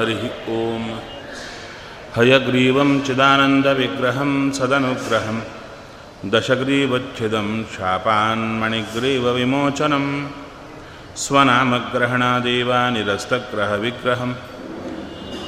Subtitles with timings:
[0.00, 0.98] हरिः ॐ
[2.16, 5.40] हयग्रीवं चिदानन्दविग्रहं सदनुग्रहं।
[6.30, 10.28] दशग्रीवच्छिदं शापान्मणिग्रीवविमोचनं
[11.16, 14.34] स्वनामग्रहणादेव निरस्तग्रहविग्रहं।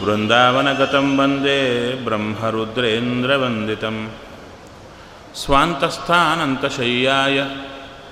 [0.02, 1.60] वृन्दावनगतं वन्दे
[2.04, 4.08] ब्रह्मरुद्रेन्द्रवन्दितं।
[5.34, 7.50] स्वान्तस्थानन्तशय्याय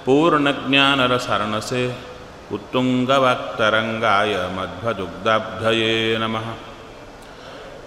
[0.07, 2.10] पूर्णज्ञानरसरणसे
[2.53, 6.47] उत्तुङ्गवाक्तरङ्गाय मध्वदुग्धाब्धये नमः।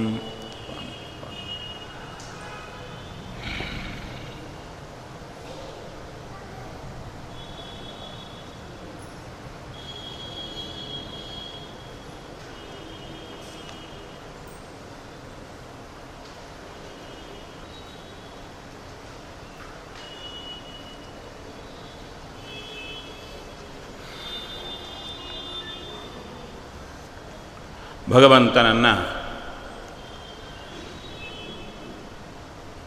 [28.13, 28.94] ಭಗವಂತನನ್ನು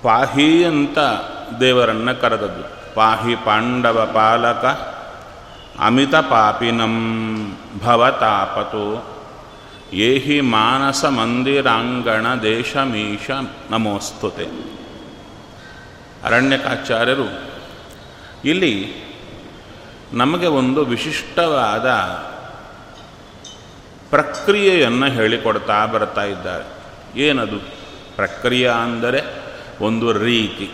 [0.02, 0.98] ಪಾಹಿ ಅಂತ
[1.60, 2.94] ದೇವರನ್ನು ಕರೆದದ್ದು.
[2.94, 4.64] ಪಾಹಿ ಪಾಂಡವ ಪಾಲಕ
[5.80, 6.94] ಅಮಿತ ಪಾಪಿನಂ
[7.78, 8.84] ಭವತಾಪತು.
[9.92, 13.30] ಏಹಿ ಮಾನಸ ಮಂದಿರಾಂಗಣ ದೇಶಮೀಶ
[13.70, 14.46] ನಮೋಸ್ತುತೆ.
[16.24, 17.28] ಅರಣ್ಯಕಾಚಾರ್ಯರು,
[18.44, 18.74] ಇಲ್ಲಿ
[20.12, 21.86] ನಮಗೆ ಒಂದು ವಿಶಿಷ್ಟವಾದ
[24.10, 26.64] ಪ್ರಕ್ರಿಯೆಯನ್ನು ಹೇಳಿಕೊಡ್ತಾ ಬರ್ತಾ ಇದ್ದಾರೆ.
[27.20, 27.58] ಏನದು?
[28.16, 29.22] ಪ್ರಕ್ರಿಯೆ ಅಂದರೆ
[29.80, 30.70] ಒಂದು ರೀತಿ.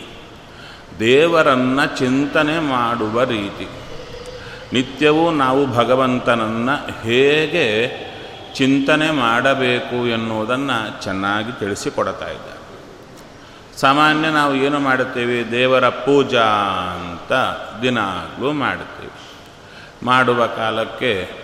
[0.99, 3.69] ದೇವರನ್ನು ಚಿಂತನೆ ಮಾಡುವ ರೀತಿ.
[4.73, 7.89] ನಿತ್ಯವೂ ನಾವು ಭಗವಂತನನ್ನು ಹೇಗೆ
[8.55, 12.63] ಚಿಂತನೆ ಮಾಡಬೇಕು ಎನ್ನುವುದನ್ನು ಚೆನ್ನಾಗಿ ತಿಳಿಸಿಕೊಡ್ತಾ ಇದ್ದಾರೆ.
[13.81, 15.51] ಸಾಮಾನ್ಯ ನಾವು ಏನು ಮಾಡುತ್ತೇವೆ?
[15.51, 16.45] ದೇವರ ಪೂಜಾ
[17.01, 17.33] ಅಂತ
[17.83, 19.23] ದಿನಾಗಲೂ ಮಾಡುತ್ತೇವೆ.
[20.07, 21.42] ಮಾಡುವ ಕಾಲಕ್ಕೆ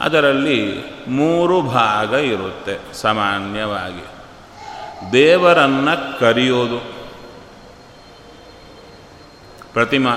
[0.00, 4.04] ಅದರಲ್ಲಿ ಮೂರು ಭಾಗ ಇರುತ್ತೆ ಸಾಮಾನ್ಯವಾಗಿ.
[5.12, 6.78] ದೇವರನ್ನು ಕರೆಯೋದು.
[9.72, 10.16] ಪ್ರತಿಮಾ,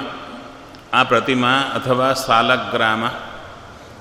[0.93, 3.03] ಆ ಪ್ರತಿಮಾ ಅಥವಾ ಸಾಲಗ್ರಾಮ,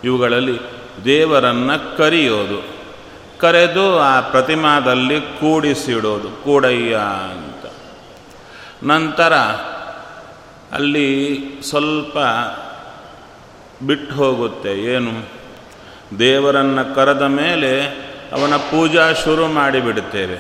[0.04, 0.60] ಇವುಗಳಲ್ಲಿ
[1.04, 2.78] ದೇವರನ್ನು ಕರೆಯೋದು.
[3.38, 6.98] ಕರೆದು ಆ ಪ್ರತಿಮಾದಲ್ಲಿ ಕೂಡಿಸಿಡೋದು, ಕೂಡಯ್ಯ
[7.30, 7.72] ಅಂತ.
[8.84, 9.34] ನಂತರ
[10.72, 12.18] ಅಲ್ಲಿ ಸ್ವಲ್ಪ
[13.86, 15.37] ಬಿಟ್ಟು ಹೋಗುತ್ತೆ, ಏನು?
[16.18, 17.86] ದೇವರನ್ನು ಕರೆದ ಮೇಲೆ
[18.32, 20.38] ಅವನ ಪೂಜಾ ಶುರು ಮಾಡಿಬಿಡುತ್ತೇವೆ.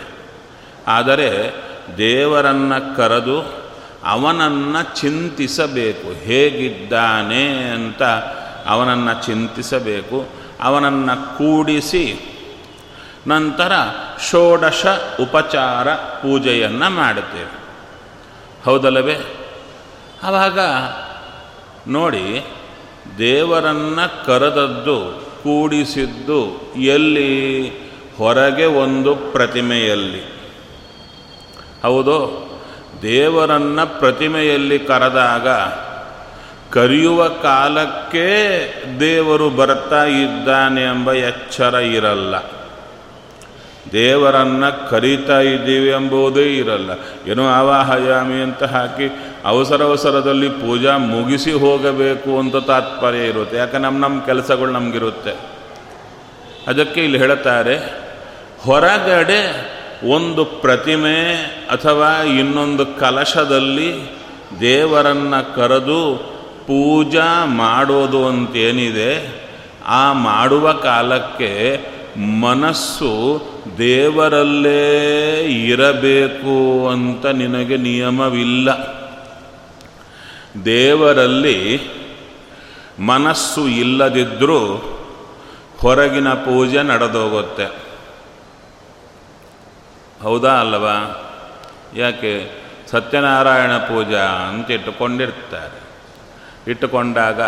[0.88, 1.54] ಆದರೆ
[1.98, 3.68] ದೇವರನ್ನು ಕರೆದು
[4.04, 6.24] ಅವನನ್ನು ಚಿಂತಿಸಬೇಕು.
[6.24, 8.02] ಹೇಗಿದ್ದಾನೆ ಅಂತ
[8.66, 10.28] ಅವನನ್ನು ಚಿಂತಿಸಬೇಕು.
[10.60, 12.34] ಅವನನ್ನು ಕೂಡಿಸಿ
[13.26, 13.72] ನಂತರ
[14.30, 14.86] ಷೋಡಶ
[15.20, 17.58] ಉಪಚಾರ ಪೂಜೆಯನ್ನು ಮಾಡುತ್ತೇವೆ.
[18.64, 19.16] ಹೌದಲ್ಲವೇ?
[20.22, 20.58] ಆವಾಗ
[21.88, 22.44] ನೋಡಿ
[23.18, 27.68] ದೇವರನ್ನು ಕರೆದದ್ದು ಕೂಡಿಸಿದ್ದು ಎಲ್ಲಿ?
[28.16, 30.22] ಹೊರಗೆ ಒಂದು ಪ್ರತಿಮೆಯಲ್ಲಿ.
[31.82, 32.48] ಹೌದು,
[33.02, 35.48] ದೇವರನ್ನು ಪ್ರತಿಮೆಯಲ್ಲಿ ಕರೆದಾಗ
[36.72, 38.26] ಕರೆಯುವ ಕಾಲಕ್ಕೆ
[39.00, 42.57] ದೇವರು ಬರ್ತಾ ಇದ್ದಾನೆ ಎಂಬ ಎಚ್ಚರ ಇರಲ್ಲ.
[43.92, 46.90] ದೇವರನ್ನು ಕರೀತಾ ಇದ್ದೀವಿ ಎಂಬುದೇ ಇರಲ್ಲ.
[47.30, 53.56] ಏನೋ ಆವಾಹಯಾಮಿ ಅಂತ ಹಾಕಿ ಅವಸರ ಅವಸರದಲ್ಲಿ ಪೂಜಾ ಮುಗಿಸಿ ಹೋಗಬೇಕು ಅಂತ ತಾತ್ಪರ್ಯ ಇರುತ್ತೆ.
[53.56, 55.58] ಯಾಕೆ ನಮ್ಮ ನಮ್ಮ ಕೆಲಸಗಳು ನಮಗಿರುತ್ತೆ.
[56.66, 57.76] ಅದಕ್ಕೆ ಇಲ್ಲಿ ಹೇಳುತ್ತಾರೆ
[58.60, 59.42] ಹೊರಗಡೆ
[60.10, 61.32] ಒಂದು ಪ್ರತಿಮೆ
[61.70, 64.18] ಅಥವಾ ಇನ್ನೊಂದು ಕಲಶದಲ್ಲಿ
[64.60, 66.16] ದೇವರನ್ನು ಕರೆದು
[66.66, 69.42] ಪೂಜಾ ಮಾಡೋದು ಅಂತೇನಿದೆ,
[69.86, 71.80] ಆ ಮಾಡುವ ಕಾಲಕ್ಕೆ
[72.40, 73.42] ಮನಸ್ಸು
[73.78, 78.70] ದೇವರಲ್ಲೇ ಇರಬೇಕು ಅಂತ ನಿನಗೆ ನಿಯಮವಿಲ್ಲ.
[80.64, 81.80] ದೇವರಲ್ಲಿ
[82.98, 84.64] ಮನಸ್ಸು ಇಲ್ಲದಿದ್ದರೂ
[85.78, 87.64] ಹೊರಗಿನ ಪೂಜೆ ನಡೆದೋಗುತ್ತೆ.
[90.22, 91.24] ಹೌದಾ ಅಲ್ಲವಾ?
[91.96, 92.50] ಯಾಕೆ?
[92.90, 95.80] ಸತ್ಯನಾರಾಯಣ ಪೂಜಾ ಅಂತ ಇಟ್ಟುಕೊಂಡಿರ್ತಾರೆ.
[96.70, 97.40] ಇಟ್ಟುಕೊಂಡಾಗ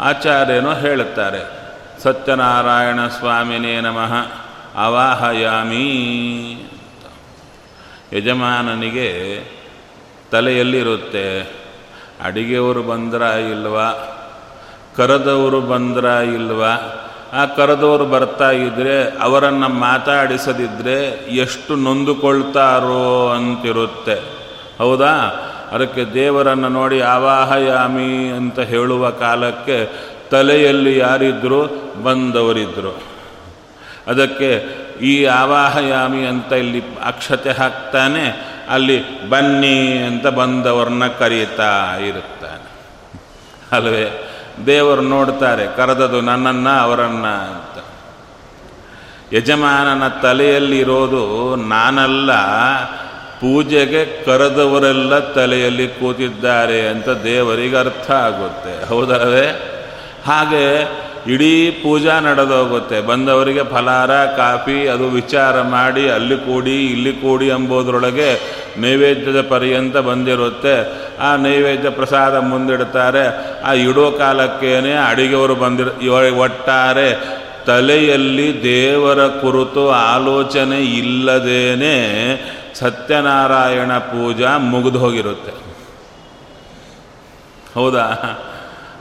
[0.00, 1.50] ಆಚಾರ್ಯನು ಹೇಳುತ್ತಾರೆ,
[2.02, 4.45] ಸತ್ಯನಾರಾಯಣ ಸ್ವಾಮಿನೇ ನಮಃ.
[4.76, 5.92] ಅವಾಹಯಾಮಿ.
[8.12, 9.40] ಯಜಮಾನನಿಗೆ
[10.30, 11.56] ತಲೆಯಲ್ಲಿರುತ್ತೆ,
[12.22, 13.76] ಅಡಿಗೆಯವರು ಬಂದ್ರ ಇಲ್ವ,
[14.96, 17.02] ಕರೆದವರು ಬಂದ್ರ ಇಲ್ವಾ,
[17.32, 21.04] ಆ ಕರೆದವರು ಬರ್ತಾ ಇದ್ದರೆ ಅವರನ್ನು ಮಾತಾಡಿಸದಿದ್ದರೆ
[21.36, 24.14] ಎಷ್ಟು ನೊಂದುಕೊಳ್ತಾರೋ ಅಂತಿರುತ್ತೆ.
[24.78, 25.42] ಹೌದಾ?
[25.72, 29.90] ಅದಕ್ಕೆ ದೇವರನ್ನು ನೋಡಿ ಆವಾಹಯಾಮಿ ಅಂತ ಹೇಳುವ ಕಾಲಕ್ಕೆ
[30.30, 31.66] ತಲೆಯಲ್ಲಿ ಯಾರಿದ್ರು
[32.02, 33.15] ಬಂದವರಿದ್ದರು
[34.06, 34.50] ಅದಕ್ಕೆ
[35.00, 38.24] ಈ ಆವಾಹಯಾಮಿ ಅಂತ ಇಲ್ಲಿ ಅಕ್ಷತೆ ಹಾಕ್ತಾನೆ,
[38.68, 42.66] ಅಲ್ಲಿ ಬನ್ನಿ ಅಂತ ಬಂದವ್ರನ್ನ ಕರೀತಾ ಇರುತ್ತಾನೆ.
[43.72, 44.32] ಅಲ್ವೇ?
[44.66, 47.84] ದೇವರು ನೋಡ್ತಾರೆ, ಕರೆದದು ನನ್ನನ್ನು ಅವರನ್ನು ಅಂತ.
[49.34, 52.32] ಯಜಮಾನನ ತಲೆಯಲ್ಲಿರೋದು ನಾನಲ್ಲ,
[53.40, 58.88] ಪೂಜೆಗೆ ಕರೆದವರೆಲ್ಲ ತಲೆಯಲ್ಲಿ ಕೂತಿದ್ದಾರೆ ಅಂತ ದೇವರಿಗೆ ಅರ್ಥ ಆಗುತ್ತೆ.
[58.88, 59.48] ಹೌದಲ್ಲವೇ?
[60.26, 60.62] ಹಾಗೆ
[61.28, 63.00] ಇಡೀ ಪೂಜಾ ನಡೆದೋಗುತ್ತೆ.
[63.00, 68.40] ಬಂದವರಿಗೆ ಫಲಾರ, ಕಾಫಿ, ಅದು ವಿಚಾರ ಮಾಡಿ ಅಲ್ಲಿ ಕೂಡಿ, ಇಲ್ಲಿ ಕೂಡಿ ಎಂಬುದರೊಳಗೆ
[68.78, 71.06] ನೈವೇದ್ಯದ ಪರ್ಯಂತ ಬಂದಿರುತ್ತೆ.
[71.18, 73.26] ಆ ನೈವೇದ್ಯ ಪ್ರಸಾದ ಮುಂದಿಡ್ತಾರೆ.
[73.62, 77.36] ಆ ಇಡೋ ಕಾಲಕ್ಕೇನೆ ಅಡಿಗೆಯವರು ಬಂದಿರ ಒಟ್ಟಾರೆ
[77.66, 81.96] ತಲೆಯಲ್ಲಿ ದೇವರ ಕುರಿತು ಆಲೋಚನೆ ಇಲ್ಲದೇನೆ
[82.74, 85.52] ಸತ್ಯನಾರಾಯಣ ಪೂಜಾ ಮುಗಿದು ಹೋಗಿರುತ್ತೆ.
[87.74, 88.02] ಹೌದಾ?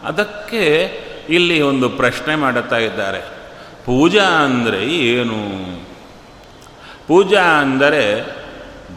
[0.05, 3.19] ಅದಕ್ಕೆ ಇಲ್ಲಿ ಒಂದು ಪ್ರಶ್ನೆ ಮಾಡುತ್ತಾ ಇದ್ದಾರೆ.
[3.85, 5.65] ಪೂಜಾ ಅಂದರೆ ಏನು?
[7.07, 8.25] ಪೂಜಾ ಅಂದರೆ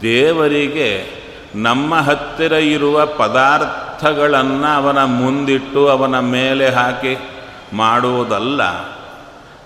[0.01, 1.19] ದೇವರಿಗೆ
[1.55, 7.29] ನಮ್ಮ ಹತ್ತಿರ ಇರುವ ಪದಾರ್ಥಗಳನ್ನು ಅವನ ಮುಂದಿಟ್ಟು ಅವನ ಮೇಲೆ ಹಾಕಿ
[7.73, 8.61] ಮಾಡುವುದಲ್ಲ.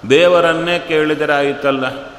[0.10, 2.14] ದೇವರನ್ನೇ ಕೇಳಿದರೆ ಆಯಿತಲ್ಲ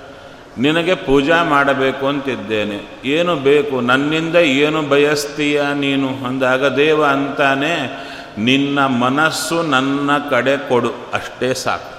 [0.58, 3.08] ನಿನಗೆ ಪೂಜಾ ಮಾಡಬೇಕು ಅಂತಿದ್ದೇನೆ.
[3.08, 3.81] ಏನು ಬೇಕು?
[3.81, 6.08] ನನ್ನಿಂದ ಏನು ಬಯಸ್ತೀಯ ನೀನು?
[6.08, 8.05] ಅಂದಾಗ ದೇವ ಅಂತಾನೆ
[8.39, 10.89] ನಿನ್ನ ಮನಸ್ಸು ನನ್ನ ಕಡೆ ಕೊಡು.
[10.89, 11.95] ಅಷ್ಟೇ ಸಾಕು.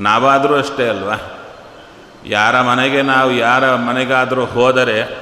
[0.00, 1.14] ನಾವಾದರೂ ಅಷ್ಟೇ ಅಲ್ವಾ?
[2.26, 5.18] ಯಾರ ಮನೆಗೆ ನಾವು ಯಾರ ಮನೆಗಾದರೂ ಹೋದರೆ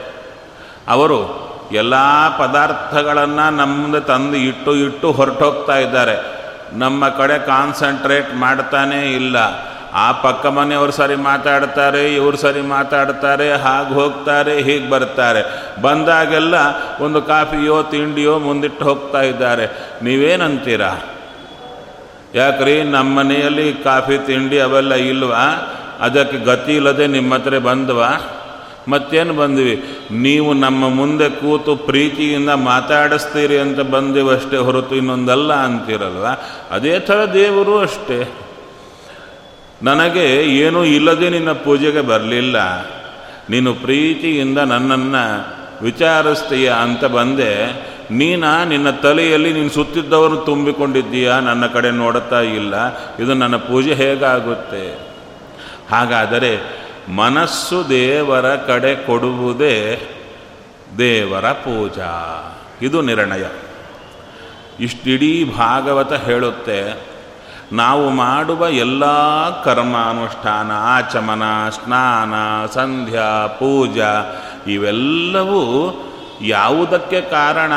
[0.89, 1.95] ಅವರು ಎಲ್ಲ
[2.39, 6.39] ಪದಾರ್ಥಗಳನ್ನು ನಮ್ಮದು ತಂದು ಇಟ್ಟು ಇಟ್ಟು ಹೊರಟೋಗ್ತಾ ಇದ್ದಾರೆ.
[6.73, 9.37] ನಮ್ಮ ಕಡೆ ಕಾನ್ಸಂಟ್ರೇಟ್ ಮಾಡ್ತಾನೇ ಇಲ್ಲ.
[9.95, 15.73] ಆ ಪಕ್ಕ ಮನೆಯವರು ಸರಿ ಮಾತಾಡ್ತಾರೆ, ಇವರು ಸರಿ ಮಾತಾಡ್ತಾರೆ, ಹಾಗೆ ಹೋಗ್ತಾರೆ, ಹೀಗೆ ಬರ್ತಾರೆ.
[15.83, 16.55] ಬಂದಾಗೆಲ್ಲ
[17.01, 19.67] ಒಂದು ಕಾಫಿಯೋ ತಿಂಡಿಯೋ ಮುಂದಿಟ್ಟು ಹೋಗ್ತಾ ಇದ್ದಾರೆ.
[20.03, 20.81] ನೀವೇನಂತೀರ?
[22.35, 25.75] ಯಾಕ್ರಿ ನಮ್ಮ ಮನೆಯಲ್ಲಿ ಕಾಫಿ, ತಿಂಡಿ ಅವೆಲ್ಲ ಇಲ್ವಾ?
[26.01, 28.09] ಅದಕ್ಕೆ ಗತಿ ಇಲ್ಲದೆ ನಿಮ್ಮ ಹತ್ರ ಬಂದ್ವಾ?
[28.89, 29.85] ಮತ್ತೇನು ಬಂದ್ವಿ?
[30.11, 36.27] ನೀವು ನಮ್ಮ ಮುಂದೆ ಕೂತು ಪ್ರೀತಿಯಿಂದ ಮಾತಾಡಿಸ್ತೀರಿ ಅಂತ ಬಂದಿವಷ್ಟೇ ಹೊರತು ಇನ್ನೊಂದಲ್ಲ ಅಂತೀರಲ್ವ?
[36.71, 38.48] ಅದೇ ಥರ ದೇವರು ಅಷ್ಟೇ.
[39.83, 42.57] ನನಗೆ ಏನೂ ಇಲ್ಲದೆ ನಿನ್ನ ಪೂಜೆಗೆ ಬರಲಿಲ್ಲ.
[43.51, 47.67] ನೀನು ಪ್ರೀತಿಯಿಂದ ನನ್ನನ್ನು ವಿಚಾರಿಸ್ತೀಯ ಅಂತ ಬಂದೆ.
[48.11, 51.41] ನೀನ ನಿನ್ನ ತಲೆಯಲ್ಲಿ ನೀನು ಸುತ್ತಿದ್ದವರು ತುಂಬಿಕೊಂಡಿದ್ದೀಯಾ?
[51.41, 52.75] ನನ್ನ ಕಡೆ ನೋಡುತ್ತಾ ಇಲ್ಲ.
[53.17, 54.99] ಇದು ನನ್ನ ಪೂಜೆ ಹೇಗಾಗುತ್ತೆ?
[55.91, 56.59] ಹಾಗಾದರೆ
[57.09, 60.01] ಮನಸ್ಸು ದೇವರ ಕಡೆ ಕೊಡುವುದೇ
[60.99, 62.13] ದೇವರ ಪೂಜಾ.
[62.83, 63.45] ಇದು ನಿರ್ಣಯ.
[64.81, 67.08] ಇಷ್ಟಿಡೀ ಭಾಗವತ ಹೇಳುತ್ತೆ
[67.73, 69.05] ನಾವು ಮಾಡುವ ಎಲ್ಲ
[69.63, 72.35] ಕರ್ಮಾನುಷ್ಠಾನ, ಆಚಮನ, ಸ್ನಾನ,
[72.67, 75.95] ಸಂಧ್ಯಾ, ಪೂಜಾ, ಇವೆಲ್ಲವೂ
[76.43, 77.73] ಯಾವುದಕ್ಕೆ ಕಾರಣ?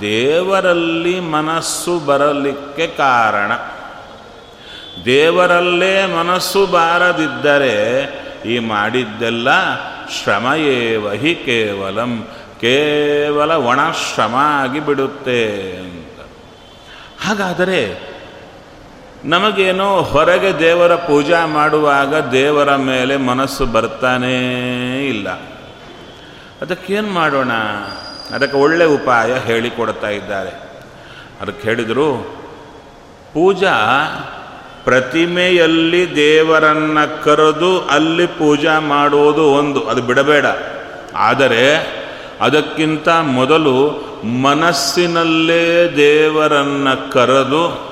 [0.00, 3.52] ದೇವರಲ್ಲಿ ಮನಸ್ಸು ಬರಲಿಕ್ಕೆ ಕಾರಣ.
[5.04, 8.02] ದೇವರಲ್ಲೇ ಮನಸ್ಸು ಬಾರದಿದ್ದರೆ
[8.46, 9.48] ಈ ಮಾಡಿದ್ದೆಲ್ಲ
[10.10, 12.28] ಶ್ರಮಯೇವ ಹಿ ಕೇವಲಂ,
[12.60, 16.20] ಕೇವಲ ಒಣ ಶ್ರಮ ಆಗಿ ಬಿಡುತ್ತೆ ಅಂತ.
[17.26, 18.05] ಹಾಗಾದರೆ
[19.26, 24.38] ನಮಗೇನೋ ಹೊರಗೆ ದೇವರ ಪೂಜಾ ಮಾಡುವಾಗ ದೇವರ ಮೇಲೆ ಮನಸ್ಸು ಬರ್ತಾನೇ
[25.08, 25.28] ಇಲ್ಲ.
[26.62, 27.52] ಅದಕ್ಕೇನು ಮಾಡೋಣ?
[28.34, 30.50] ಅದಕ್ಕೆ ಒಳ್ಳೆ ಉಪಾಯ ಹೇಳಿಕೊಡ್ತಾ ಇದ್ದಾರೆ.
[31.40, 32.36] ಅದಕ್ಕೆ ಹೇಳಿದರು,
[33.34, 33.74] ಪೂಜಾ
[34.84, 40.46] ಪ್ರತಿಮೆಯಲ್ಲಿ ದೇವರನ್ನು ಕರೆದು ಅಲ್ಲಿ ಪೂಜಾ ಮಾಡುವುದು ಒಂದು, ಅದು ಬಿಡಬೇಡ.
[41.16, 41.76] ಆದರೆ
[42.40, 44.04] ಅದಕ್ಕಿಂತ ಮೊದಲು
[44.42, 47.85] ಮನಸ್ಸಿನಲ್ಲೇ ದೇವರನ್ನು ಕರೆದು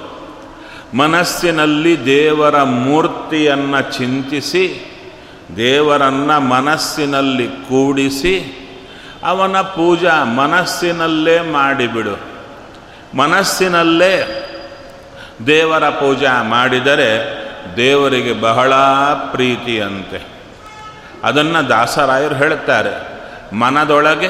[0.94, 4.90] ಮನಸ್ಸಿನಲ್ಲಿ ದೇವರ ಮೂರ್ತಿಯನ್ನು ಚಿಂತಿಸಿ,
[5.56, 8.60] ದೇವರನ್ನು ಮನಸ್ಸಿನಲ್ಲಿ ಕೂಡಿಸಿ,
[9.24, 12.20] ಅವನ ಪೂಜಾ ಮನಸ್ಸಿನಲ್ಲೇ ಮಾಡಿಬಿಡು.
[13.16, 14.40] ಮನಸ್ಸಿನಲ್ಲೇ
[15.46, 17.10] ದೇವರ ಪೂಜಾ ಮಾಡಿದರೆ
[17.76, 18.74] ದೇವರಿಗೆ ಬಹಳ
[19.32, 20.26] ಪ್ರೀತಿಯಂತೆ.
[21.24, 23.14] ಅದನ್ನು ದಾಸರಾಯರು ಹೇಳುತ್ತಾರೆ,
[23.56, 24.28] ಮನದೊಳಗೆ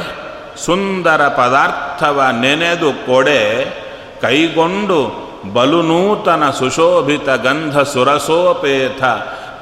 [0.57, 3.65] ಸುಂದರ ಪದಾರ್ಥವ ನೆನೆದು ಕೊಡೆ,
[4.21, 9.03] ಕೈಗೊಂಡು ಬಲು ನೂತನ ಸುಶೋಭಿತ ಗಂಧ ಸುರಸೋಪೇತ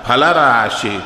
[0.08, 1.04] ಫಲರಾಶಿ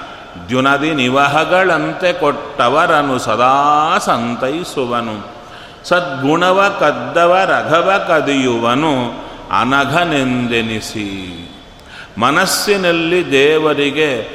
[0.49, 5.37] ದ್ಯುನದಿ ನಿವಹಗಳಂತೆ ಕೊಟ್ಟವರನು ಸದಾ ಸಂತೈಸುವನು.
[5.89, 9.27] ಸದ್ಗುಣವ ಕದ್ದವ ರಘವ ಕದಿಯುವನು
[9.61, 11.09] ಅನಘನೆಂದೆನಿಸಿ.
[12.19, 14.29] ಮನಸ್ಸಿನಲ್ಲಿ ದೇವರಿಗೆ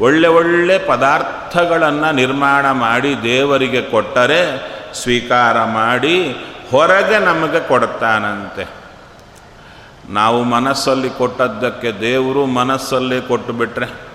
[0.00, 6.36] ಒಳ್ಳೆ ಒಳ್ಳೆ ಪದಾರ್ಥಗಳನ್ನು ನಿರ್ಮಾಣ ಮಾಡಿ ದೇವರಿಗೆ ಕೊಟ್ಟರೆ ಸ್ವೀಕಾರ ಮಾಡಿ
[6.70, 8.85] ಹೊರಗೆ ನಮಗೆ ಕೊಡ್ತಾನಂತೆ.
[10.08, 14.06] ನಾವು ಮನಸ್ಸಲ್ಲಿ ಕೊಟ್ಟದ್ದಕ್ಕೆ ದೇವರು ಮನಸ್ಸಲ್ಲಿ ಕೊಟ್ಟು ಬಿಟ್ರೆ?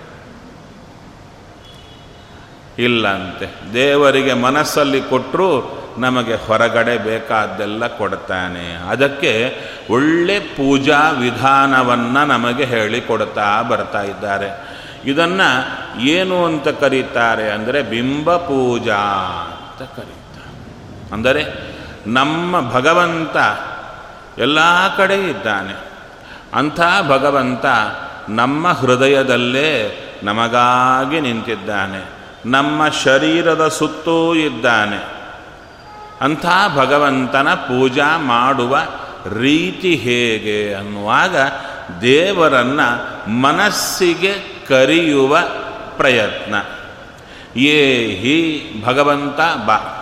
[2.78, 3.74] ಇಲ್ಲಂತೆ.
[3.74, 8.74] ದೇವರಿಗೆ ಮನಸ್ಸಲ್ಲಿ ಕೊಟ್ಟರು ನಮಗೆ ಹೊರಗಡೆ ಬೇಕಾದ್ದೆಲ್ಲ ಕೊಡ್ತಾನೆ.
[8.74, 9.56] ಅದಕ್ಕೆ
[9.90, 14.72] ಒಳ್ಳೆ ಪೂಜಾ ವಿಧಾನವನ್ನು ನಮಗೆ ಹೇಳಿಕೊಡ್ತಾ ಬರ್ತಾ ಇದ್ದಾರೆ.
[15.04, 21.12] ಇದನ್ನು ಏನು ಅಂತ ಕರೀತಾರೆ ಅಂದರೆ ಬಿಂಬ ಪೂಜಾ ಅಂತ ಕರೀತಾರೆ.
[21.12, 21.72] ಅಂದರೆ
[22.06, 23.36] ನಮ್ಮ ಭಗವಂತ
[24.38, 24.58] ಎಲ್ಲ
[24.96, 25.92] ಕಡೆ ಇದ್ದಾನೆ.
[26.54, 27.66] ಅಂಥ ಭಗವಂತ
[28.28, 32.08] ನಮ್ಮ ಹೃದಯದಲ್ಲೇ ನಮಗಾಗಿ ನಿಂತಿದ್ದಾನೆ.
[32.46, 35.04] ನಮ್ಮ ಶರೀರದ ಸುತ್ತೂ ಇದ್ದಾನೆ.
[36.20, 36.46] ಅಂಥ
[36.76, 38.78] ಭಗವಂತನ ಪೂಜಾ ಮಾಡುವ
[39.38, 41.36] ರೀತಿ ಹೇಗೆ ಅನ್ನುವಾಗ
[42.00, 44.34] ದೇವರನ್ನು ಮನಸ್ಸಿಗೆ
[44.68, 45.38] ಕರೆಯುವ
[45.96, 46.54] ಪ್ರಯತ್ನ.
[47.58, 49.36] ಏ ಹಿ ಭಗವಂತ
[49.66, 49.98] ಬಾ.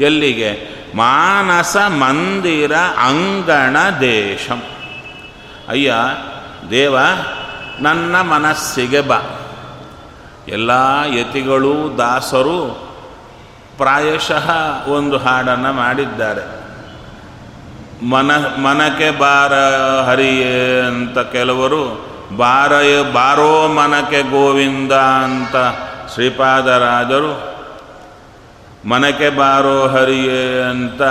[0.00, 0.83] ಎಲ್ಲಿಗೆ?
[0.94, 4.62] ಮಾನಸ ಮಂದಿರ ಅಂಗಣ ದೇಶಂ.
[5.68, 5.94] ಅಯ್ಯ,
[6.70, 6.96] ದೇವ,
[7.80, 9.20] ನನ್ನ ಮನಸ್ಸಿಗೆ ಬಾ.
[10.48, 10.70] ಎಲ್ಲ
[11.06, 12.88] ಯತಿಗಳು ದಾಸರು
[13.76, 14.50] ಪ್ರಾಯಶಃ
[14.88, 16.64] ಒಂದು ಹಾಡನ್ನು ಮಾಡಿದ್ದಾರೆ.
[18.06, 19.52] ಮನ, ಮನಕ್ಕೆ ಬಾರ
[20.10, 25.56] ಹರಿಯೇ ಅಂತ ಕೆಲವರು, ಬಾರಯ, ಬಾರೋ ಮನಕ್ಕೆ ಗೋವಿಂದ ಅಂತ
[26.14, 27.53] ಶ್ರೀಪಾದರಾಜರು
[28.88, 31.02] ಮನಕ್ಕೆ ಬಾರೋ ಹರಿಯೇ ಅಂತ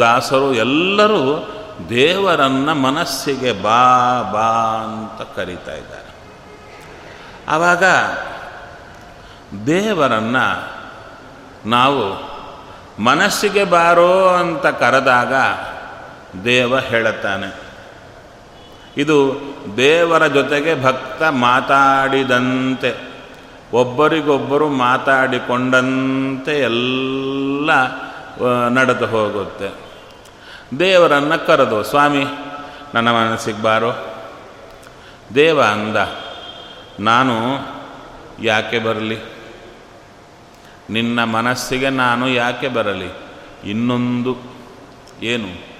[0.00, 1.48] ದಾಸರು ಎಲ್ಲರೂ
[1.88, 6.14] ದೇವರನ್ನ ಮನಸ್ಸಿಗೆ ಬಾ ಬಾ ಅಂತ ಕರೀತಾ ಇದ್ದಾರೆ.
[7.48, 7.84] ಆವಾಗ
[9.66, 10.72] ದೇವರನ್ನು
[11.68, 12.32] ನಾವು
[13.02, 15.34] ಮನಸ್ಸಿಗೆ ಬಾರೋ ಅಂತ ಕರೆದಾಗ
[16.44, 17.54] ದೇವ ಹೇಳುತ್ತಾನೆ.
[18.96, 19.34] ಇದು
[19.76, 23.11] ದೇವರ ಜೊತೆಗೆ ಭಕ್ತ ಮಾತಾಡಿದಂತೆ.
[23.72, 27.70] ಒಬ್ಬರಿಗೊಬ್ಬರು ಮಾತಾಡಿಕೊಂಡಂತೆ ಎಲ್ಲ
[28.68, 29.74] ನಡೆದು ಹೋಗುತ್ತೆ.
[30.78, 32.24] ದೇವರನ್ನು ಕರೆದು, ಸ್ವಾಮಿ,
[32.94, 33.92] ನನ್ನ ಮನಸ್ಸಿಗೆ ಬಾರೋ.
[35.34, 35.96] ದೇವ ಅಂದ,
[37.00, 37.36] ನಾನು
[38.42, 39.18] ಯಾಕೆ ಬರಲಿ?
[40.90, 43.10] ನಿನ್ನ ಮನಸ್ಸಿಗೆ ನಾನು ಯಾಕೆ ಬರಲಿ?
[43.70, 44.36] ಇನ್ನೊಂದು
[45.22, 45.72] ಏನು?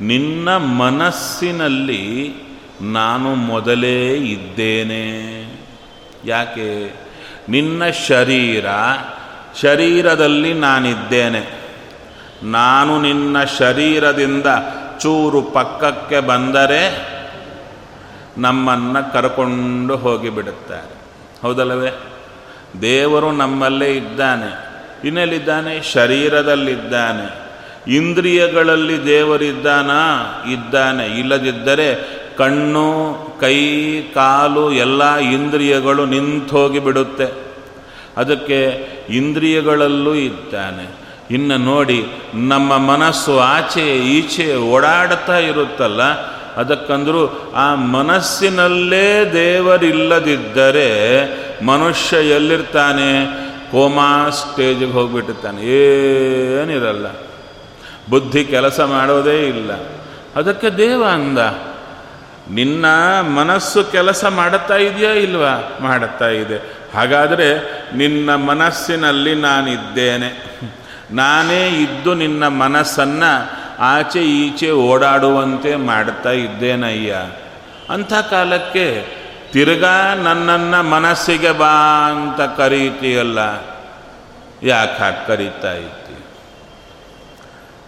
[0.00, 2.34] ನಿನ್ನ ಮನಸ್ಸಿನಲ್ಲಿ
[2.80, 5.00] ನಾನು ಮೊದಲೇ ಇದ್ದೇನೆ.
[6.24, 7.09] ಯಾಕೆ?
[7.50, 8.66] ನಿನ್ನ ಶರೀರ,
[9.60, 11.60] ಶರೀರದಲ್ಲಿ ನಾನಿದ್ದೇನೆ.
[12.42, 14.46] ನಾನು ನಿನ್ನ ಶರೀರದಿಂದ
[14.98, 17.08] ಚೂರು ಪಕ್ಕಕ್ಕೆ ಬಂದರೆ
[18.38, 21.00] ನಮ್ಮನ್ನು ಕರ್ಕೊಂಡು ಹೋಗಿಬಿಡುತ್ತಾರೆ.
[21.42, 21.90] ಹೌದಲ್ಲವೇ?
[22.82, 24.70] ದೇವರು ನಮ್ಮಲ್ಲೇ ಇದ್ದಾನೆ.
[25.04, 25.82] ಇನ್ನೆಲ್ಲಿದ್ದಾನೆ?
[25.82, 27.50] ಶರೀರದಲ್ಲಿದ್ದಾನೆ.
[27.92, 29.98] ಇಂದ್ರಿಯಗಳಲ್ಲಿ ದೇವರಿದ್ದಾನಾ?
[30.52, 31.06] ಇದ್ದಾನೆ.
[31.06, 37.24] ಇಲ್ಲದಿದ್ದರೆ ಕಣ್ಣು, ಕೈ, ಕಾಲು ಎಲ್ಲ ಇಂದ್ರಿಯಗಳು ನಿಂತೋಗಿ ಬಿಡುತ್ತೆ.
[38.16, 40.90] ಅದಕ್ಕೆ ಇಂದ್ರಿಯಗಳಲ್ಲೂ ಇದ್ದಾನೆ.
[41.30, 46.02] ಇನ್ನು ನೋಡಿ, ನಮ್ಮ ಮನಸ್ಸು ಆಚೆ ಈಚೆ ಓಡಾಡ್ತಾ ಇರುತ್ತಲ್ಲ,
[46.56, 51.26] ಅದಕ್ಕಂದರೂ ಆ ಮನಸ್ಸಿನಲ್ಲೇ ದೇವರಿಲ್ಲದಿದ್ದರೆ
[51.64, 53.26] ಮನುಷ್ಯ ಎಲ್ಲಿರ್ತಾನೆ?
[53.70, 55.62] ಕೋಮಾ ಸ್ಟೇಜಿಗೆ ಹೋಗಿಬಿಟ್ಟಿರ್ತಾನೆ.
[55.62, 57.06] ಏನಿರಲ್ಲ.
[58.10, 59.70] ಬುದ್ಧಿ ಕೆಲಸ ಮಾಡೋದೇ ಇಲ್ಲ.
[60.36, 61.38] ಅದಕ್ಕೆ ದೇವ ಅಂದ.
[62.50, 62.86] ನಿನ್ನ
[63.20, 65.78] ಮನಸ್ಸು ಕೆಲಸ ಮಾಡುತ್ತಾ ಇದೆಯಾ ಇಲ್ವಾ?
[65.80, 66.56] ಮಾಡುತ್ತಾ ಇದೆ.
[66.94, 67.58] ಹಾಗಾದರೆ
[67.96, 70.58] ನಿನ್ನ ಮನಸ್ಸಿನಲ್ಲಿ ನಾನಿದ್ದೇನೆ.
[71.10, 77.16] ನಾನೇ ಇದ್ದು ನಿನ್ನ ಮನಸ್ಸನ್ನು ಆಚೆ ಈಚೆ ಓಡಾಡುವಂತೆ ಮಾಡ್ತಾ ಇದ್ದೇನಯ್ಯ?
[77.90, 79.06] ಅಂಥ ಕಾಲಕ್ಕೆ
[79.52, 83.38] ತಿರ್ಗಾ ನನ್ನನ್ನು ಮನಸ್ಸಿಗೆ ಬಾ ಅಂತ ಕರೀತೀಯಲ್ಲ?
[84.62, 86.24] ಯಾಕೆ ಹಾಗೆ ಕರೀತಾ ಇದ್ದಿ?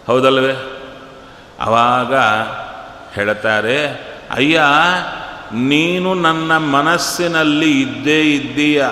[0.07, 0.81] ಹೌದಲ್ವೇ?
[1.61, 2.15] ಆವಾಗ
[3.15, 4.63] ಹೇಳ್ತಾರೆ ಅಯ್ಯ,
[5.53, 8.85] ನೀನು ನನ್ನ ಮನಸ್ಸಿನಲ್ಲಿ ಇದ್ದೇ ಇದ್ದೀಯ.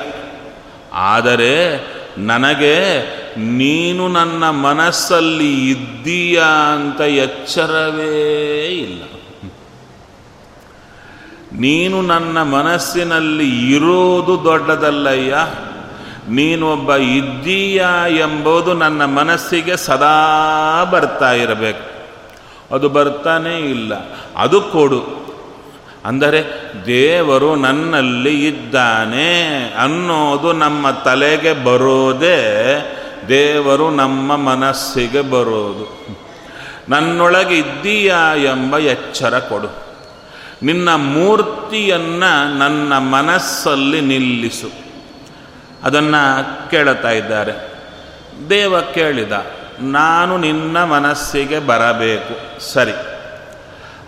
[0.93, 1.81] ಆದರೆ
[2.19, 3.01] ನನಗೆ
[3.37, 6.43] ನೀನು ನನ್ನ ಮನಸ್ಸಲ್ಲಿ ಇದ್ದೀಯ
[6.75, 9.03] ಅಂತ ಎಚ್ಚರವೇ ಇಲ್ಲ.
[11.53, 15.37] ನೀನು ನನ್ನ ಮನಸ್ಸಿನಲ್ಲಿ ಇರೋದು ದೊಡ್ಡದಲ್ಲಯ್ಯ.
[16.29, 21.91] ನೀನು ಒಬ್ಬ ಇದ್ದೀಯ ಎಂಬುದು ನನ್ನ ಮನಸ್ಸಿಗೆ ಸದಾ ಬರ್ತಾ ಇರಬೇಕು.
[22.75, 23.93] ಅದು ಬರ್ತಾನೇ ಇಲ್ಲ.
[24.37, 25.30] ಅದು ಕೊಡು.
[26.05, 26.45] ಅಂದರೆ
[26.87, 32.37] ದೇವರು ನನ್ನಲ್ಲಿ ಇದ್ದಾನೆ ಅನ್ನೋದು ನಮ್ಮ ತಲೆಗೆ ಬರೋದೇ
[33.29, 36.07] ದೇವರು ನಮ್ಮ ಮನಸ್ಸಿಗೆ ಬರೋದು.
[36.89, 39.91] ನನ್ನೊಳಗೆ ಇದ್ದೀಯಾ ಎಂಬ ಎಚ್ಚರ ಕೊಡು.
[40.63, 44.71] ನಿನ್ನ ಮೂರ್ತಿಯನ್ನು ನನ್ನ ಮನಸ್ಸಲ್ಲಿ ನಿಲ್ಲಿಸು.
[45.83, 47.53] ಅದನ್ನು ಕೇಳುತ್ತಾ ಇದ್ದಾರೆ.
[48.51, 49.33] ದೇವ ಕೇಳಿದ,
[49.81, 52.61] ನಾನು ನಿನ್ನ ಮನಸ್ಸಿಗೆ ಬರಬೇಕು.
[52.73, 53.10] ಸರಿ.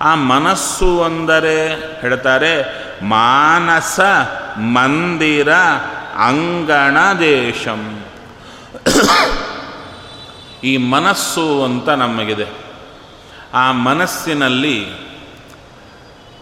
[0.02, 4.00] ಆ ಮನಸ್ಸು ಅಂದರೆ ಹೇಳ್ತಾರೆ ಮಾನಸ
[4.59, 5.52] ಮಂದಿರ
[6.16, 8.00] ಅಂಗಣ ದೇಶಂ.
[10.64, 12.47] ಈ ಮನಸ್ಸು ಅಂತ ನಮಗಿದೆ.
[13.54, 14.87] ಆ ಮನಸ್ಸಿನಲ್ಲಿ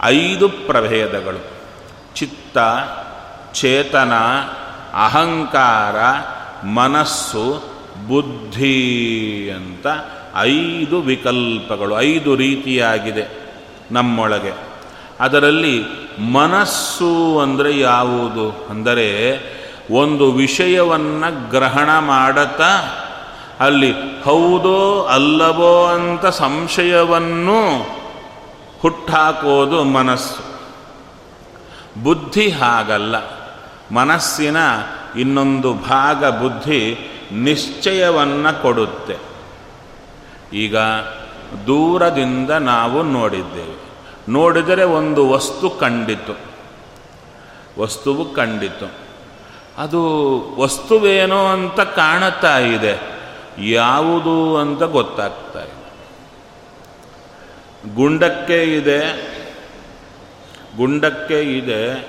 [0.03, 1.45] ಐದು ಪ್ರಭೇದಗಳು.
[2.15, 2.59] ಚಿತ್ತ,
[3.53, 4.13] ಚೇತನ,
[4.95, 5.97] ಅಹಂಕಾರ,
[6.67, 7.63] ಮನಸ್ಸು,
[8.09, 9.87] ಬುದ್ಧಿ ಅಂತ
[10.37, 13.40] ಐದು ವಿಕಲ್ಪಗಳು, ಐದು ರೀತಿಯಾಗಿದೆ.
[13.91, 14.53] ನಮ್ಮೊಳಗೆ.
[15.21, 15.85] ಅದರಲ್ಲಿ
[16.33, 18.67] ಮನಸ್ಸು ಅಂದರೆ ಯಾವುದು?
[18.71, 19.39] ಅಂದರೆ
[19.91, 22.97] ಒಂದು ವಿಷಯವನ್ನು ಗ್ರಹಣ ಮಾಡುತ್ತಾ
[23.61, 23.93] ಅಲ್ಲಿ
[24.25, 27.87] ಹೌದೋ ಅಲ್ಲವೋ ಅಂತ ಸಂಶಯವನ್ನು
[28.81, 30.51] ಹುಟ್ಟಾಕೋದು ಮನಸ್ಸು.
[32.05, 33.17] ಬುದ್ಧಿ ಹಾಗಲ್ಲ.
[33.95, 34.57] ಮನಸ್ಸಿನ
[35.19, 36.97] ಇನ್ನೊಂದು ಭಾಗ ಬುದ್ಧಿ
[37.33, 39.17] ನಿಶ್ಚಯವನ್ನು ಕೊಡುತ್ತೆ.
[40.53, 40.77] ಈಗ
[41.67, 43.80] ದೂರದಿಂದ ನಾವು ನೋಡಿದ್ದೇವೆ.
[44.31, 46.51] ನೋಡಿದರೆ ಒಂದು ವಸ್ತು ಕಂಡಿತು.
[47.79, 48.91] ವಸ್ತುವು ಕಂಡಿತು.
[49.79, 52.99] ಅದು ವಸ್ತುವೇನೋ ಅಂತ ಕಾಣುತ್ತಾ ಇದೆ.
[53.59, 55.81] ಯಾವುದು ಅಂತ ಗೊತ್ತಾಗ್ತಾ ಇದೆ
[57.95, 59.31] ಗುಂಡಕ್ಕೆ ಇದೆ.
[60.77, 62.09] ಗುಂಡಕ್ಕೆ ಇದೆ.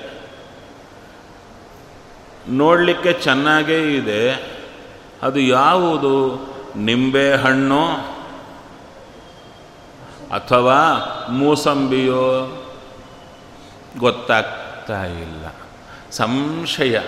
[2.48, 4.52] ನೋಡಲಿಕ್ಕೆ ಚೆನ್ನಾಗೇ ಇದೆ.
[5.22, 6.36] ಅದು ಯಾವುದು?
[6.76, 8.11] ನಿಂಬೆ ಹಣ್ಣು.
[10.32, 10.82] ಅಥವಾ
[11.30, 12.48] ಮೂಸಂಬಿಯೋ
[13.98, 15.46] ಗೊತ್ತಾಗ್ತಾ ಇಲ್ಲ.
[16.10, 17.00] ಸಂಶಯ.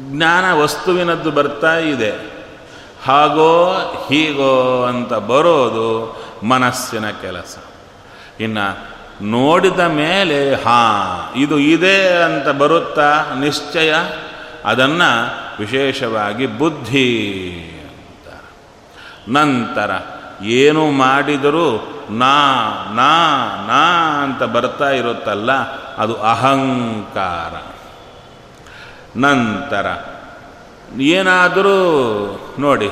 [0.00, 2.12] ಜ್ಞಾನ ವಸ್ತುವಿನದ್ದು ಬರ್ತಾ ಇದೆ.
[3.04, 3.72] ಹಾಗೋ
[4.08, 7.58] ಹೀಗೋ ಅಂತ ಬರೋದು ಮನಸ್ಸಿನ ಕೆಲಸ.
[8.40, 11.04] ಇನ್ನು ನೋಡಿದ ಮೇಲೆ, ಹಾ,
[11.36, 13.94] ಇದು ಇದೆ ಅಂತ ಬರುತ್ತಾ ನಿಶ್ಚಯ?
[14.64, 17.30] ಅದನ್ನು ವಿಶೇಷವಾಗಿ ಬುದ್ಧಿ
[17.80, 18.42] ಅಂತ.
[19.28, 19.90] ನಂತರ
[20.42, 22.54] ಏನು ಮಾಡಿದರೂ ನಾ
[22.94, 23.34] ನಾ
[23.66, 25.52] ನಾ ಅಂತ ಬರ್ತಾ ಇರುತ್ತಲ್ಲ,
[25.98, 27.74] ಅದು ಅಹಂಕಾರ.
[29.18, 29.86] ನಂತರ,
[31.00, 31.76] ಏನಾದರೂ
[32.58, 32.90] ನೋಡಿ,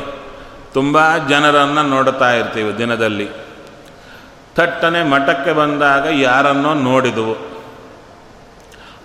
[0.75, 3.29] ತುಂಬ ಜನರನ್ನು ನೋಡ್ತಾ ಇರ್ತೀವಿ ದಿನದಲ್ಲಿ.
[4.55, 7.53] ಥಟ್ಟನೆ ಮಠಕ್ಕೆ ಬಂದಾಗ ಯಾರನ್ನೋ ನೋಡಿದವು.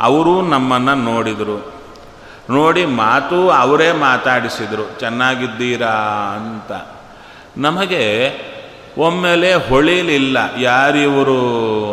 [0.02, 1.73] ಅವರು ನಮ್ಮನ್ನು ನೋಡಿದರು.
[2.50, 5.00] ನೋಡಿ ಮಾತು ಅವರೇ ಮಾತಾಡಿಸಿದರು.
[5.00, 5.93] ಚೆನ್ನಾಗಿದ್ದೀರಾ
[6.36, 6.97] ಅಂತ.
[7.58, 8.32] ನಮಗೆ
[8.98, 11.41] ಒಮ್ಮೆಲೆ ಹೊಳಿಲಿಲ್ಲ, ಯಾರಿವರು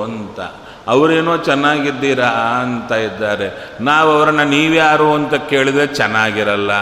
[0.03, 0.41] ಅಂತ.
[0.89, 2.29] ಅವರೇನೋ ಚೆನ್ನಾಗಿದ್ದೀರಾ
[2.63, 3.77] ಅಂತ ಇದ್ದಾರೆ.
[3.81, 6.73] ನಾವು ಅವರನ್ನು ನೀವ್ಯಾರು ಅಂತ ಕೇಳಿದ್ರೆ ಚೆನ್ನಾಗಿರಲ್ಲ.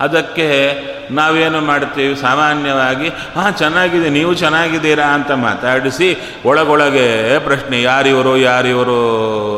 [0.00, 2.16] ಅದಕ್ಕೆ ನಾವೇನು ಮಾಡ್ತೀವಿ?
[2.16, 5.06] ಸಾಮಾನ್ಯವಾಗಿ, ಹಾಂ, ಚೆನ್ನಾಗಿದೆ, ನೀವು ಚೆನ್ನಾಗಿದ್ದೀರಾ?
[5.06, 9.00] ಅಂತ ಮಾತಾಡಿಸಿ ಒಳಗೊಳಗೆ ಪ್ರಶ್ನೆ, ಯಾರಿವರು ಯಾರಿವರು?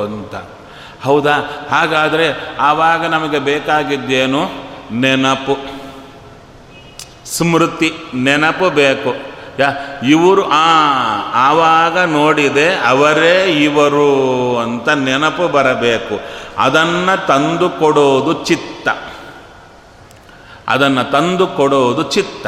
[0.03, 0.35] ಅಂತ.
[1.05, 1.67] ಹೌದಾ?
[1.71, 4.51] ಹಾಗಾದರೆ ಆವಾಗ ನಮಗೆ ಬೇಕಾಗಿದ್ದೇನು?
[4.93, 5.80] ನೆನಪು.
[7.31, 9.69] ಸ್ಮೃತಿ ನೆನಪು ಬೇಕು ಯಾ,
[10.09, 10.83] ಇವರು, ಆ,
[11.35, 14.11] ಆವಾಗ ನೋಡಿದೆ ಅವರೇ ಇವರು
[14.59, 16.21] ಅಂತ ನೆನಪು ಬರಬೇಕು.
[16.59, 18.89] ಅದನ್ನು ತಂದು ಕೊಡೋದು ಚಿತ್ತ.
[20.69, 22.47] ಅದನ್ನು ತಂದು ಕೊಡೋದು ಚಿತ್ತ.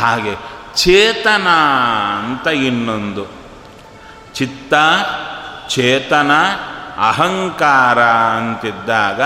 [0.00, 0.34] ಹಾಗೆ
[0.74, 1.48] ಚೇತನ
[2.18, 3.26] ಅಂತ ಇನ್ನೊಂದು.
[4.34, 4.74] ಚಿತ್ತ,
[5.68, 6.30] ಚೇತನ,
[7.08, 9.22] ಅಹಂಕಾರ ಅಂತಿದ್ದಾಗ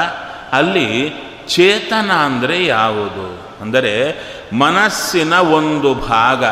[0.53, 1.13] ಅಲ್ಲಿ
[1.49, 3.42] ಚೇತನ ಅಂದರೆ ಯಾವುದು?
[3.63, 4.15] ಅಂದರೆ
[4.53, 6.45] ಮನಸ್ಸಿನ ಒಂದು ಭಾಗ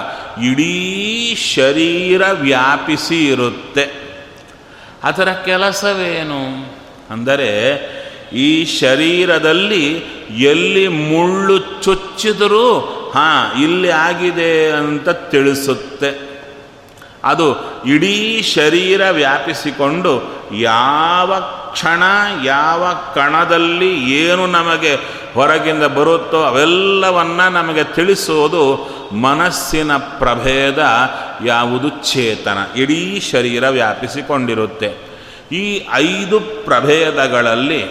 [0.45, 4.01] ಇಡೀ ಶರೀರ ವ್ಯಾಪಿಸಿ ಇರುತ್ತೆ.
[5.05, 6.73] ಅದರ ಕೆಲಸವೇನು?
[7.13, 7.51] ಅಂದರೆ
[8.33, 9.95] ಈ ಶರೀರದಲ್ಲಿ
[10.39, 12.81] ಎಲ್ಲಿ ಮುಳ್ಳು ಚುಚ್ಚಿದರೂ,
[13.15, 16.31] ಹಾಂ, ಇಲ್ಲಿ ಆಗಿದೆ ಅಂತ ತಿಳಿಸುತ್ತೆ.
[17.25, 21.35] ಅದು ಇಡೀ ಶರೀರ ವ್ಯಾಪಿಸಿಕೊಂಡು ಯಾವ
[21.73, 22.03] ಕ್ಷಣ
[22.45, 24.95] ಯಾವ ಕಣದಲ್ಲಿ ಏನು ನಮಗೆ
[25.35, 30.85] ಹೊರಗಿಂದ ಬರುತ್ತೋ ಅವೆಲ್ಲವನ್ನು ನಮಗೆ ತಿಳಿಸೋದು ಮನಸ್ಸಿನ ಪ್ರಭೇದ,
[31.45, 32.59] ಯಾವುದು ಚೇತನ.
[32.77, 35.11] ಇಡೀ ಶರೀರ ವ್ಯಾಪಿಸಿಕೊಂಡಿರುತ್ತೆ.
[35.53, 37.83] ಈ ಐದು ಪ್ರಭೇದಗಳಲ್ಲಿ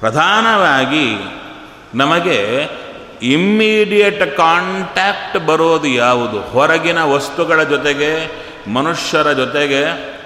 [0.00, 1.16] ಪ್ರಧಾನವಾಗಿ
[1.94, 2.68] ನಮಗೆ
[3.22, 6.40] ಇಮ್ಮಿಡಿಯೇಟ್ ಕಾಂಟ್ಯಾಕ್ಟ್ ಬರೋದು ಯಾವುದು?
[6.40, 8.30] ಹೊರಗಿನ ವಸ್ತುಗಳ ಜೊತೆಗೆ,
[8.72, 10.17] ಮನುಷ್ಯರ ಜೊತೆಗೆ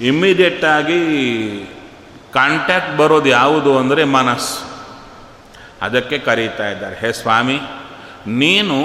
[0.00, 1.00] ಇಮ್ಮಿಡಿಯೇಟಾಗಿ
[2.34, 4.70] ಕಾಂಟ್ಯಾಕ್ಟ್ ಬರೋದು ಯಾವುದು ಅಂದರೆ ಮನಸ್ಸು.
[5.82, 6.96] ಅದಕ್ಕೆ ಕರೀತಾ ಇದ್ದಾರೆ.
[6.96, 7.58] ಹೇ ಸ್ವಾಮಿ,
[8.26, 8.76] ನೀನು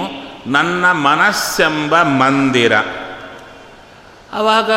[0.47, 2.73] ನನ್ನ ಮನಸ್ಸೆಂಬ ಮಂದಿರ.
[4.33, 4.71] ಆವಾಗ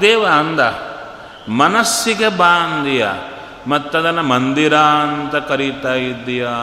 [0.00, 0.60] ದೇವ ಅಂದ,
[1.50, 3.06] ಮನಸ್ಸಿಗೆ ಬಾಂದಿಯ
[3.66, 6.56] ಮತ್ತದನ್ನು ಮಂದಿರ ಅಂತ ಕರೀತಾ ಇದ್ದೀಯಾ?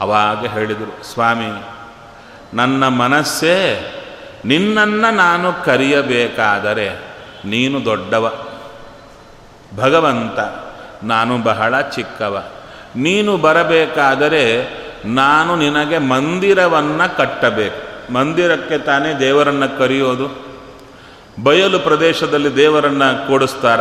[0.00, 1.52] ಅವಾಗ ಹೇಳಿದರು, ಸ್ವಾಮಿ,
[2.54, 3.58] ನನ್ನ ಮನಸ್ಸೇ
[4.44, 7.11] ನಿನ್ನನ್ನು ನಾನು ಕರೆಯಬೇಕಾದರೆ
[7.44, 8.46] ನೀನು ದೊಡ್ಡವ.
[9.76, 10.38] ಭಗವಂತ,
[11.04, 12.42] ನಾನು ಬಹಳ ಚಿಕ್ಕವ.
[12.96, 14.68] ನೀನು ಬರಬೇಕಾದರೆ
[15.04, 18.12] ನಾನು ನಿನಗೆ ಮಂದಿರವನ್ನು ಕಟ್ಟಬೇಕು.
[18.12, 20.52] ಮಂದಿರಕ್ಕೆ ತಾನೇ ದೇವರನ್ನು ಕರೆಯೋದು.
[21.42, 23.80] ಬಯಲು ಪ್ರದೇಶದಲ್ಲಿ ದೇವರನ್ನು ಕೂಡಿಸ್ತಾರ?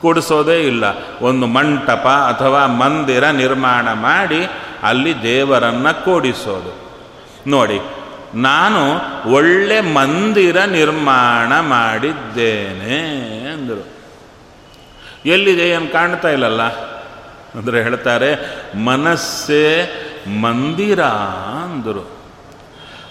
[0.00, 0.84] ಕೂಡಿಸೋದೇ ಇಲ್ಲ.
[1.22, 4.48] ಒಂದು ಮಂಟಪ ಅಥವಾ ಮಂದಿರ ನಿರ್ಮಾಣ ಮಾಡಿ
[4.82, 6.86] ಅಲ್ಲಿ ದೇವರನ್ನು ಕೂಡಿಸೋದು.
[7.50, 7.80] ನೋಡಿ
[8.36, 13.86] ನಾನು ಒಳ್ಳೆ ಮಂದಿರ ನಿರ್ಮಾಣ ಮಾಡಿದ್ದೇನೆ ಅಂದರು.
[15.26, 16.62] ಎಲ್ಲಿದೆ ಏನು ಕಾಣ್ತಾ ಇಲ್ಲಲ್ಲ?
[17.54, 19.90] ಅಂದರೆ ಹೇಳ್ತಾರೆ, ಮನಸ್ಸೇ
[20.40, 21.04] ಮಂದಿರ
[21.64, 22.10] ಅಂದರು.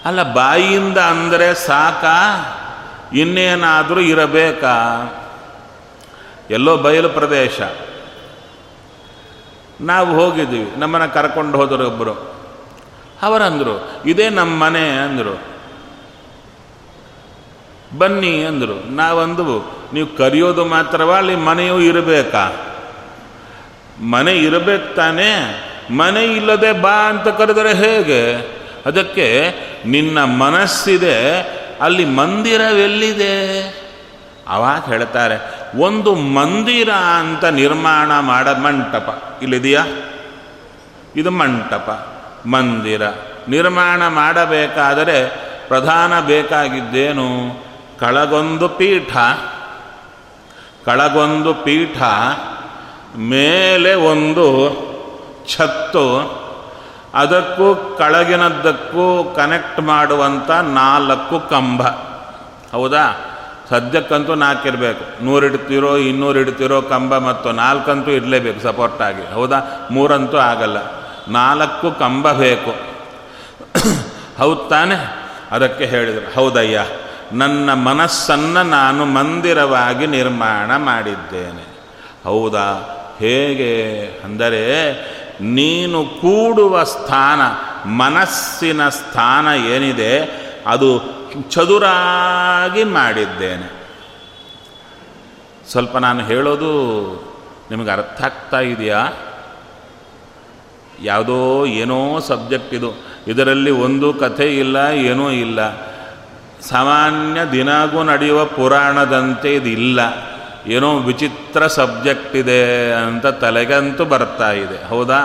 [0.04, 2.04] ಅಲ್ಲ ಬಾಯಿಯಿಂದ ಅಂದರೆ ಸಾಕ?
[3.14, 4.76] ಇನ್ನೇನಾದರೂ ಇರಬೇಕಾ?
[6.50, 7.60] ಎಲ್ಲೋ ಬಯಲು ಪ್ರದೇಶ.
[9.80, 10.76] ನಾವು ಹೋಗಿದ್ದೀವಿ.
[10.76, 12.35] ನಮ್ಮನ್ನು ಕರ್ಕೊಂಡು ಹೋದರು ಒಬ್ಬರು
[13.22, 15.56] ಅವರಂದರು, ಇದೇ ನಮ್ಮ ಮನೆ ಅಂದರು.
[17.98, 18.92] ಬನ್ನಿ ಅಂದರು.
[18.92, 22.52] ನಾವಂದು ನೀವು ಕರೆಯೋದು ಮಾತ್ರವ ಅಲ್ಲಿ ಮನೆಯೂ ಇರಬೇಕಾ?
[24.00, 28.34] ಮನೆ ಇರಬೇಕು ತಾನೇ, ಮನೆ ಇಲ್ಲದೆ ಬಾ ಅಂತ ಕರೆದರೆ ಹೇಗೆ?
[28.86, 29.54] ಅದಕ್ಕೆ
[29.86, 31.40] ನಿನ್ನ ಮನಸ್ಸಿದೆ,
[31.80, 33.68] ಅಲ್ಲಿ ಮಂದಿರವೆಲ್ಲಿದೆ?
[34.48, 35.36] ಅವಾಗ ಹೇಳ್ತಾರೆ,
[35.78, 39.38] ಒಂದು ಮಂದಿರ ಅಂತ ನಿರ್ಮಾಣ ಮಾಡ, ಮಂಟಪ.
[39.42, 39.86] ಇಲ್ಲಿದೆಯಾ?
[41.16, 42.15] ಇದು ಮಂಟಪ.
[42.46, 43.02] ಮಂದಿರ.
[43.48, 45.28] ನಿರ್ಮಾಣ ಮಾಡಬೇಕಾದರೆ
[45.68, 47.28] ಪ್ರಧಾನ ಬೇಕಾಗಿದ್ದೇನು?
[48.00, 49.16] ಕಳಗೊಂದು ಪೀಠ.
[50.86, 52.02] ಕಳಗೊಂದು ಪೀಠ,
[53.16, 54.46] ಮೇಲೆ ಒಂದು
[55.56, 56.36] ಛತ್ತು.
[57.14, 61.82] ಅದಕ್ಕೂ ಕೆಳಗಿನದ್ದಕ್ಕೂ ಕನೆಕ್ಟ್ ಮಾಡುವಂಥ ನಾಲ್ಕು ಕಂಬ.
[62.72, 63.32] ಹೌದಾ?
[63.68, 65.24] ಸದ್ಯಕ್ಕಂತೂ ನಾಲ್ಕಿರಬೇಕು.
[65.24, 69.88] ನೂರು ಇಡ್ತಿರೋ, ಇನ್ನೂರು ಇಡ್ತಿರೋ ಕಂಬ ಮತ್ತು ನಾಲ್ಕಂತೂ ಇರಲೇಬೇಕು ಸಪೋರ್ಟಾಗಿ ಹೌದಾ?
[69.90, 71.05] ಮೂರಂತೂ ಆಗಲ್ಲ.
[71.28, 72.74] ನಾಲ್ಕು ಕಂಬ ಬೇಕು.
[74.38, 74.94] ಹೌದು ತಾನೆ?
[75.50, 76.84] ಅದಕ್ಕೆ ಹೇಳಿದರು, ಹೌದಯ್ಯ,
[77.32, 81.64] ನನ್ನ ಮನಸ್ಸನ್ನು ನಾನು ಮಂದಿರವಾಗಿ ನಿರ್ಮಾಣ ಮಾಡಿದ್ದೇನೆ.
[82.24, 82.92] ಹೌದಾ?
[83.18, 84.06] ಹೇಗೆ?
[84.24, 84.92] ಅಂದರೆ,
[85.40, 87.40] ನೀನು ಕೂಡುವ ಸ್ಥಾನ,
[87.88, 90.20] ಮನಸ್ಸಿನ ಸ್ಥಾನ ಏನಿದೆ,
[90.66, 91.02] ಅದು
[91.50, 93.76] ಚದುರಾಗಿ ಮಾಡಿದ್ದೇನೆ.
[95.70, 96.70] ಸ್ವಲ್ಪ ನಾನು ಹೇಳೋದು
[97.70, 99.08] ನಿಮಗೆ ಅರ್ಥ ಆಗ್ತಾ ಇದೆಯಾ?
[101.02, 102.92] ಯಾವುದೋ ಏನೋ ಸಬ್ಜೆಕ್ಟ್ ಇದು.
[103.28, 105.76] ಇದರಲ್ಲಿ ಒಂದು ಕಥೆ ಇಲ್ಲ, ಏನೂ ಇಲ್ಲ.
[106.60, 110.00] ಸಾಮಾನ್ಯ ದಿನಾಗೂ ನಡೆಯುವ ಪುರಾಣದಂತೆ ಇದಿಲ್ಲ.
[110.66, 114.88] ಏನೋ ವಿಚಿತ್ರ ಸಬ್ಜೆಕ್ಟ್ ಇದೆ ಅಂತ ತಲೆಗಂತೂ ಬರ್ತಾ ಇದೆ.
[114.88, 115.22] ಹೌದಾ?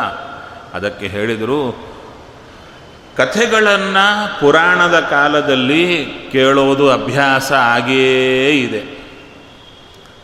[0.74, 1.92] ಅದಕ್ಕೆ ಹೇಳಿದರು,
[3.18, 9.02] ಕಥೆಗಳನ್ನು ಪುರಾಣದ ಕಾಲದಲ್ಲಿ ಕೇಳೋದು ಅಭ್ಯಾಸ ಆಗಿಯೇ ಇದೆ.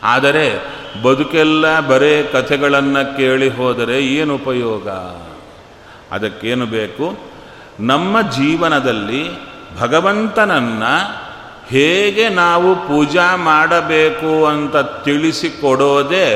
[0.02, 4.88] ಆದರೆ ಬದುಕೆಲ್ಲ ಬರೇ ಕಥೆಗಳನ್ನು ಕೇಳಿ ಹೋದರೆ ಏನು ಉಪಯೋಗ?
[6.12, 7.18] ಅದಕ್ಕೇನು ಬೇಕು?
[7.80, 9.30] ನಮ್ಮ ಜೀವನದಲ್ಲಿ
[9.80, 11.28] ಭಗವಂತನನ್ನು
[11.68, 16.26] ಹೇಗೆ ನಾವು ಪೂಜಾ ಮಾಡಬೇಕು ಅಂತ ತಿಳಿಸಿಕೊಡೋದೇ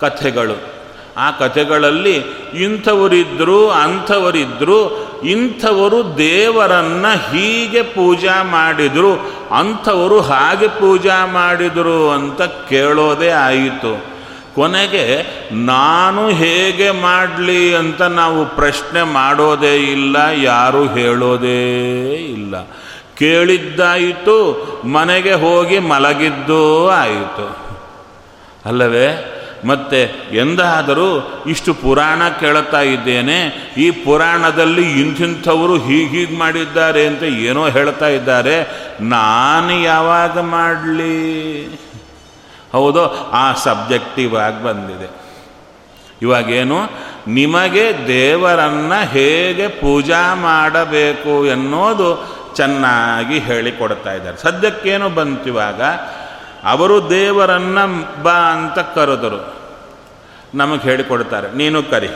[0.00, 0.74] ಕಥೆಗಳು.
[1.16, 2.16] ಆ ಕಥೆಗಳಲ್ಲಿ
[2.54, 9.12] ಇಂಥವರಿದ್ದರು ಅಂಥವರಿದ್ದರು ಇಂಥವರು ದೇವರನ್ನು ಹೀಗೆ ಪೂಜಾ ಮಾಡಿದರು,
[9.58, 14.13] ಅಂಥವರು ಹಾಗೆ ಪೂಜಾ ಮಾಡಿದರು ಅಂತ ಕೇಳೋದೇ ಆಯಿತು.
[14.54, 21.62] ಕೊನೆಗೆ ನಾನು ಹೇಗೆ ಮಾಡಲಿ ಅಂತ ನಾವು ಪ್ರಶ್ನೆ ಮಾಡೋದೇ ಇಲ್ಲ, ಯಾರು ಹೇಳೋದೇ
[22.14, 22.62] ಇಲ್ಲ.
[23.18, 24.36] ಕೇಳಿದ್ದಾಯಿತು,
[24.84, 27.46] ಮನೆಗೆ ಹೋಗಿ ಮಲಗಿದ್ದೂ ಆಯಿತು.
[28.66, 29.30] ಅಲ್ಲವೇ?
[29.64, 38.08] ಮತ್ತೆ ಎಂದಾದರೂ ಇಷ್ಟು ಪುರಾಣ ಕೇಳುತ್ತಾ ಇದ್ದೇನೆ, ಈ ಪುರಾಣದಲ್ಲಿ ಇಂಥಿಂಥವರು ಹೀಗೀಗೆ ಹೀಗೆ ಮಾಡಿದ್ದಾರೆ ಅಂತ ಏನೋ ಹೇಳ್ತಾ
[38.08, 38.56] ಇದ್ದಾರೆ,
[39.00, 41.14] ನಾನು ಯಾವಾಗ ಮಾಡಲಿ?
[42.74, 45.10] ಹೌದು, ಆ ಸಬ್ಜೆಕ್ಟಿವ್ ಆಗಿ ಬಂದಿದೆ.
[46.22, 46.78] ಇವಾಗೇನು,
[47.26, 54.36] ನಿಮಗೆ ದೇವರನ್ನು ಹೇಗೆ ಪೂಜಾ ಮಾಡಬೇಕು ಎನ್ನುವುದು ಚೆನ್ನಾಗಿ ಹೇಳಿಕೊಡ್ತಾ ಇದ್ದಾರೆ.
[54.36, 55.82] ಸದ್ಯಕ್ಕೇನು ಬಂತಿವಾಗ,
[56.64, 57.78] ಅವರು ದೇವರನ್ನ
[58.22, 59.54] ಬಾ ಅಂತ ಕರೆದರು.
[60.54, 62.10] ನಮಗೆ ಹೇಳಿಕೊಡ್ತಾರೆ, ನೀನು ಕರಿ.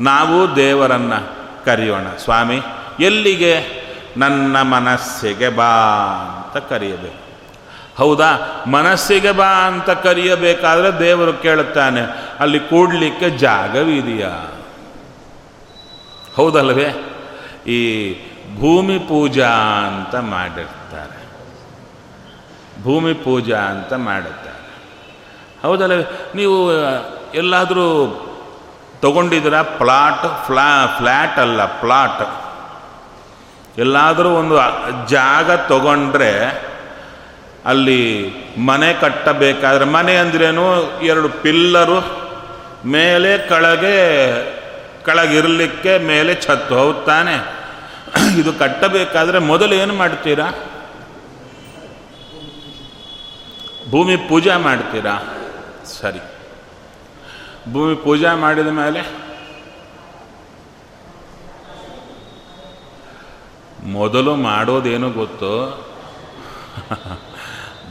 [0.00, 2.06] ನಾವು ದೇವರನ್ನು ಕರೆಯೋಣ.
[2.24, 2.60] ಸ್ವಾಮಿ,
[3.00, 3.86] ಎಲ್ಲಿಗೆ?
[4.16, 5.72] ನನ್ನ ಮನಸ್ಸಿಗೆ ಬಾ
[6.44, 7.25] ಅಂತ ಕರೆಯಬೇಕು.
[7.96, 8.64] ಹೌದಾ?
[8.66, 12.00] ಮನಸ್ಸಿಗೆ ಬಾ ಅಂತ ಕರೆಯಬೇಕಾದ್ರೆ ದೇವರು ಕೇಳುತ್ತಾನೆ.
[12.40, 14.62] ಅಲ್ಲಿ ಕೂಡ್ಲಿಕ್ಕೆ ಜಾಗವಿದೆಯಾ?
[16.36, 16.88] ಹೌದಲ್ವೇ?
[17.66, 18.12] ಈ
[18.60, 19.50] ಭೂಮಿ ಪೂಜಾ
[19.86, 21.26] ಅಂತ ಮಾಡಿರ್ತಾರೆ.
[22.82, 24.56] ಭೂಮಿ ಪೂಜಾ ಅಂತ ಮಾಡುತ್ತಾರೆ
[25.62, 26.04] ಹೌದಲ್ಲವೇ
[26.34, 26.72] ನೀವು
[27.34, 27.82] ಎಲ್ಲಾದರೂ
[29.00, 29.62] ತಗೊಂಡಿದ್ದೀರಾ?
[29.62, 32.42] ಪ್ಲಾಟ್, ಫ್ಲಾ, ಫ್ಲ್ಯಾಟ್ ಅಲ್ಲ, ಪ್ಲಾಟ್.
[33.78, 34.56] ಎಲ್ಲಾದರೂ ಒಂದು
[35.06, 36.66] ಜಾಗ ತಗೊಂಡ್ರೆ
[37.66, 40.82] ಅಲ್ಲಿ ಮನೆ ಕಟ್ಟಬೇಕಾದ್ರೆ ಮನೆ ಅಂದ್ರೇನು?
[41.00, 41.98] ಎರಡು ಪಿಲ್ಲರು,
[42.84, 43.96] ಮೇಲೆ ಕೆಳಗೆ,
[45.04, 46.74] ಕೆಳಗಿರಲಿಕ್ಕೆ ಮೇಲೆ ಛತ್ತು.
[46.74, 47.56] ಹೌದು ತಾನೆ?
[48.40, 50.50] ಇದು ಕಟ್ಟಬೇಕಾದ್ರೆ ಮೊದಲು ಏನು ಮಾಡ್ತೀರಾ?
[53.90, 55.14] ಭೂಮಿ ಪೂಜೆ ಮಾಡ್ತೀರಾ?
[55.84, 56.18] ಸರಿ.
[57.72, 59.02] ಭೂಮಿ ಪೂಜೆ ಮಾಡಿದ ಮೇಲೆ
[63.84, 65.52] ಮೊದಲು ಮಾಡೋದೇನು ಗೊತ್ತು?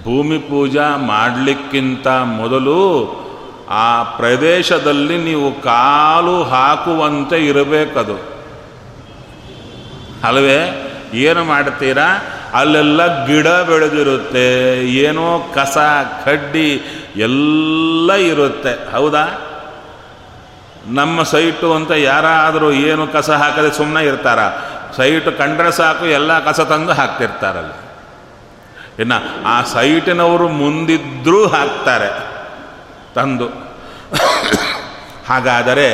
[0.05, 2.81] ಭೂಮಿ ಪೂಜಾ ಮಾಡಲಿಕ್ಕಿಂತ ಮೊದಲು
[3.69, 8.15] ಆ ಪ್ರದೇಶದಲ್ಲಿ ನೀವು ಕಾಲು ಹಾಕುವಂತೆ ಇರಬೇಕದು.
[10.23, 10.91] ಅಲ್ವೇ?
[11.13, 12.23] ಏನು ಮಾಡ್ತೀರಾ?
[12.53, 14.45] ಅಲ್ಲೆಲ್ಲ ಗಿಡ ಬೆಳೆದಿರುತ್ತೆ,
[14.87, 15.77] ಏನೋ ಕಸ,
[16.25, 16.81] ಕಡ್ಡಿ
[17.15, 18.91] ಎಲ್ಲ ಇರುತ್ತೆ.
[18.91, 19.41] ಹೌದಾ?
[20.87, 24.39] ನಮ್ಮ ಸೈಟು ಅಂತ ಯಾರಾದರೂ ಏನು ಕಸ ಹಾಕದೆ ಸುಮ್ಮನೆ ಇರ್ತಾರ?
[24.97, 27.84] ಸೈಟು ಕಂಡ್ರೆ ಸಾಕು, ಎಲ್ಲ ಕಸ ತಂದು ಹಾಕ್ತಿರ್ತಾರಲ್ಲಿ.
[28.99, 32.09] ಇನ್ನು ಆ ಸೈಟಿನವರು ಮುಂದಿದ್ರೂ ಹಾಕ್ತಾರೆ,
[33.15, 33.47] ತಂದು.
[35.27, 35.87] ಹಾಗಾದರೆ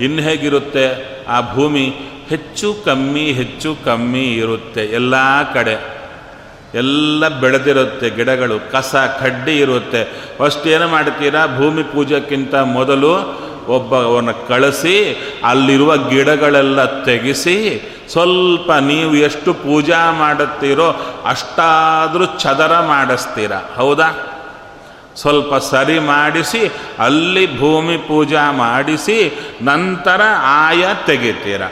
[0.00, 0.84] ಇನ್ನು ಹೇಗಿರುತ್ತೆ?
[1.28, 1.84] ಆ ಭೂಮಿ
[2.28, 5.14] ಹೆಚ್ಚು ಕಮ್ಮಿ ಹೆಚ್ಚು ಕಮ್ಮಿ ಇರುತ್ತೆ ಎಲ್ಲ
[5.54, 5.74] ಕಡೆ.
[6.74, 10.02] ಎಲ್ಲ ಬೆಳೆದಿರುತ್ತೆ, ಗಿಡಗಳು, ಕಸ, ಕಡ್ಡಿ ಇರುತ್ತೆ.
[10.38, 11.42] ಫಸ್ಟ್ ಏನು ಮಾಡ್ತೀರಾ?
[11.56, 13.12] ಭೂಮಿ ಪೂಜೆಕ್ಕಿಂತ ಮೊದಲು
[13.76, 14.94] ಒಬ್ಬವನ್ನು ಕಳಿಸಿ,
[15.44, 17.56] ಅಲ್ಲಿರುವ ಗಿಡಗಳೆಲ್ಲ ತೆಗೆಸಿ
[18.12, 23.52] ಸ್ವಲ್ಪ ನೀವು ಎಷ್ಟು ಪೂಜಾ ಮಾಡುತ್ತೀರೋ ಅಷ್ಟಾದರೂ ಚದರ ಮಾಡಿಸ್ತೀರ.
[23.76, 24.26] ಹೌದಾ?
[25.16, 31.62] ಸ್ವಲ್ಪ ಸರಿ ಮಾಡಿಸಿ, ಅಲ್ಲಿ ಭೂಮಿ ಪೂಜಾ ಮಾಡಿಸಿ, ನಂತರ ಆಯ ತೆಗಿತೀರ.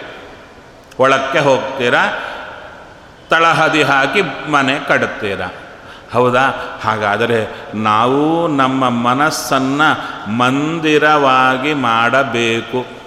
[1.01, 2.19] ಒಳಕ್ಕೆ ಹೋಗ್ತೀರಾ,
[3.31, 5.41] ತಳಹದಿ ಹಾಕಿ ಮನೆ ಕಡುತ್ತೀರ
[6.13, 6.79] ಹೌದಾ?
[6.85, 12.98] ಹಾಗಾದರೆ ನಾವು ನಮ್ಮ ಮನಸ್ಸನ್ನು ಮಂದಿರವಾಗಿ ಮಾಡಬೇಕು.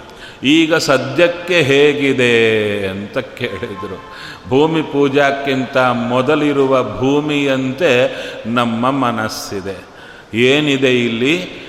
[0.44, 4.12] ಈಗ ಸದ್ಯಕ್ಕೆ ಹೇಗಿದೆ ಅಂತ ಕೇಳಿದರು.
[4.48, 8.14] ಭೂಮಿ ಪೂಜಾಕ್ಕಿಂತ ಮೊದಲಿರುವ ಭೂಮಿಯಂತೆ
[8.46, 9.92] ನಮ್ಮ ಮನಸ್ಸಿದೆ.
[10.34, 11.62] ಏನಿದೆ ಇಲ್ಲಿ?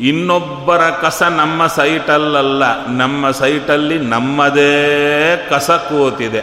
[0.00, 2.86] ಇನ್ನೊಬ್ಬರ ಕಸ ನಮ್ಮ ಸೈಟಲ್ಲಲ್ಲ.
[2.86, 6.42] ನಮ್ಮ ಸೈಟಲ್ಲಿ ನಮ್ಮದೇ ಕಸ ಕೂತಿದೆ.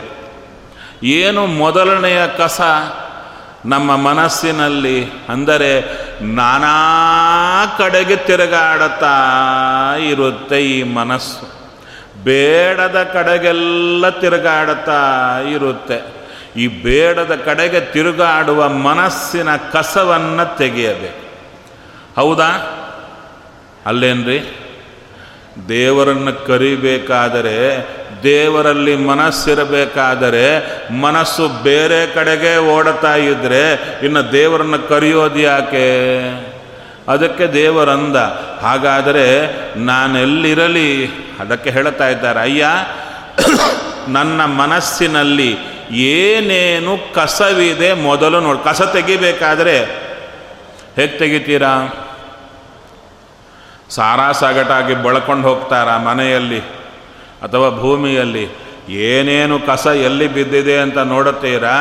[1.04, 2.62] ಏನು ಮೊದಲನೆಯ ಕಸ
[3.66, 5.06] ನಮ್ಮ ಮನಸ್ಸಿನಲ್ಲಿ?
[5.30, 5.82] ಅಂದರೆ
[6.22, 9.18] ನಾನಾ ಕಡೆಗೆ ತಿರುಗಾಡುತ್ತಾ
[9.98, 11.55] ಇರುತ್ತೆ ಈ ಮನಸ್ಸು.
[12.26, 16.26] ಬೇಡದ ಕಡೆಗೆಲ್ಲ ತಿರುಗಾಡುತ್ತಾ ಇರುತ್ತೆ.
[16.58, 21.26] ಈ ಬೇಡದ ಕಡೆಗೆ ತಿರುಗಾಡುವ ಮನಸ್ಸಿನ ಕಸವನ್ನು ತೆಗೆಯಬೇಕು.
[22.16, 22.82] ಹೌದಾ?
[23.86, 24.58] ಅಲ್ಲೇನ್ರಿ?
[25.70, 27.88] ದೇವರನ್ನು ಕರಿಬೇಕಾದರೆ,
[28.24, 30.60] ದೇವರಲ್ಲಿ ಮನಸ್ಸಿರಬೇಕಾದರೆ,
[31.02, 36.45] ಮನಸ್ಸು ಬೇರೆ ಕಡೆಗೆ ಓಡತಾ ಇದ್ದರೆ ಇನ್ನು ದೇವರನ್ನು ಕರೆಯೋದು ಯಾಕೆ?
[37.08, 38.16] ಅದಕ್ಕೆ ದೇವರಂದ
[38.62, 39.26] ಹಾಗಾದರೆ
[39.78, 40.90] ನಾನೆಲ್ಲಿರಲಿ?
[41.40, 42.66] ಅದಕ್ಕೆ ಹೇಳ್ತಾ ಇದ್ದಾರೆ, ಅಯ್ಯ,
[44.08, 45.58] ನನ್ನ ಮನಸ್ಸಿನಲ್ಲಿ
[45.92, 49.78] ಏನೇನು ಕಸವಿದೆ ಮೊದಲು ನೋಡಿ, ಕಸ ತೆಗಿಬೇಕಾದರೆ
[50.96, 51.74] ಹೇಗೆ ತೆಗಿತೀರಾ?
[53.90, 56.60] ಸಾರಾ ಸಾಗಟಾಗಿ ಬಳಕೊಂಡು ಹೋಗ್ತಾರ ಮನೆಯಲ್ಲಿ
[57.42, 58.46] ಅಥವಾ ಭೂಮಿಯಲ್ಲಿ?
[58.90, 61.76] ಏನೇನು ಕಸ ಎಲ್ಲಿ ಬಿದ್ದಿದೆ ಅಂತ ನೋಡುತ್ತೀರಾ?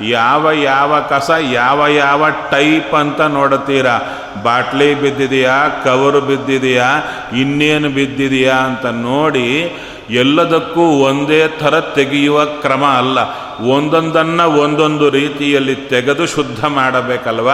[0.00, 4.00] ಯಾವ ಯಾವ ಕಸ, ಯಾವ ಯಾವ ಟೈಪ್ ಅಂತ ನೋಡುತ್ತೀರಾ.
[4.42, 7.02] ಬಾಟ್ಲಿ ಬಿದ್ದಿದೆಯಾ, ಕವರು ಬಿದ್ದಿದೆಯಾ,
[7.36, 9.72] ಇನ್ನೇನು ಬಿದ್ದಿದೆಯಾ ಅಂತ ನೋಡಿ
[10.10, 13.18] ಎಲ್ಲದಕ್ಕೂ ಒಂದೇ ಥರ ತೆಗೆಯುವ ಕ್ರಮ ಅಲ್ಲ.
[13.64, 17.48] ಒಂದೊಂದನ್ನು ಒಂದೊಂದು ರೀತಿಯಲ್ಲಿ ತೆಗೆದು ಶುದ್ಧ ಮಾಡಬೇಕಲ್ವ?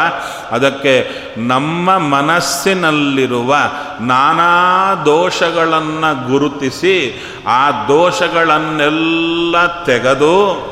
[0.51, 3.55] ಅದಕ್ಕೆ ನಮ್ಮ ಮನಸ್ಸಿನಲ್ಲಿರುವ
[4.01, 10.71] ನಾನಾ ದೋಷಗಳನ್ನು ಗುರುತಿಸಿ ಆ ದೋಷಗಳನ್ನೆಲ್ಲ ತೆಗೆದು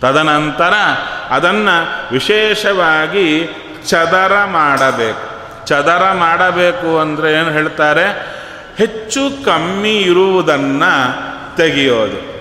[0.00, 0.72] ತದನಂತರ
[1.30, 3.48] ಅದನ್ನು ವಿಶೇಷವಾಗಿ
[3.88, 5.36] ಚದರ ಮಾಡಬೇಕು.
[5.66, 8.36] ಚದರ ಮಾಡಬೇಕು ಅಂದರೆ ಏನು ಹೇಳ್ತಾರೆ?
[8.78, 12.36] ಹೆಚ್ಚು ಕಮ್ಮಿ ಇರುವುದನ್ನು ತೆಗೆಯೋದು.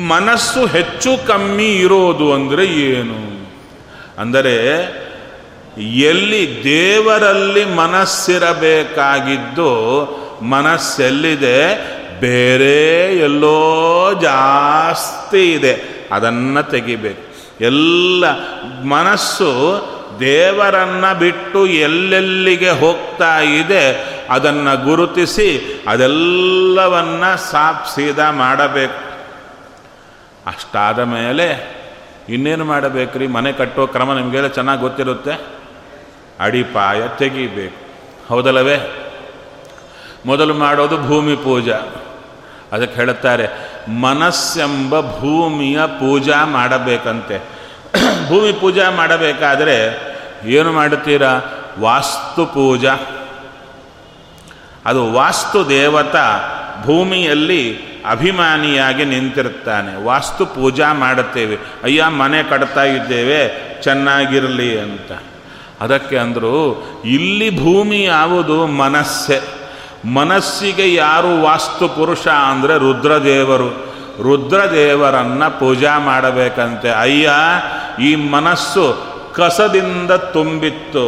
[0.00, 3.48] ಮನಸ್ಸು ಹೆಚ್ಚು ಕಮ್ಮಿ ಇರೋದು ಅಂದರೆ ಏನು?
[4.20, 4.56] ಅಂದರೆ
[5.78, 9.70] ಎಲ್ಲಿ ದೇವರಲ್ಲಿ ಮನಸ್ಸಿರಬೇಕಾಗಿದ್ದು
[10.42, 11.94] ಮನಸ್ಸೆಲ್ಲಿದೆ?
[12.20, 15.93] ಬೇರೆ ಎಲ್ಲೋ ಜಾಸ್ತಿ ಇದೆ.
[16.14, 17.34] ಅದನ್ನು ತೆಗಿಬೇಕು.
[17.60, 18.24] ಎಲ್ಲ
[18.82, 19.50] ಮನಸ್ಸು
[20.20, 29.04] ದೇವರನ್ನು ಬಿಟ್ಟು ಎಲ್ಲೆಲ್ಲಿಗೆ ಹೋಗ್ತಾ ಇದೆ ಅದನ್ನು ಗುರುತಿಸಿ ಅದೆಲ್ಲವನ್ನ ಸಾಪ್ ಸೀದಾ ಮಾಡಬೇಕು.
[30.46, 31.74] ಅಷ್ಟಾದ ಮೇಲೆ
[32.28, 33.26] ಇನ್ನೇನು ಮಾಡಬೇಕ್ರಿ?
[33.26, 35.40] ಮನೆ ಕಟ್ಟೋ ಕ್ರಮ ನಿಮಗೆಲ್ಲ ಚೆನ್ನಾಗಿ ಗೊತ್ತಿರುತ್ತೆ?
[36.40, 37.84] ಅಡಿಪಾಯ ತೆಗಿಬೇಕು.
[38.28, 39.10] ಹೌದಲ್ಲವೇ?
[40.26, 41.80] ಮೊದಲು ಮಾಡೋದು ಭೂಮಿ ಪೂಜಾ.
[42.72, 47.38] ಅದಕ್ಕೆ ಹೇಳುತ್ತಾರೆ ಮನಸ್ಸೆಂಬ ಭೂಮಿಯ ಪೂಜಾ ಮಾಡಬೇಕಂತೆ.
[48.28, 50.00] ಭೂಮಿ ಪೂಜಾ ಮಾಡಬೇಕಾದರೆ
[50.46, 51.40] ಏನು ಮಾಡುತ್ತೀರಾ?
[51.80, 52.96] ವಾಸ್ತು ಪೂಜಾ.
[54.86, 56.38] ಅದು ವಾಸ್ತು ದೇವತಾ
[56.82, 61.58] ಭೂಮಿಯಲ್ಲಿ ಅಭಿಮಾನಿಯಾಗಿ ನಿಂತಿರ್ತಾನೆ ವಾಸ್ತು ಪೂಜಾ ಮಾಡುತ್ತೇವೆ.
[61.82, 63.48] ಅಯ್ಯ, ಮನೆ ಕಟ್ತಾ ಇದ್ದೇವೆ,
[63.82, 65.12] ಚೆನ್ನಾಗಿರಲಿ ಅಂತ.
[65.80, 68.66] ಅದಕ್ಕೆ ಅಂದರು, ಇಲ್ಲಿ ಭೂಮಿ ಯಾವುದು?
[68.66, 69.63] ಮನಸ್ಸೆ.
[70.04, 73.94] ಮನಸ್ಸಿಗೆ ಯಾರು ವಾಸ್ತು ಪುರುಷ ಅಂದರೆ ರುದ್ರದೇವರು.
[74.22, 76.90] ರುದ್ರದೇವರನ್ನು ಪೂಜಾ ಮಾಡಬೇಕಂತೆ.
[76.90, 77.30] ಅಯ್ಯ,
[78.04, 81.04] ಈ ಮನಸ್ಸು ಕಸದಿಂದ ತುಂಬಿತ್ತು.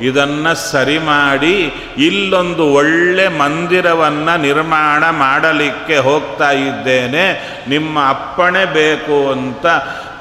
[0.00, 7.56] ಇದನ್ನು ಸರಿ ಮಾಡಿ ಇಲ್ಲೊಂದು ಒಳ್ಳೆ ಮಂದಿರವನ್ನು ನಿರ್ಮಾಣ ಮಾಡಲಿಕ್ಕೆ ಹೋಗ್ತಾ ಇದ್ದೇನೆ.
[7.68, 9.66] ನಿಮ್ಮ ಅಪ್ಪಣೆ ಬೇಕು ಅಂತ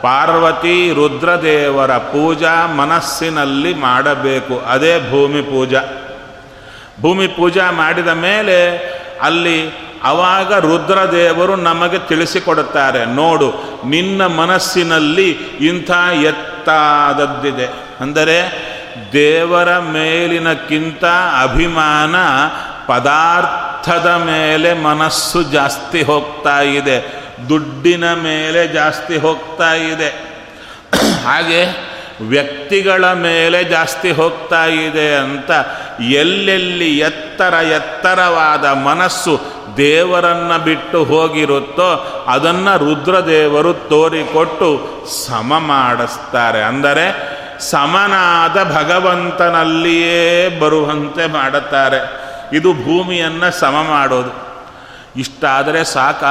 [0.01, 4.61] ಪಾರ್ವತಿ ರುದ್ರದೇವರ ಪೂಜಾ ಮನಸ್ಸಿನಲ್ಲಿ ಮಾಡಬೇಕು.
[4.67, 5.81] ಅದೇ ಭೂಮಿ ಪೂಜಾ.
[7.01, 8.57] ಭೂಮಿ ಪೂಜಾ ಮಾಡಿದ ಮೇಲೆ
[9.21, 9.57] ಅಲ್ಲಿ
[10.03, 13.47] ಅವಾಗ ರುದ್ರದೇವರು ನಮಗೆ ತಿಳಿಸಿಕೊಡುತ್ತಾರೆ, ನೋಡು,
[13.85, 15.29] ನಿನ್ನ ಮನಸ್ಸಿನಲ್ಲಿ
[15.69, 15.91] ಇಂಥ
[16.23, 17.67] ಎತ್ತಾದದ್ದಿದೆ.
[17.99, 18.37] ಅಂದರೆ
[19.13, 21.03] ದೇವರ ಮೇಲಿನಕ್ಕಿಂತ
[21.41, 22.15] ಅಭಿಮಾನ
[22.87, 26.97] ಪದಾರ್ಥದ ಮೇಲೆ ಮನಸ್ಸು ಜಾಸ್ತಿ ಹೋಗ್ತಾ ಇದೆ,
[27.49, 30.09] ದುಡ್ಡಿನ ಮೇಲೆ ಜಾಸ್ತಿ ಹೋಗ್ತಾ ಇದೆ.
[31.25, 31.61] ಹಾಗೆ
[32.21, 35.51] ವ್ಯಕ್ತಿಗಳ ಮೇಲೆ ಜಾಸ್ತಿ ಹೋಗ್ತಾ ಇದೆ ಅಂತ
[35.99, 44.89] ಎಲ್ಲೆಲ್ಲಿ ಎತ್ತರ ಎತ್ತರವಾದ ಮನಸ್ಸು ದೇವರನ್ನು ಬಿಟ್ಟು ಹೋಗಿರುತ್ತೋ ಅದನ್ನು ರುದ್ರದೇವರು ತೋರಿಕೊಟ್ಟು
[45.27, 46.63] ಸಮ ಮಾಡಿಸ್ತಾರೆ.
[46.63, 52.27] ಅಂದರೆ ಸಮನಾದ ಭಗವಂತನಲ್ಲಿಯೇ ಬರುವಂತೆ ಮಾಡುತ್ತಾರೆ.
[52.53, 54.31] ಇದು ಭೂಮಿಯನ್ನು ಸಮ ಮಾಡೋದು.
[55.15, 56.23] ಇಷ್ಟಾದರೆ ಸಾಕ?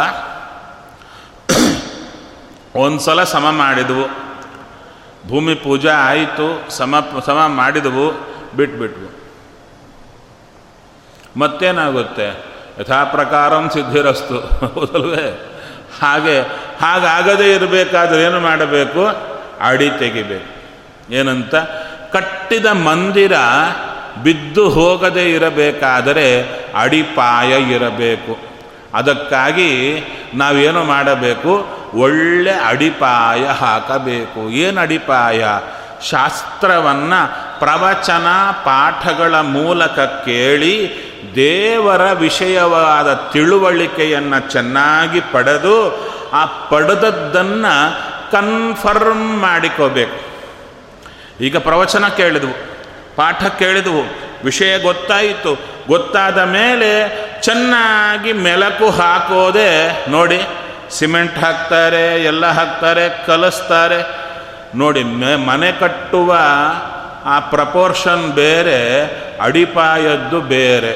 [2.76, 4.25] ಒಂದು ಸಲ ಸಮ ಮಾಡಿದವು.
[5.28, 8.12] ಭೂಮಿ ಪೂಜೆ ಆಯಿತು, ಸಮ ಸಮ ಮಾಡಿದವು,
[8.56, 9.16] ಬಿಟ್ಬಿಟ್ವು.
[11.38, 12.28] ಮತ್ತೇನಾಗುತ್ತೆ?
[12.80, 14.66] ಯಥಾ ಪ್ರಕಾರಂ ಸಿದ್ಧಿರಸ್ತು.
[14.66, 15.52] ಹೌದಲ್ವೇ?
[16.02, 16.40] ಹಾಗೆ,
[16.80, 19.06] ಹಾಗಾಗದೇ ಇರಬೇಕಾದ್ರೆ ಏನು ಮಾಡಬೇಕು?
[19.60, 20.56] ಅಡಿ ತೆಗಿಬೇಕು.
[21.12, 21.54] ಏನಂತ?
[22.12, 23.32] ಕಟ್ಟಿದ ಮಂದಿರ
[24.22, 26.42] ಬಿದ್ದು ಹೋಗದೇ ಇರಬೇಕಾದರೆ
[26.74, 28.55] ಅಡಿಪಾಯ ಇರಬೇಕು.
[28.96, 30.02] ಅದಕ್ಕಾಗಿ
[30.34, 31.66] ನಾವೇನು ಮಾಡಬೇಕು?
[31.94, 34.50] ಒಳ್ಳೆ ಅಡಿಪಾಯ ಹಾಕಬೇಕು.
[34.50, 35.44] ಏನು ಅಡಿಪಾಯ?
[36.10, 38.26] ಶಾಸ್ತ್ರವನ್ನು ಪ್ರವಚನ
[38.64, 48.00] ಪಾಠಗಳ ಮೂಲಕ ಕೇಳಿ ದೇವರ ವಿಷಯವಾದ ತಿಳುವಳಿಕೆಯನ್ನು ಚೆನ್ನಾಗಿ ಪಡೆದು ಆ ಪಡೆದದ್ದನ್ನು
[48.32, 50.26] ಕನ್ಫರ್ಮ್ ಮಾಡಿಕೋಬೇಕು.
[51.40, 52.52] ಈಗ ಪ್ರವಚನ ಕೇಳಿದವು,
[53.16, 54.02] ಪಾಠ ಕೇಳಿದವು,
[54.44, 55.58] ವಿಷಯ ಗೊತ್ತಾಯಿತು.
[55.88, 60.40] ಗೊತ್ತಾದ ಮೇಲೆ ಚೆನ್ನಾಗಿ ಮೆಲಕು ಹಾಕೋದೆ ನೋಡಿ
[60.90, 64.26] ಸಿಮೆಂಟ್ ಹಾಕ್ತಾರೆ, ಎಲ್ಲ ಹಾಕ್ತಾರೆ, ಕಲಿಸ್ತಾರೆ.
[64.74, 65.02] ನೋಡಿ
[65.36, 66.36] ಮನೆ ಕಟ್ಟುವ
[67.24, 69.02] ಆ ಪ್ರಪೋರ್ಷನ್ ಬೇರೆ,
[69.40, 70.92] ಅಡಿಪಾಯದ್ದು ಬೇರೆ.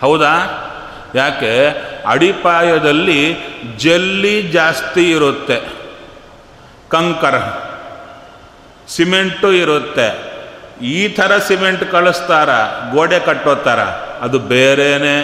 [0.00, 0.66] ಹೌದಾ?
[1.14, 1.68] ಯಾಕೆ?
[2.06, 3.36] ಅಡಿಪಾಯದಲ್ಲಿ
[3.76, 5.60] ಜಲ್ಲಿ ಜಾಸ್ತಿ ಇರುತ್ತೆ.
[6.88, 7.34] ಕಂಕರ,
[8.88, 10.30] ಸಿಮೆಂಟು ಇರುತ್ತೆ.
[10.82, 12.48] ಈ ಥರ ಸಿಮೆಂಟ್ ಕಳಿಸ್ತಾರ?
[12.94, 14.09] ಗೋಡೆ ಕಟ್ಟೋ ಥರ.
[14.20, 15.16] ಅದು ಬೇರೆಯೇ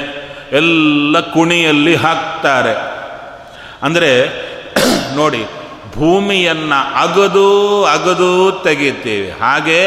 [0.52, 2.74] ಎಲ್ಲ ಕುಣಿಯಲ್ಲಿ ಹಾಕ್ತಾರೆ.
[3.82, 4.10] ಅಂದರೆ
[5.16, 5.44] ನೋಡಿ
[5.96, 7.48] ಭೂಮಿಯನ್ನು ಅಗದು
[7.84, 9.80] ಅಗದು ತೆಗಿತೀವಿ ಹಾಗೆ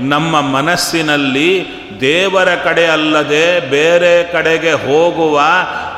[0.00, 1.50] ನಮ್ಮ ಮನಸ್ಸಿನಲ್ಲಿ
[2.00, 5.40] ದೇವರ ಕಡೆ ಅಲ್ಲದೆ ಬೇರೆ ಕಡೆಗೆ ಹೋಗುವ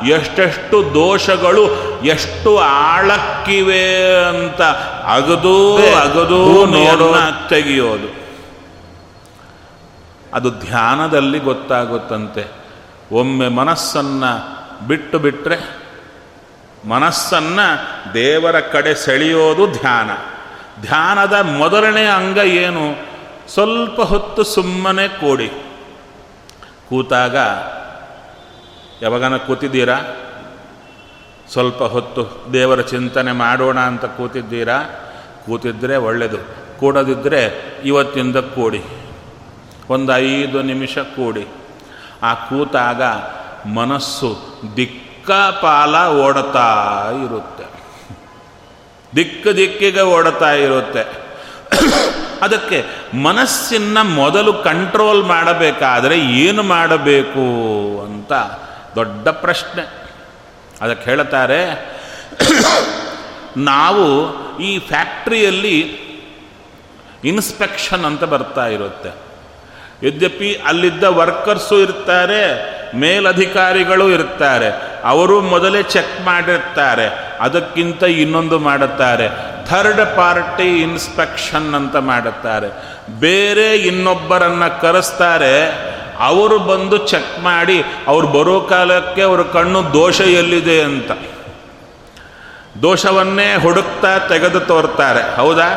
[0.07, 1.63] ಎಷ್ಟೆಷ್ಟು ದೋಷಗಳು
[2.05, 3.85] ಎಷ್ಟು ಆಳಕ್ಕಿವೆ
[4.25, 4.61] ಅಂತ
[5.07, 7.15] ಅಗದು ಅಗದು ನೋಡೋಣ
[7.49, 8.22] ತೆಗೆಯೋದು.
[10.33, 12.45] ಅದು ಧ್ಯಾನದಲ್ಲಿ ಗೊತ್ತಾಗುತ್ತಂತೆ.
[13.11, 15.83] ಒಮ್ಮೆ ಮನಸ್ಸನ್ನು ಬಿಟ್ಟು ಬಿಟ್ಟರೆ
[16.87, 17.67] ಮನಸ್ಸನ್ನು
[18.13, 20.09] ದೇವರ ಕಡೆ ಸೆಳೆಯೋದು ಧ್ಯಾನ.
[20.81, 23.13] ಧ್ಯಾನದ ಮೊದಲನೇ ಅಂಗ ಏನು?
[23.49, 25.51] ಸ್ವಲ್ಪ ಹೊತ್ತು ಸುಮ್ಮನೆ ಕೂಡಿ.
[26.89, 27.35] ಕೂತಾಗ
[29.01, 29.99] ಯಾವಾಗನ ಕೂತಿದ್ದೀರಾ?
[31.51, 34.81] ಸ್ವಲ್ಪ ಹೊತ್ತು ದೇವರ ಚಿಂತನೆ ಮಾಡೋಣ ಅಂತ ಕೂತಿದ್ದೀರಾ?
[35.45, 36.37] ಕೂತಿದ್ದರೆ ಒಳ್ಳೆಯದು
[36.79, 38.83] ಕೂಡದಿದ್ದರೆ ಇವತ್ತಿಂದ ಕೂಡಿ.
[39.89, 41.47] ಒಂದು ಐದು ನಿಮಿಷ ಕೂಡಿ.
[42.23, 43.01] ಆ ಕೂತಾಗ
[43.69, 44.37] ಮನಸ್ಸು
[44.77, 47.65] ದಿಕ್ಕಾಪಾಲ ಓಡತಾ ಇರುತ್ತೆ.
[49.15, 51.23] ದಿಕ್ಕು ದಿಕ್ಕಿಗೆ ಓಡತಾ ಇರುತ್ತೆ.
[52.41, 52.85] ಅದಕ್ಕೆ
[53.17, 57.45] ಮನಸ್ಸಿನ ಮೊದಲು ಕಂಟ್ರೋಲ್ ಮಾಡಬೇಕಾದರೆ ಏನು ಮಾಡಬೇಕು
[58.05, 58.33] ಅಂತ
[58.95, 59.83] ದೊಡ್ಡ ಪ್ರಶ್ನೆ.
[60.81, 61.61] ಅದಕ್ಕೆ ಹೇಳ್ತಾರೆ,
[63.57, 64.05] ನಾವು
[64.57, 65.77] ಈ ಫ್ಯಾಕ್ಟ್ರಿಯಲ್ಲಿ
[67.23, 69.22] ಇನ್ಸ್ಪೆಕ್ಷನ್ ಅಂತ ಬರ್ತಾ ಇರುತ್ತೆ.
[70.03, 74.69] ಯದ್ಯಪಿ ಅಲ್ಲಿದ್ದ ವರ್ಕರ್ಸು ಇರ್ತಾರೆ, ಮೇಲಧಿಕಾರಿಗಳು ಇರ್ತಾರೆ,
[75.03, 79.53] ಅವರು ಮೊದಲೇ ಚೆಕ್ ಮಾಡಿರ್ತಾರೆ, ಅದಕ್ಕಿಂತ ಇನ್ನೊಂದು ಮಾಡುತ್ತಾರೆ.
[79.65, 82.67] ಥರ್ಡ್ ಪಾರ್ಟಿ ಇನ್ಸ್ಪೆಕ್ಷನ್ ಅಂತ ಮಾಡುತ್ತಾರೆ.
[83.19, 85.71] ಬೇರೆ ಇನ್ನೊಬ್ಬರನ್ನ ಕರೆಸ್ತಾರೆ,
[86.19, 91.11] ಅವರು ಬಂದು ಚೆಕ್ ಮಾಡಿ, ಅವ್ರು ಬರೋ ಕಾಲಕ್ಕೆ ಅವ್ರ ಕಣ್ಣು ದೋಷ ಎಲ್ಲಿದೆ ಅಂತ.
[92.81, 95.35] ದೋಷವನ್ನೇ ಹುಡುಕ್ತಾ ತೆಗೆದು ತೋರ್ತಾರೆ.
[95.35, 95.69] ಹೌದಾ?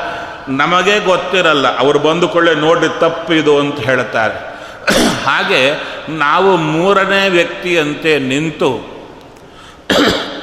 [0.48, 1.78] ನಮಗೆ ಗೊತ್ತಿರಲ್ಲ.
[1.78, 4.56] ಅವರು ಬಂದು ಕೊಳ್ಳೆ ನೋಡಿ ತಪ್ಪಿದು ಅಂತ ಹೇಳ್ತಾರೆ.
[5.24, 5.72] ಹಾಗೆ
[6.08, 8.96] ನಾವು ಮೂರನೇ ವ್ಯಕ್ತಿಯಂತೆ ನಿಂತು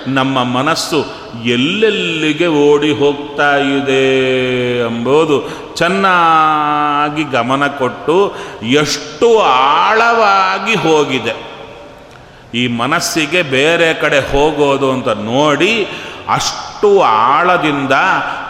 [0.08, 1.06] ನಮ್ಮ ಮನಸ್ಸು
[1.43, 4.04] ಎಲ್ಲೆಲ್ಲಿಗೆ ಓಡಿ ಹೋಗ್ತಾ ಇದೆ
[4.80, 11.54] ಎಂಬುದು ಚೆನ್ನಾಗಿ ಗಮನ ಕೊಟ್ಟು ಎಷ್ಟು ಆಳವಾಗಿ ಹೋಗಿದೆ.
[12.58, 15.88] ಈ ಮನಸ್ಸಿಗೆ ಬೇರೆ ಕಡೆ ಹೋಗೋದು ಅಂತ ನೋಡಿ
[16.30, 17.92] ಅಷ್ಟು ಆಳದಿಂದ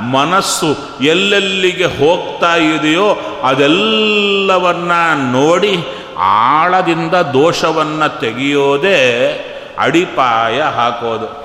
[0.02, 4.92] ಮನಸ್ಸು ಎಲ್ಲೆಲ್ಲಿಗೆ ಹೋಗ್ತಾ ಇದೆಯೋ ಅದೆಲ್ಲವನ್ನ
[5.32, 5.86] ನೋಡಿ
[6.18, 9.40] ಆಳದಿಂದ ದೋಷವನ್ನು ತೆಗೆಯೋದೇ
[9.78, 11.44] ಅಡಿಪಾಯ ಹಾಕೋದು.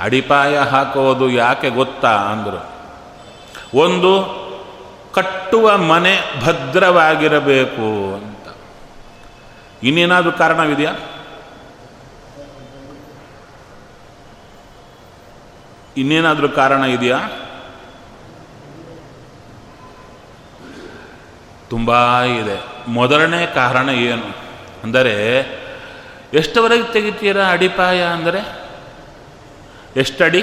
[0.00, 2.74] ಅಡಿಪಾಯ ಹಾಕೋದು ಯಾಕೆ ಗೊತ್ತಾ ಅಂದರು.
[3.78, 4.44] ಒಂದು,
[5.14, 8.56] ಕಟ್ಟುವ ಮನೆ ಭದ್ರವಾಗಿರಬೇಕು ಅಂತ.
[9.82, 10.92] ಇನ್ನೇನಾದರೂ ಕಾರಣವಿದೆಯಾ?
[15.96, 17.18] ಇನ್ನೇನಾದರೂ ಕಾರಣ ಇದೆಯಾ?
[21.70, 22.88] ತುಂಬ ಇದೆ.
[22.88, 24.36] ಮೊದಲನೇ ಕಾರಣ ಏನು?
[24.82, 25.38] ಅಂದರೆ,
[26.34, 28.64] ಎಷ್ಟವರೆಗೆ ತೆಗಿತೀರ ಅಡಿಪಾಯ ಅಂದರೆ?
[29.96, 30.42] ಎಷ್ಟಡಿ?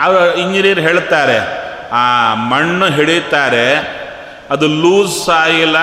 [0.00, 3.76] ಅವರು ಇಂಜಿನಿಯರ್ ಹೇಳ್ತಾರೆ ಆ ಮಣ್ಣು ಹಿಡಿತಾರೆ
[4.50, 5.76] ಅದು ಲೂಸ್ ಸಾಯಿಲ್ಲ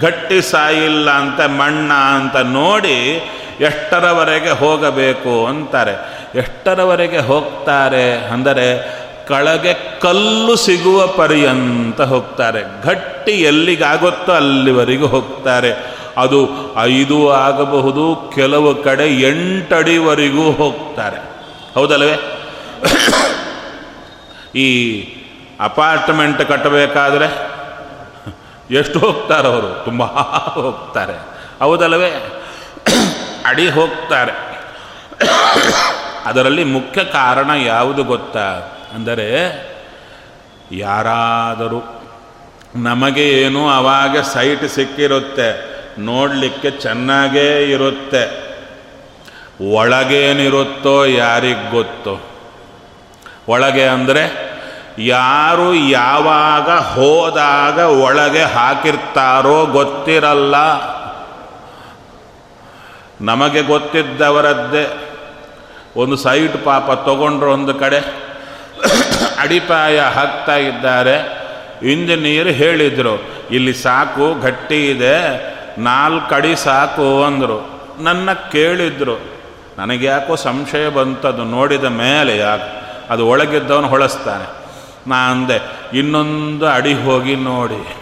[0.00, 3.22] ಗಟ್ಟಿ ಸಾಯಿಲ್ಲ ಅಂತ ಮಣ್ಣ ಅಂತ ನೋಡಿ
[3.60, 5.94] ಎಷ್ಟರವರೆಗೆ ಹೋಗಬೇಕು ಅಂತಾರೆ.
[6.34, 8.66] ಎಷ್ಟರವರೆಗೆ ಹೋಗ್ತಾರೆ ಅಂದರೆ
[9.28, 12.62] ಕಳಗೆ ಕಲ್ಲು ಸಿಗುವ ಪರ್ಯಂತ ಹೋಗ್ತಾರೆ.
[12.62, 15.70] ಗಟ್ಟಿ ಎಲ್ಲಿಗಾಗುತ್ತೋ ಅಲ್ಲಿವರೆಗೂ ಹೋಗ್ತಾರೆ.
[16.16, 21.16] ಅದು ಐದು ಆಗಬಹುದು, ಕೆಲವು ಕಡೆ ಎಂಟಡಿವರೆಗೂ ಹೋಗ್ತಾರೆ.
[21.74, 22.16] ಹೌದಲ್ವೇ
[24.56, 24.68] ಈ
[25.60, 27.51] ಅಪಾರ್ಟ್ಮೆಂಟ್ ಕಟ್ಟಬೇಕಾದ್ರೆ
[28.78, 29.70] ಎಷ್ಟು ಹೋಗ್ತಾರೆ ಅವರು?
[29.84, 30.02] ತುಂಬ
[30.58, 31.16] ಹೋಗ್ತಾರೆ.
[31.60, 32.10] ಹೌದಲ್ಲವೇ?
[33.50, 34.34] ಅಡಿ ಹೋಗ್ತಾರೆ.
[36.26, 38.46] ಅದರಲ್ಲಿ ಮುಖ್ಯ ಕಾರಣ ಯಾವುದು ಗೊತ್ತಾ?
[38.94, 39.28] ಅಂದರೆ
[40.84, 41.80] ಯಾರಾದರೂ
[42.88, 45.48] ನಮಗೆ ಏನು ಅವಾಗ ಸೈಟ್ ಸಿಕ್ಕಿರುತ್ತೆ,
[46.00, 48.22] ನೋಡಲಿಕ್ಕೆ ಚೆನ್ನಾಗೇ ಇರುತ್ತೆ,
[49.80, 52.14] ಒಳಗೇನಿರುತ್ತೋ ಯಾರಿಗೆ ಗೊತ್ತು?
[53.48, 54.22] ಒಳಗೆ ಅಂದರೆ
[54.98, 60.54] ಯಾರು ಯಾವಾಗ ಹೋದಾಗ ಒಳಗೆ ಹಾಕಿರ್ತಾರೋ ಗೊತ್ತಿರಲ್ಲ.
[63.20, 65.08] ನಮಗೆ ಗೊತ್ತಿದ್ದವರದ್ದೇ.
[65.96, 67.98] ಒಂದು ಸೈಟ್ ಪಾಪ ತಗೊಂಡ್ರು ಒಂದು ಕಡೆ.
[69.38, 71.42] ಅಡಿಪಾಯ ಹಾಕ್ತಾ ಇದ್ದಾರೆ.
[71.82, 75.16] ಇಂಜಿನಿಯರ್ ಹೇಳಿದರು, ಇಲ್ಲಿ ಸಾಕು, ಗಟ್ಟಿ ಇದೆ,
[75.78, 77.82] ನಾಲ್ಕು ಅಡಿ ಸಾಕು, ಅಂದರು.
[78.02, 79.20] ನನ್ನ ಕೇಳಿದ್ರು.
[79.78, 84.61] ನನಗೆ ಯಾಕೋ ಸಂಶಯ ಬಂತದ್ದು ನೋಡಿದ ಮೇಲೆ ಯಾಕೆ, ಅದು ಒಳಗಿದ್ದವನು ಹೊಳಸ್ತಾನೆ.
[85.06, 85.58] ನಾ ಅಂದೆ,
[85.98, 87.96] ಇನ್ನೊಂದು ಅಡಿ ಹೋಗಿ ನೋಡಿ.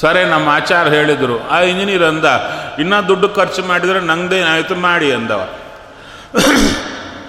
[0.00, 1.48] ಸರಿ, ನಮ್ಮ ಆಚಾರ ಹೇಳಿದರು.
[1.48, 2.24] ಆ ಇಂಜಿನಿಯರ್ ಅಂದ,
[2.78, 5.48] ಇನ್ನೂ ದುಡ್ಡು ಖರ್ಚು ಮಾಡಿದರೆ ನಂದೇನಾಯಿತು ಮಾಡಿ ಅಂದವ.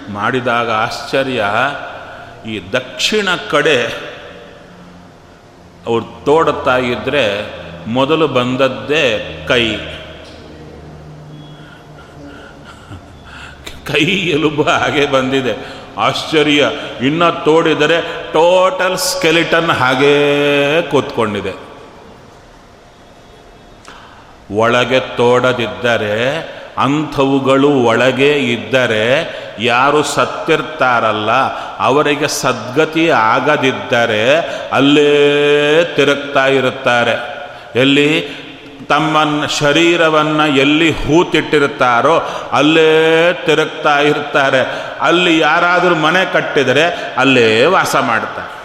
[0.08, 1.44] ಮಾಡಿದಾಗ ಆಶ್ಚರ್ಯ,
[2.50, 4.12] ಈ ದಕ್ಷಿಣ ಕಡೆ
[5.86, 7.24] ಅವ್ರು ತೋಡುತ್ತಾ ಇದ್ದರೆ
[7.86, 9.76] ಮೊದಲು ಬಂದದ್ದೇ ಕೈ.
[13.86, 15.81] ಕೈ ಎಲುಬು ಹಾಗೆ ಬಂದಿದೆ.
[15.98, 16.70] ಆಶ್ಚರ್ಯ.
[17.02, 18.00] ಇನ್ನು ತೋಡಿದರೆ
[18.32, 21.72] ಟೋಟಲ್ ಸ್ಕೆಲಿಟನ್ ಹಾಗೇ ಕೂತ್ಕೊಂಡಿದೆ.
[24.56, 26.38] ಒಳಗೆ ತೋಡದಿದ್ದರೆ,
[26.78, 29.04] ಅಂಥವುಗಳು ಒಳಗೆ ಇದ್ದರೆ
[29.58, 31.30] ಯಾರು ಸತ್ತಿರ್ತಾರಲ್ಲ,
[31.78, 34.40] ಅವರಿಗೆ ಸದ್ಗತಿ ಆಗದಿದ್ದರೆ
[34.72, 37.32] ಅಲ್ಲೇ ತಿರುಗ್ತಾ ಇರುತ್ತಾರೆ.
[37.80, 38.42] ಎಲ್ಲಿ
[38.88, 42.22] ತಮ್ಮ ಶರೀರವನ್ನು ಎಲ್ಲಿ ಹೂತಿಟ್ಟಿರುತ್ತಾರೋ
[42.52, 48.62] ಅಲ್ಲೇ ತಿರುಗ್ತಾ ಇರ್ತಾರೆ ಅಲ್ಲಿ ಯಾರಾದರೂ ಮನೆ ಕಟ್ಟಿದರೆ ಅಲ್ಲೇ ವಾಸ ಮಾಡ್ತಾರೆ.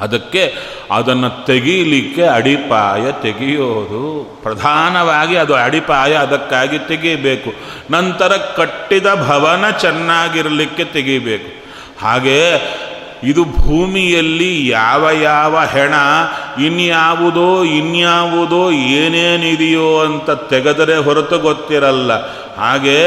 [0.00, 0.54] ಅದಕ್ಕೆ
[0.94, 4.38] ಅದನ್ನು ತೆಗೀಲಿಕ್ಕೆ ಅಡಿಪಾಯ ತೆಗೆಯೋದು.
[4.42, 7.52] ಪ್ರಧಾನವಾಗಿ ಅದು ಅಡಿಪಾಯ ಅದಕ್ಕಾಗಿ ತೆಗೀಬೇಕು.
[7.90, 11.60] ನಂತರ ಕಟ್ಟಿದ ಭವನ ಚೆನ್ನಾಗಿರಲಿಕ್ಕೆ ತೆಗಿಬೇಕು.
[12.00, 12.54] ಹಾಗೆ
[13.22, 15.94] ಇದು ಭೂಮಿಯಲ್ಲಿ ಯಾವ ಯಾವ ಹೆಣ,
[16.64, 22.12] ಇನ್ಯಾವುದೋ ಇನ್ಯಾವುದೋ ಏನೇನಿದೆಯೋ ಅಂತ ತೆಗೆದರೆ ಹೊರತು ಗೊತ್ತಿರಲ್ಲ.
[22.56, 22.98] ಹಾಗೆ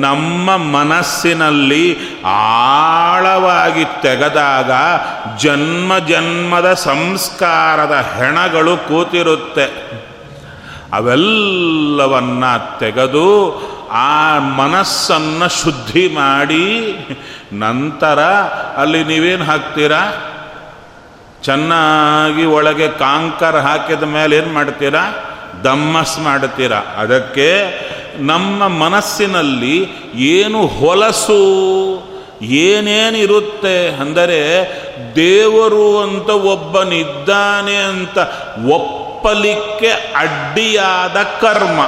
[0.00, 4.70] ನಮ್ಮ ಮನಸ್ಸಿನಲ್ಲಿ ಆಳವಾಗಿ ತೆಗೆದಾಗ
[5.38, 9.66] ಜನ್ಮ ಜನ್ಮದ ಸಂಸ್ಕಾರದ ಹೆಣಗಳು ಕೂತಿರುತ್ತೆ.
[10.92, 13.26] ಅವೆಲ್ಲವನ್ನು ತೆಗೆದು
[13.96, 16.66] ಆ ಮನಸ್ಸನ್ನು ಶುದ್ಧಿ ಮಾಡಿ
[17.52, 18.18] ನಂತರ
[18.76, 20.00] ಅಲ್ಲಿ ನೀವೇನು ಹಾಕ್ತೀರಾ?
[21.42, 25.04] ಚೆನ್ನಾಗಿ ಒಳಗೆ ಕಾಂಕರ್ ಹಾಕಿದ ಮೇಲೆ ಏನು ಮಾಡ್ತೀರಾ?
[25.64, 26.80] ದಮ್ಮಸ್ ಮಾಡ್ತೀರಾ?
[26.96, 27.48] ಅದಕ್ಕೆ
[28.18, 29.76] ನಮ್ಮ ಮನಸ್ಸಿನಲ್ಲಿ
[30.14, 31.40] ಏನು ಹೊಲಸು
[32.42, 34.40] ಏನೇನಿರುತ್ತೆ ಅಂದರೆ
[35.16, 38.18] ದೇವರು ಅಂತ ಒಬ್ಬನಿದ್ದಾನೆ ಅಂತ
[38.68, 41.80] ಒಪ್ಪಲಿಕ್ಕೆ ಅಡ್ಡಿಯಾದ ಕರ್ಮ.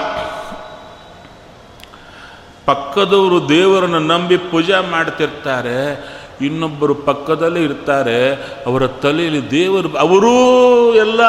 [2.69, 5.79] ಪಕ್ಕದವರು ದೇವರನ್ನು ನಂಬಿ ಪೂಜೆ ಮಾಡ್ತಿರ್ತಾರೆ,
[6.41, 8.19] ಇನ್ನೊಬ್ಬರು ಪಕ್ಕದಲ್ಲೇ ಇರ್ತಾರೆ,
[8.67, 10.35] ಅವರ ತಲೆಯಲ್ಲಿ ದೇವರು ಅವರೂ
[10.95, 11.21] ಎಲ್ಲ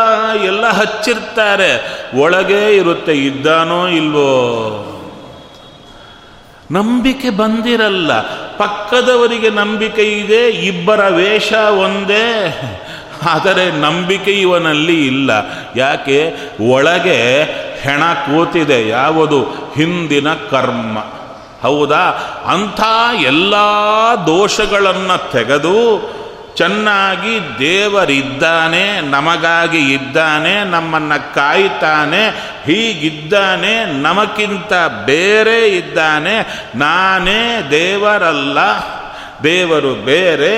[0.45, 1.71] ಎಲ್ಲ ಹಚ್ಚಿರ್ತಾರೆ,
[2.19, 4.33] ಒಳಗೆ ಇರುತ್ತೆ, ಇದ್ದಾನೋ ಇಲ್ವೋ?
[6.71, 8.11] ನಂಬಿಕೆ ಬಂದಿರಲ್ಲ,
[8.57, 12.27] ಪಕ್ಕದವರಿಗೆ ನಂಬಿಕೆ ಇದೆ, ಇಬ್ಬರ ವೇಷ ಒಂದೇ,
[13.29, 15.31] ಆದರೆ ನಂಬಿಕೆ ಇವನಲ್ಲಿ ಇಲ್ಲ,
[15.75, 16.19] ಯಾಕೆ?
[16.71, 17.43] ಒಳಗೆ
[17.81, 19.39] ಹೆಣ ಕೂತಿದೆ, ಯಾವುದು?
[19.75, 20.97] ಹಿಂದಿನ ಕರ್ಮ.
[21.61, 22.05] ಹೌದಾ?
[22.51, 22.79] ಅಂಥ
[23.21, 23.55] ಎಲ್ಲ
[24.27, 26.19] ದೋಷಗಳನ್ನು ತೆಗೆದು
[26.55, 32.27] ಚೆನ್ನಾಗಿ ದೇವರಿದ್ದಾನೆ, ನಮಗಾಗಿ ಇದ್ದಾನೆ, ನಮ್ಮನ್ನು ಕಾಯ್ತಾನೆ,
[32.65, 34.73] ಹೀಗಿದ್ದಾನೆ ನಮಕ್ಕಿಂತ
[35.05, 36.65] ಬೇರೆ ಇದ್ದಾನೆ.
[36.75, 38.59] ನಾನೇ ದೇವರಲ್ಲ,
[39.43, 40.53] ದೇವರು ಬೇರೆ,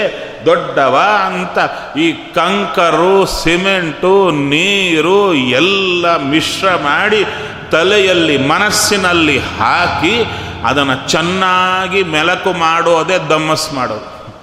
[0.45, 1.57] ದೊಡ್ಡವ ಅಂತ
[1.97, 7.25] ಈ ಕಂಕರು, ಸಿಮೆಂಟು, ನೀರು ಎಲ್ಲ ಮಿಶ್ರ ಮಾಡಿ
[7.71, 10.25] ತಲೆಯಲ್ಲಿ, ಮನಸ್ಸಿನಲ್ಲಿ ಹಾಕಿ
[10.65, 14.37] ಅದನ್ನು ಚೆನ್ನಾಗಿ ಮೆಲಕು ಮಾಡೋದೇ ದಮ್ಮಸ್ ಮಾಡೋದು.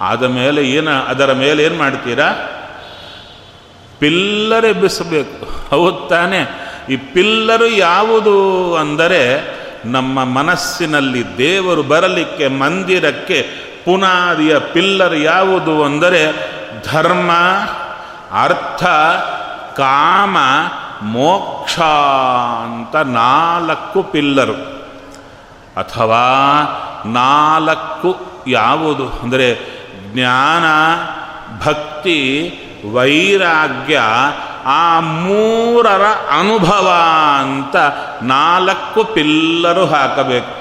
[0.00, 2.32] ಆದ ಮೇಲೆ ಏನು, ಅದರ ಮೇಲೆ ಏನು ಮಾಡ್ತೀರಾ?
[3.98, 6.70] ಪಿಲ್ಲರ್ ಎಬ್ಬಿಸಬೇಕು ಹೌದು ತಾನೆ.
[6.88, 9.20] ಈ ಪಿಲ್ಲರು ಯಾವುದು ಅಂದರೆ
[9.84, 13.42] ನಮ್ಮ ಮನಸ್ಸಿನಲ್ಲಿ ದೇವರು ಬರಲಿಕ್ಕೆ ಮಂದಿರಕ್ಕೆ
[13.84, 16.50] ಪುನಾದಿಯ ಪಿಲ್ಲರ್ ಯಾವುದು ಅಂದರೆ
[16.84, 17.30] ಧರ್ಮ,
[18.32, 18.84] ಅರ್ಥ,
[19.76, 20.36] ಕಾಮ,
[21.02, 21.78] ಮೋಕ್ಷ
[22.64, 24.79] ಅಂತ ನಾಲ್ಕು ಪಿಲ್ಲರು.
[25.80, 26.24] ಅಥವಾ
[27.06, 28.16] ನಾಲ್ಕು
[28.46, 29.08] ಯಾವುದು?
[29.22, 29.54] ಅಂದರೆ
[30.12, 30.64] ಜ್ಞಾನ,
[31.64, 32.52] ಭಕ್ತಿ,
[32.92, 34.00] ವೈರಾಗ್ಯ,
[34.66, 36.02] ಆ ಮೂರರ
[36.38, 36.92] ಅನುಭವ
[37.38, 37.76] ಅಂತ
[38.22, 40.60] ನಾಲ್ಕು ಪಿಲ್ಲರು ಹಾಕಬೇಕು.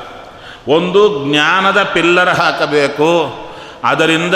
[0.72, 3.36] ಒಂದು ಜ್ಞಾನದ ಪಿಲ್ಲರ್ ಹಾಕಬೇಕು.
[3.84, 4.36] ಅದರಿಂದ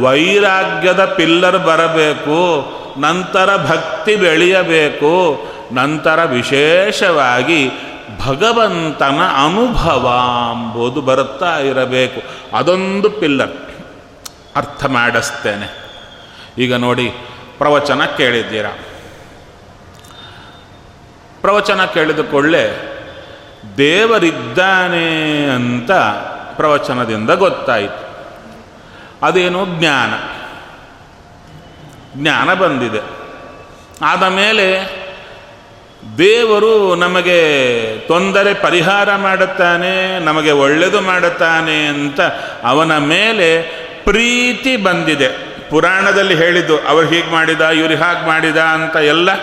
[0.00, 2.68] ವೈರಾಗ್ಯದ ಪಿಲ್ಲರ್ ಬರಬೇಕು.
[3.00, 5.46] ನಂತರ ಭಕ್ತಿ ಬೆಳೆಯಬೇಕು.
[5.72, 7.70] ನಂತರ ವಿಶೇಷವಾಗಿ
[8.26, 10.12] ಭಗವಂತನ ಅನುಭವ
[10.52, 12.22] ಎಂಬುದು ಬರುತ್ತಾ ಇರಬೇಕು.
[12.56, 13.52] ಅದೊಂದು ಪಿಲ್ಲರ್.
[14.56, 15.84] ಅರ್ಥ ಮಾಡಿಸ್ತೇನೆ.
[16.58, 17.14] ಈಗ ನೋಡಿ,
[17.58, 18.70] ಪ್ರವಚನ ಕೇಳಿದ್ದೀರಾ?
[21.40, 22.98] ಪ್ರವಚನ ಕೇಳಿದ ಕೊಳ್ಳೆ
[23.76, 25.92] ದೇವರಿದ್ದಾನೆ ಅಂತ
[26.56, 28.08] ಪ್ರವಚನದಿಂದ ಗೊತ್ತಾಯಿತು.
[29.22, 30.14] ಅದೇನು ಜ್ಞಾನ.
[32.14, 33.00] ಜ್ಞಾನ ಬಂದಿದೆ.
[34.02, 34.98] ಆದ ಮೇಲೆ
[36.18, 37.40] ದೇವರು ನಮಗೆ
[37.98, 42.20] ತೊಂದರೆ ಪರಿಹಾರ ಮಾಡುತ್ತಾನೆ, ನಮಗೆ ಒಳ್ಳೆಯದು ಮಾಡುತ್ತಾನೆ ಅಂತ
[42.64, 43.62] ಅವನ ಮೇಲೆ
[44.04, 45.28] ಪ್ರೀತಿ ಬಂದಿದೆ.
[45.70, 49.34] ಪುರಾಣದಲ್ಲಿ ಹೇಳಿದ್ದು, ಅವ್ರು ಹೀಗೆ ಮಾಡಿದ, ಇವ್ರು ಹಾಗೆ ಮಾಡಿದ ಅಂತ ಎಲ್ಲ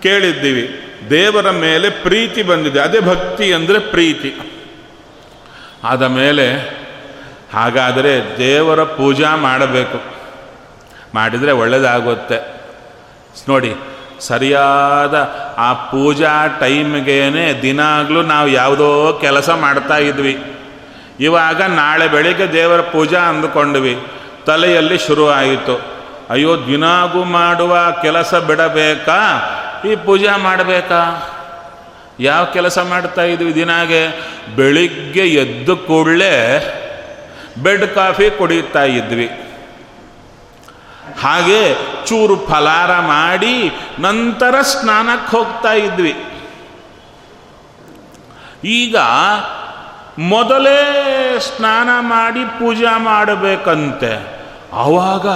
[0.00, 0.64] ಕೇಳಿದ್ದೀವಿ.
[1.10, 2.80] ದೇವರ ಮೇಲೆ ಪ್ರೀತಿ ಬಂದಿದೆ.
[2.80, 4.34] ಅದೇ ಭಕ್ತಿ ಅಂದರೆ ಪ್ರೀತಿ.
[5.84, 6.46] ಆದ ಮೇಲೆ
[7.54, 9.98] ಹಾಗಾದರೆ ದೇವರ ಪೂಜಾ ಮಾಡಬೇಕು.
[11.14, 12.38] ಮಾಡಿದರೆ ಒಳ್ಳೆಯದಾಗುತ್ತೆ
[13.48, 13.74] ನೋಡಿ
[14.26, 15.14] ಸರಿಯಾದ
[15.58, 20.42] ಆ ಪೂಜಾ ಟೈಮ್ಗೇನೆ ದಿನಾಗಲೂ ನಾವು ಯಾವುದೋ ಕೆಲಸ ಮಾಡ್ತಾ ಇದ್ವಿ.
[21.20, 23.98] ಇವಾಗ ನಾಳೆ ಬೆಳಿಗ್ಗೆ ದೇವರ ಪೂಜಾ ಅಂದುಕೊಂಡ್ವಿ.
[24.46, 25.92] ತಲೆಯಲ್ಲಿ ಶುರುವಾಯಿತು
[26.30, 29.20] ಅಯ್ಯೋ, ದಿನಾಗೂ ಮಾಡುವ ಕೆಲಸ ಬಿಡಬೇಕಾ?
[29.92, 31.28] ಈ ಪೂಜಾ ಮಾಡಬೇಕಾ?
[32.20, 34.08] ಯಾವ ಕೆಲಸ ಮಾಡ್ತಾ ಇದ್ವಿ ದಿನಾಗೆ?
[34.56, 36.34] ಬೆಳಿಗ್ಗೆ ಎದ್ದು ಕೂಡಲೇ
[37.62, 39.30] ಬೆಡ್ ಕಾಫಿ ಕುಡಿಯುತ್ತಾ ಇದ್ವಿ.
[41.20, 41.74] ಹಾಗೆ
[42.06, 46.14] ಚೂರು ಫಲಾರ ಮಾಡಿ ನಂತರ ಸ್ನಾನಕ್ಕೆ ಹೋಗ್ತಾ ಇದ್ವಿ.
[48.64, 48.96] ಈಗ
[50.18, 50.80] ಮೊದಲೇ
[51.38, 54.42] ಸ್ನಾನ ಮಾಡಿ ಪೂಜೆ ಮಾಡಬೇಕಂತೆ.
[54.72, 55.26] ಆವಾಗ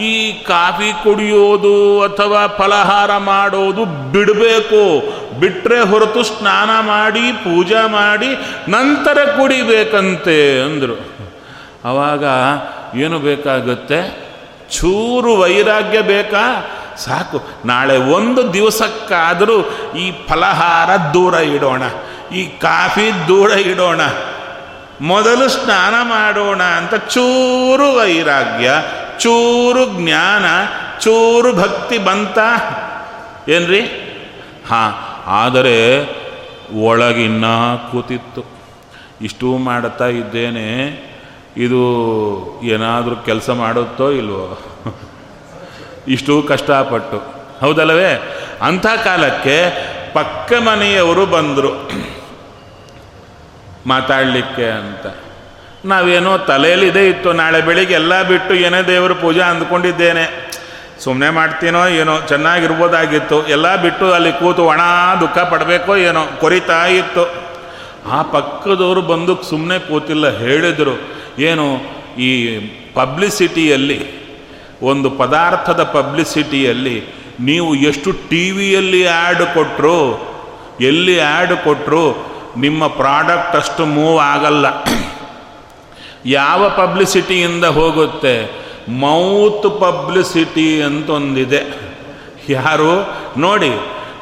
[0.00, 5.12] ಈ ಕಾಫಿ ಕುಡಿಯೋದು ಅಥವಾ ಫಲಹಾರ ಮಾಡೋದು ಬಿಡಬೇಕು.
[5.40, 8.28] ಬಿಟ್ಟರೆ ಹೊರತು ಸ್ನಾನ ಮಾಡಿ, ಪೂಜೆ ಮಾಡಿ
[8.68, 11.00] ನಂತರ ಕುಡಿಬೇಕಂತೆ ಅಂದರು.
[11.84, 12.24] ಆವಾಗ
[12.96, 14.25] ಏನು ಬೇಕಾಗುತ್ತೆ?
[14.70, 16.66] ಚೂರು ವೈರಾಗ್ಯ ಬೇಕಾ?
[16.96, 17.42] ಸಾಕು.
[17.64, 19.60] ನಾಳೆ ಒಂದು ದಿವಸಕ್ಕಾದರೂ
[19.98, 21.82] ಈ ಫಲಹಾರ ದೂರ ಇಡೋಣ.
[22.34, 24.00] ಈ ಕಾಫಿ ದೂರ ಇಡೋಣ.
[25.00, 28.72] ಮೊದಲು ಸ್ನಾನ ಮಾಡೋಣ ಅಂತ ಚೂರು ವೈರಾಗ್ಯ,
[29.18, 30.44] ಚೂರು ಜ್ಞಾನ,
[31.00, 32.38] ಚೂರು ಭಕ್ತಿ ಬಂತ?
[33.48, 33.80] ಏನ್ರಿ?
[34.70, 34.94] ಹಾಂ,
[35.26, 36.00] ಆದರೆ
[36.84, 37.44] ಒಳಗಿನ್ನ
[37.90, 38.44] ಕೂತಿತ್ತು.
[39.20, 41.05] ಇಷ್ಟು ಮಾಡುತ್ತಾ ಇದ್ದೇನೆ.
[41.56, 41.80] ಇದು
[42.62, 44.58] ಏನಾದರೂ ಕೆಲಸ ಮಾಡುತ್ತೋ ಇಲ್ವೋ?
[46.08, 47.22] ಇಷ್ಟು ಕಷ್ಟಪಟ್ಟು.
[47.60, 48.38] ಹೌದಲ್ಲವೇ?
[48.62, 51.90] ಅಂಥ ಕಾಲಕ್ಕೆ ಪಕ್ಕ ಮನೆಯವರು ಬಂದರು.
[53.86, 55.06] ಮಾತಾಡಲಿಕ್ಕೆ ಅಂತ.
[55.84, 57.32] ನಾವೇನೋ ತಲೆಯಲ್ಲಿ ಇದೇ ಇತ್ತು.
[57.32, 60.46] ನಾಳೆ ಬೆಳಿಗ್ಗೆ ಎಲ್ಲ ಬಿಟ್ಟು ಏನೇ ದೇವರ ಪೂಜೆ ಅಂದ್ಕೊಂಡಿದ್ದೇನೆ.
[61.04, 63.46] ಸುಮ್ಮನೆ ಮಾಡ್ತೀನೋ ಏನೋ, ಚೆನ್ನಾಗಿರ್ಬೋದಾಗಿತ್ತು.
[63.46, 64.80] ಎಲ್ಲ ಬಿಟ್ಟು ಅಲ್ಲಿ ಕೂತು ಒಣ
[65.20, 67.34] ದುಃಖ ಪಡಬೇಕೋ ಏನೋ, ಕೊರಿತಾ ಇತ್ತು.
[68.10, 71.15] ಆ ಪಕ್ಕದವರು ಬಂದು ಸುಮ್ಮನೆ ಕೂತಿಲ್ಲ, ಹೇಳಿದರು.
[71.38, 71.80] ಏನು
[72.18, 72.58] ಈ
[72.94, 73.98] ಪಬ್ಲಿಸಿಟಿಯಲ್ಲಿ
[74.82, 79.98] ಒಂದು ಪದಾರ್ಥದ ಪಬ್ಲಿಸಿಟಿಯಲ್ಲಿ ನೀವು ಎಷ್ಟು ಟಿ ವಿಯಲ್ಲಿ ಆ್ಯಡ್ ಕೊಟ್ಟರು
[80.80, 84.66] ಎಲ್ಲಿ ಆ್ಯಡ್ ಕೊಟ್ಟರು ನಿಮ್ಮ ಪ್ರಾಡಕ್ಟ್ ಅಷ್ಟು ಮೂವ್ ಆಗಲ್ಲ.
[86.26, 88.66] ಯಾವ ಪಬ್ಲಿಸಿಟಿಯಿಂದ ಹೋಗುತ್ತೆ?
[88.88, 91.60] ಮೌತ್ ಪಬ್ಲಿಸಿಟಿ ಅಂತೊಂದಿದೆ.
[92.48, 92.92] ಯಾರು?
[93.38, 93.70] ನೋಡಿ,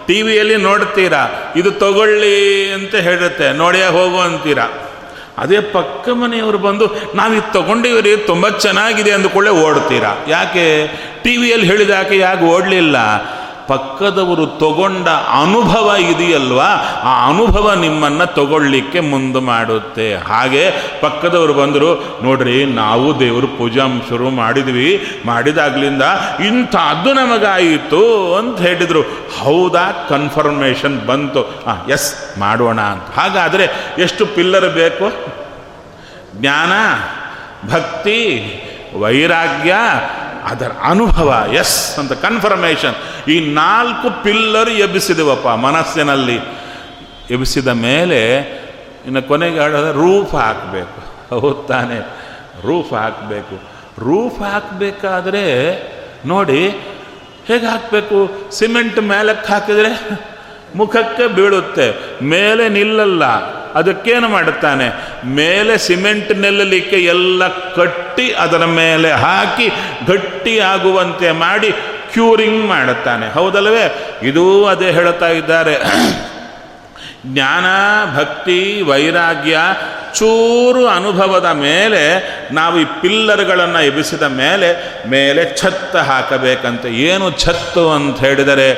[0.06, 4.83] ಟಿ ವಿಯಲ್ಲಿ ನೋಡ್ತೀರಾ, ಇದು ತಗೊಳ್ಳಿ ಅಂತ ಹೇಳುತ್ತೆ ನೋಡಿಯೇ ಹೋಗು ಅಂತೀರಾ.
[5.38, 10.16] ಅದೇ ಪಕ್ಕ ಮನೆಯವರು ಬಂದು, ನಾವು ಇದು ತಗೊಂಡಿವ್ರಿ, ತುಂಬ ಚೆನ್ನಾಗಿದೆ ಅಂದುಕೊಳ್ಳೆ ಓಡ್ತೀರಾ?
[10.28, 10.86] ಯಾಕೆ?
[11.22, 12.96] ಟಿ ವಿಯಲ್ಲಿ ಹೇಳಿದಾಕೆ ಯಾಕೆ ಓಡಲಿಲ್ಲ?
[13.68, 16.68] ಪಕ್ಕದವರು ತಗೊಂಡ ಅನುಭವ ಇದೆಯಲ್ವಾ?
[17.04, 20.14] ಆ ಅನುಭವ ನಿಮ್ಮನ್ನು ತಗೊಳ್ಳಿಕ್ಕೆ ಮುಂದೆ ಮಾಡುತ್ತೆ.
[20.14, 25.06] ಹಾಗೆ ಪಕ್ಕದವರು ಬಂದರು, ನೋಡ್ರಿ ನಾವು ದೇವರು ಪೂಜಾ ಶುರು ಮಾಡಿದ್ವಿ.
[25.26, 26.02] ಮಾಡಿದಾಗ್ಲಿಂದ
[26.46, 29.02] ಇಂಥದ್ದು ನಮಗಾಯಿತು ಅಂತ ಹೇಳಿದರು.
[29.38, 30.06] ಹೌದಾ?
[30.08, 31.42] ಕನ್ಫರ್ಮೇಷನ್ ಬಂತು.
[31.42, 33.18] ಹಾಂ ಎಸ್ ಮಾಡೋಣ ಅಂತ.
[33.20, 35.12] ಹಾಗಾದರೆ ಎಷ್ಟು ಪಿಲ್ಲರ್ ಬೇಕು?
[36.34, 36.72] ಜ್ಞಾನ,
[37.68, 38.44] ಭಕ್ತಿ,
[38.98, 39.74] ವೈರಾಗ್ಯ
[40.44, 46.38] ಅದರ ಅನುಭವ ಎಸ್ ಅಂತ ಕನ್ಫರ್ಮೇಷನ್ ಈ ನಾಲ್ಕು ಪಿಲ್ಲರ್ ಎಬ್ಬಿಸಿದೆವಪ್ಪ ಮನಸ್ಸಿನಲ್ಲಿ.
[47.30, 48.38] ಎಬ್ಬಿಸಿದ ಮೇಲೆ
[49.06, 51.00] ಇನ್ನು ಕೊನೆಗೆ ಹೇಳಿದ್ರೆ ರೂಫ್ ಹಾಕಬೇಕು.
[51.30, 52.00] ಹೌದು ತಾನೆ
[52.66, 53.56] ರೂಫ್ ಹಾಕಬೇಕು.
[54.00, 55.44] ರೂಫ್ ಹಾಕಬೇಕಾದ್ರೆ
[56.26, 56.68] ನೋಡಿ
[57.46, 58.50] ಹೇಗೆ ಹಾಕಬೇಕು?
[58.50, 59.92] ಸಿಮೆಂಟ್ ಮೇಲಕ್ಕೆ ಹಾಕಿದರೆ
[60.76, 61.86] ಮುಖಕ್ಕೆ ಬೀಳುತ್ತೆ,
[62.24, 63.24] ಮೇಲೆ ನಿಲ್ಲಲ್ಲ.
[63.74, 64.88] ಅದಕ್ಕೇನು ಮಾಡುತ್ತಾನೆ?
[65.26, 69.68] ಮೇಲೆ ಸಿಮೆಂಟ್ ನೆಲ್ಲಲಿಕ್ಕೆ ಎಲ್ಲ ಕಟ್ಟಿ ಅದರ ಮೇಲೆ ಹಾಕಿ
[70.06, 71.72] ಗಟ್ಟಿ ಆಗುವಂತೆ ಮಾಡಿ
[72.12, 73.28] ಕ್ಯೂರಿಂಗ್ ಮಾಡುತ್ತಾನೆ.
[73.28, 75.74] ಹೌದಲ್ವೇ ಇದೂ ಅದೇ ಹೇಳ್ತಾ ಇದ್ದಾರೆ.
[77.26, 77.64] ಜ್ಞಾನ,
[78.18, 79.58] ಭಕ್ತಿ, ವೈರಾಗ್ಯ,
[80.14, 82.02] ಚೂರು ಅನುಭವದ ಮೇಲೆ
[82.54, 84.68] ನಾವು ಈ ಪಿಲ್ಲರ್ಗಳನ್ನು ಎಬ್ಬಿಸಿದ ಮೇಲೆ
[85.10, 86.88] ಮೇಲೆ ಛತ್ತು ಹಾಕಬೇಕಂತೆ.
[86.88, 88.68] ಏನು ಛತ್ತು ಅಂತ ಹೇಳಿದರೆ,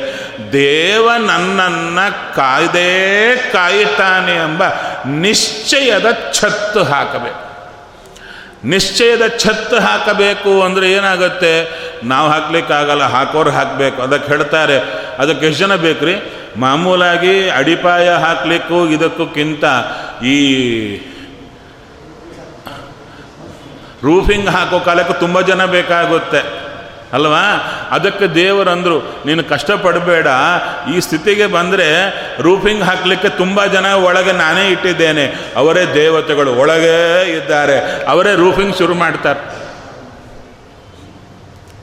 [0.52, 2.90] ದೇವ ನನ್ನನ್ನು ಕಾಯ್ದೇ
[3.52, 4.62] ಕಾಯುತ್ತಾನೆ ಎಂಬ
[5.06, 7.42] ನಿಶ್ಚಯದ ಛತ್ತು ಹಾಕಬೇಕು.
[8.64, 11.52] ನಿಶ್ಚಯದ ಛತ್ತು ಹಾಕಬೇಕು ಅಂದರೆ ಏನಾಗುತ್ತೆ?
[12.04, 14.02] ನಾವು ಹಾಕ್ಲಿಕ್ಕಾಗಲ್ಲ, ಹಾಕೋರು ಹಾಕಬೇಕು.
[14.02, 14.78] ಅದಕ್ಕೆ ಹೇಳ್ತಾರೆ,
[15.18, 16.35] ಅದಕ್ಕೆ ಎಷ್ಟು ಜನ ಬೇಕ್ರಿ?
[16.56, 19.64] ಮಾಮೂಲಾಗಿ ಅಡಿಪಾಯ ಹಾಕ್ಲಿಕ್ಕೂ ಇದಕ್ಕೂಕ್ಕಿಂತ
[20.24, 20.56] ಈ
[24.04, 26.66] ರೂಫಿಂಗ್ ಹಾಕೋ ಕಾಲಕ್ಕೆ ತುಂಬ ಜನ ಬೇಕಾಗುತ್ತೆ.
[27.12, 27.40] ಅಲ್ವಾ?
[27.90, 30.26] ಅದಕ್ಕೆ ದೇವರಂದರು, ನೀನು ಕಷ್ಟಪಡಬೇಡ.
[30.96, 35.34] ಈ ಸ್ಥಿತಿಗೆ ಬಂದರೆ ರೂಫಿಂಗ್ ಹಾಕಲಿಕ್ಕೆ ತುಂಬ ಜನ ಒಳಗೆ ನಾನೇ ಇಟ್ಟಿದ್ದೇನೆ.
[35.56, 38.06] ಅವರೇ ದೇವತೆಗಳು, ಒಳಗೇ ಇದ್ದಾರೆ.
[38.08, 39.40] ಅವರೇ ರೂಫಿಂಗ್ ಶುರು ಮಾಡ್ತಾರೆ.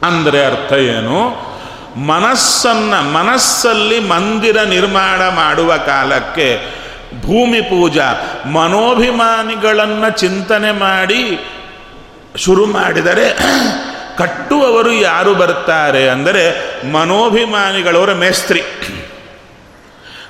[0.08, 1.53] ಅಂದರೆ ಅರ್ಥ ಏನು?
[1.98, 6.84] ಮನಸ್ಸನ್ನು, ಮನಸ್ಸಲ್ಲಿ ಮಂದಿರ ನಿರ್ಮಾಣ ಮಾಡುವ ಕಾಲಕ್ಕೆ
[7.22, 8.14] ಭೂಮಿ ಪೂಜಾ,
[8.46, 11.40] ಮನೋಭಿಮಾನಿಗಳನ್ನು ಚಿಂತನೆ ಮಾಡಿ
[12.38, 13.38] ಶುರು ಮಾಡಿದರೆ
[14.18, 18.62] ಕಟ್ಟುವವರು ಯಾರು ಬರ್ತಾರೆ ಅಂದರೆ ಮನೋಭಿಮಾನಿಗಳವರ ಮೇಸ್ತ್ರಿ.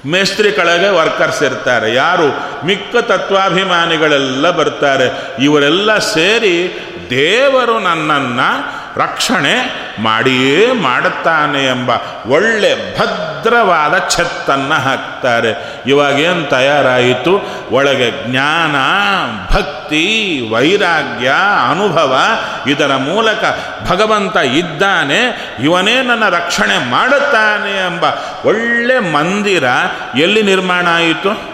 [0.06, 1.94] ಮೇಸ್ತ್ರಿ ಕೆಳಗೆ ವರ್ಕರ್ಸ್ ಇರ್ತಾರೆ.
[1.94, 2.28] ಯಾರು?
[2.66, 5.36] ಮಿಕ್ಕ ತತ್ವಾಭಿಮಾನಿಗಳೆಲ್ಲ ಬರ್ತಾರೆ.
[5.44, 11.92] ಇವರೆಲ್ಲ ಸೇರಿ ದೇವರು ನನ್ನನ್ನು ರಕ್ಷಣೆ ಮಾಡಿಯೇ ಮಾಡುತ್ತಾನೆ ಎಂಬ
[12.26, 15.82] ಒಳ್ಳೆ ಭದ್ರವಾದ ಛತ್ತನ್ನು ಹಾಕ್ತಾರೆ.
[15.88, 17.42] ಇವಾಗೇನು ತಯಾರಾಯಿತು?
[17.72, 18.76] ಒಳಗೆ ಜ್ಞಾನ,
[19.54, 21.34] ಭಕ್ತಿ, ವೈರಾಗ್ಯ,
[21.72, 22.18] ಅನುಭವ
[22.68, 23.44] ಇದರ ಮೂಲಕ
[23.90, 25.20] ಭಗವಂತ ಇದ್ದಾನೆ.
[25.64, 28.04] ಇವನೇ ನನ್ನ ರಕ್ಷಣೆ ಮಾಡುತ್ತಾನೆ ಎಂಬ
[28.46, 29.64] ಒಳ್ಳೆ ಮಂದಿರ
[30.16, 31.54] ಎಲ್ಲಿ ನಿರ್ಮಾಣ ಆಯಿತು?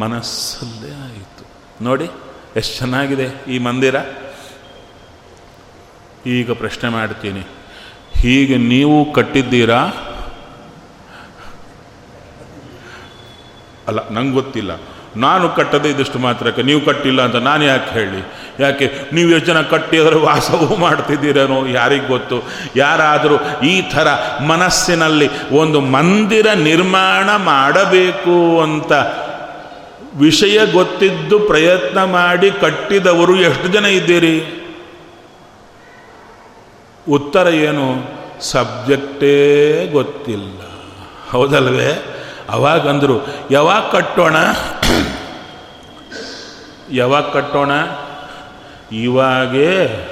[0.00, 1.46] ಮನಸ್ಸಲ್ಲೇ ಆಯಿತು.
[1.84, 2.10] ನೋಡಿ,
[2.56, 3.96] ಎಷ್ಟು ಚೆನ್ನಾಗಿದೆ ಈ ಮಂದಿರ.
[6.26, 7.40] ಈಗ ಪ್ರಶ್ನೆ ಮಾಡ್ತೀನಿ.
[8.16, 9.92] ಹೀಗೆ ನೀವು ಕಟ್ಟಿದ್ದೀರಾ?
[13.88, 14.70] ಅಲ್ಲ, ನಂಗೆ ಗೊತ್ತಿಲ್ಲ.
[15.16, 16.62] ನಾನು ಕಟ್ಟದೆ ಇದಿಷ್ಟು ಮಾತ್ರಕ್ಕೆ.
[16.62, 18.32] ನೀವು ಕಟ್ಟಿಲ್ಲ ಅಂತ ನಾನು ಯಾಕೆ ಹೇಳಿ?
[18.62, 18.92] ಯಾಕೆ?
[19.12, 21.66] ನೀವು ಎಷ್ಟು ಜನ ಕಟ್ಟಿ ಅದರ ವಾಸವೂ ಮಾಡ್ತಿದ್ದೀರೇನೋ?
[21.66, 22.42] ಯಾರಿಗೆ ಗೊತ್ತು?
[22.76, 24.08] ಯಾರಾದರೂ ಈ ಥರ
[24.42, 28.92] ಮನಸ್ಸಿನಲ್ಲಿ ಒಂದು ಮಂದಿರ ನಿರ್ಮಾಣ ಮಾಡಬೇಕು ಅಂತ
[30.14, 34.61] ವಿಷಯ ಗೊತ್ತಿದ್ದು ಪ್ರಯತ್ನ ಮಾಡಿ ಕಟ್ಟಿದವರು ಎಷ್ಟು ಜನ ಇದ್ದೀರಿ?
[37.08, 37.94] ಉತ್ತರ ಏನು?
[38.40, 40.60] ಸಬ್ಜೆಕ್ಟೇ ಗೊತ್ತಿಲ್ಲ.
[41.30, 42.04] ಹೌದಲ್ವೇ?
[42.50, 44.36] ಅವಾಗಂದರು ಯಾವಾಗ ಕಟ್ಟೋಣ?
[46.90, 47.70] ಯಾವಾಗ ಕಟ್ಟೋಣ?
[48.92, 50.08] ಇವಾಗೇ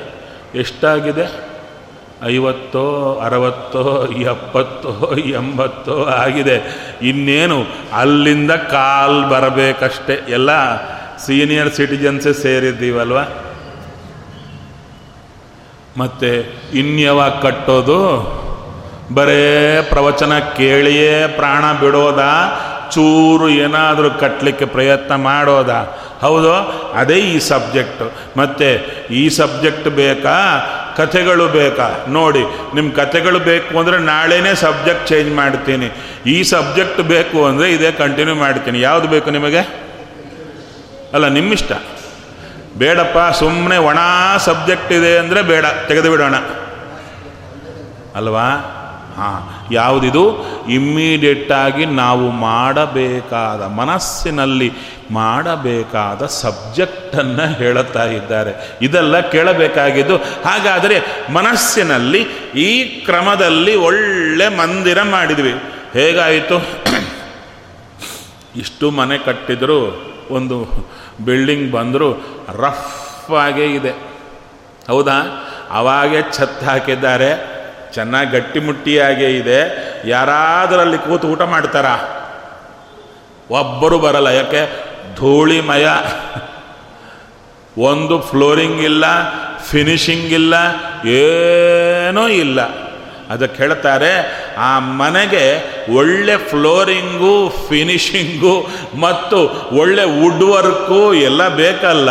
[0.54, 1.50] ಎಷ್ಟಾಗಿದೆ?
[2.24, 6.62] ಐವತ್ತೋ, ಅರವತ್ತೋ, ಎಪ್ಪತ್ತೋ, ಎಂಬತ್ತೋ ಆಗಿದೆ.
[7.02, 7.66] ಇನ್ನೇನು?
[7.92, 10.20] ಅಲ್ಲಿಂದ ಕಾಲ್ ಬರಬೇಕಷ್ಟೇ.
[10.28, 10.76] ಎಲ್ಲ
[11.16, 13.18] ಸೀನಿಯರ್ ಸಿಟಿಜನ್ಸೇ ಸೇರಿದ್ದೀವಲ್ವ?
[15.98, 18.00] ಮತ್ತು ಇನ್ಯಾವಾಗ ಕಟ್ಟೋದು?
[19.14, 22.20] ಬರೇ ಪ್ರವಚನ ಕೇಳಿಯೇ ಪ್ರಾಣ ಬಿಡೋದ?
[22.94, 25.70] ಚೂರು ಏನಾದರೂ ಕಟ್ಟಲಿಕ್ಕೆ ಪ್ರಯತ್ನ ಮಾಡೋದ?
[26.20, 26.52] ಹೌದು,
[26.94, 28.38] ಅದೇ ಈ ಸಬ್ಜೆಕ್ಟು.
[28.38, 28.68] ಮತ್ತು
[29.12, 30.36] ಈ ಸಬ್ಜೆಕ್ಟ್ ಬೇಕಾ?
[30.96, 31.90] ಕಥೆಗಳು ಬೇಕಾ?
[32.08, 32.40] ನೋಡಿ
[32.74, 35.88] ನಿಮ್ಮ ಕಥೆಗಳು ಬೇಕು ಅಂದರೆ ನಾಳೆನೇ ಸಬ್ಜೆಕ್ಟ್ ಚೇಂಜ್ ಮಾಡ್ತೀನಿ.
[36.26, 38.80] ಈ ಸಬ್ಜೆಕ್ಟ್ ಬೇಕು ಅಂದರೆ ಇದೇ ಕಂಟಿನ್ಯೂ ಮಾಡ್ತೀನಿ.
[38.80, 39.60] ಯಾವುದು ಬೇಕು ನಿಮಗೆ?
[41.12, 41.72] ಅಲ್ಲ, ನಿಮ್ಮಿಷ್ಟ.
[42.78, 43.98] ಬೇಡಪ್ಪ ಸುಮ್ಮನೆ ಒಣ
[44.38, 46.34] ಸಬ್ಜೆಕ್ಟ್ ಇದೆ ಅಂದರೆ ಬೇಡ ತೆಗೆದು ಬಿಡೋಣ
[48.14, 48.76] ಅಲ್ವಾ?
[49.16, 50.44] ಹಾಂ, ಯಾವುದಿದು?
[50.68, 54.72] ಇಮ್ಮಿಡಿಯೇಟಾಗಿ ನಾವು ಮಾಡಬೇಕಾದ, ಮನಸ್ಸಿನಲ್ಲಿ
[55.10, 58.78] ಮಾಡಬೇಕಾದ ಸಬ್ಜೆಕ್ಟನ್ನು ಹೇಳುತ್ತಾ ಇದ್ದಾರೆ.
[58.82, 61.00] ಇದೆಲ್ಲ ಕೇಳಬೇಕಾಗಿದ್ದು, ಹಾಗಾದರೆ
[61.32, 62.22] ಮನಸ್ಸಿನಲ್ಲಿ
[62.56, 65.52] ಈ ಕ್ರಮದಲ್ಲಿ ಒಳ್ಳೆ ಮಂದಿರ ಮಾಡಿದ್ವಿ.
[65.92, 66.58] ಹೇಗಾಯಿತು?
[68.56, 70.90] ಇಷ್ಟು ಮನೆ ಕಟ್ಟಿದರೂ, ಒಂದು
[71.24, 72.12] ಬಿಲ್ಡಿಂಗ್ ಬಂದರೂ
[72.48, 73.90] ರಫ್ ಆಗೇ ಇದೆ.
[74.88, 75.46] ಹೌದಾ?
[75.70, 77.60] ಅವಾಗೇ ಛತ್ ಹಾಕಿದ್ದಾರೆ.
[77.94, 79.60] ಚೆನ್ನಾಗಿ ಗಟ್ಟಿಮುಟ್ಟಿಯಾಗೇ ಇದೆ.
[80.08, 81.96] ಯಾರಾದರಲ್ಲಿ ಕೂತು ಊಟ ಮಾಡ್ತಾರಾ?
[83.50, 84.26] ಒಬ್ಬರು ಬರಲ್ಲ.
[84.26, 84.90] ಯಾಕೆ?
[85.16, 85.86] ಧೂಳಿಮಯ.
[87.78, 89.04] ಒಂದು ಫ್ಲೋರಿಂಗ್ ಇಲ್ಲ,
[89.58, 90.54] ಫಿನಿಶಿಂಗ್ ಇಲ್ಲ,
[91.08, 92.89] ಏನೂ ಇಲ್ಲ.
[93.30, 94.12] ಅದಕ್ಕೆ ಹೇಳ್ತಾರೆ,
[94.58, 95.44] ಆ ಮನೆಗೆ
[95.94, 98.54] ಒಳ್ಳೆ ಫ್ಲೋರಿಂಗು ಫಿನಿಷಿಂಗು
[99.00, 99.38] ಮತ್ತು
[99.76, 102.10] ಒಳ್ಳೆ ವುಡ್ ವರ್ಕು ಎಲ್ಲ ಬೇಕಲ್ಲ.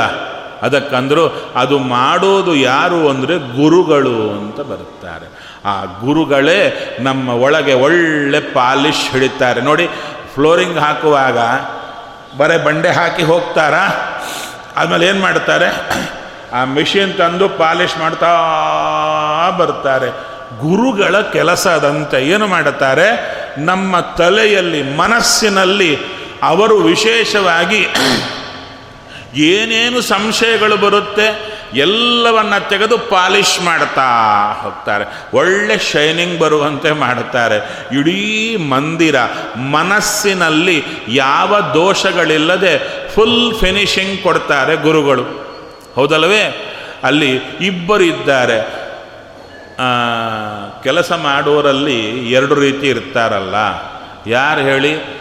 [0.61, 5.27] ಅದಕ್ಕಂದ್ರು ಅದು ಮಾಡೋದು ಯಾರು ಅಂದರೆ ಗುರುಗಳು ಅಂತ ಬರುತ್ತಾರೆ.
[5.65, 6.59] ಆ ಗುರುಗಳೇ
[6.99, 9.61] ನಮ್ಮ ಒಳಗೆ ಒಳ್ಳೆ ಪಾಲಿಶ್ ಹಿಡಿತಾರೆ.
[9.61, 9.87] ನೋಡಿ,
[10.33, 11.37] ಫ್ಲೋರಿಂಗ್ ಹಾಕುವಾಗ
[12.37, 13.83] ಬರೇ ಬಂಡೆ ಹಾಕಿ ಹೋಗ್ತಾರಾ?
[14.77, 15.69] ಆಮೇಲೆ ಏನು ಮಾಡ್ತಾರೆ?
[16.53, 18.29] ಆ ಮಿಷಿನ್ ತಂದು ಪಾಲಿಶ್ ಮಾಡ್ತಾ
[19.57, 22.27] ಬರ್ತಾರೆ ಗುರುಗಳ ಕೆಲಸ ಅದಂತೆ.
[22.27, 23.39] ಏನು ಮಾಡುತ್ತಾರೆ?
[23.57, 25.97] ನಮ್ಮ ತಲೆಯಲ್ಲಿ, ಮನಸ್ಸಿನಲ್ಲಿ
[26.43, 27.87] ಅವರು ವಿಶೇಷವಾಗಿ
[29.35, 34.01] ಏನೇನು ಸಂಶಯಗಳು ಬರುತ್ತೆ ಎಲ್ಲವನ್ನ ತೆಗೆದು ಪಾಲಿಶ್ ಮಾಡ್ತಾ
[34.61, 35.05] ಹೋಗ್ತಾರೆ.
[35.37, 37.87] ಒಳ್ಳೆ ಶೈನಿಂಗ್ ಬರುವಂತೆ ಮಾಡುತ್ತಾರೆ.
[37.99, 39.15] ಇಡೀ ಮಂದಿರ,
[39.57, 45.23] ಮನಸ್ಸಿನಲ್ಲಿ ಯಾವ ದೋಷಗಳಿಲ್ಲದೆ ಫುಲ್ ಫಿನಿಶಿಂಗ್ ಕೊಡ್ತಾರೆ ಗುರುಗಳು.
[45.95, 48.78] ಹೌದಲ್ವೇ ಅಲ್ಲಿ ಇಬ್ಬರು ಇದ್ದಾರೆ.
[50.83, 53.55] ಕೆಲಸ ಮಾಡೋರಲ್ಲಿ ಎರಡು ರೀತಿ ಇರ್ತಾರಲ್ಲ.
[54.27, 55.19] ಯಾರು ಹೇಳಿ?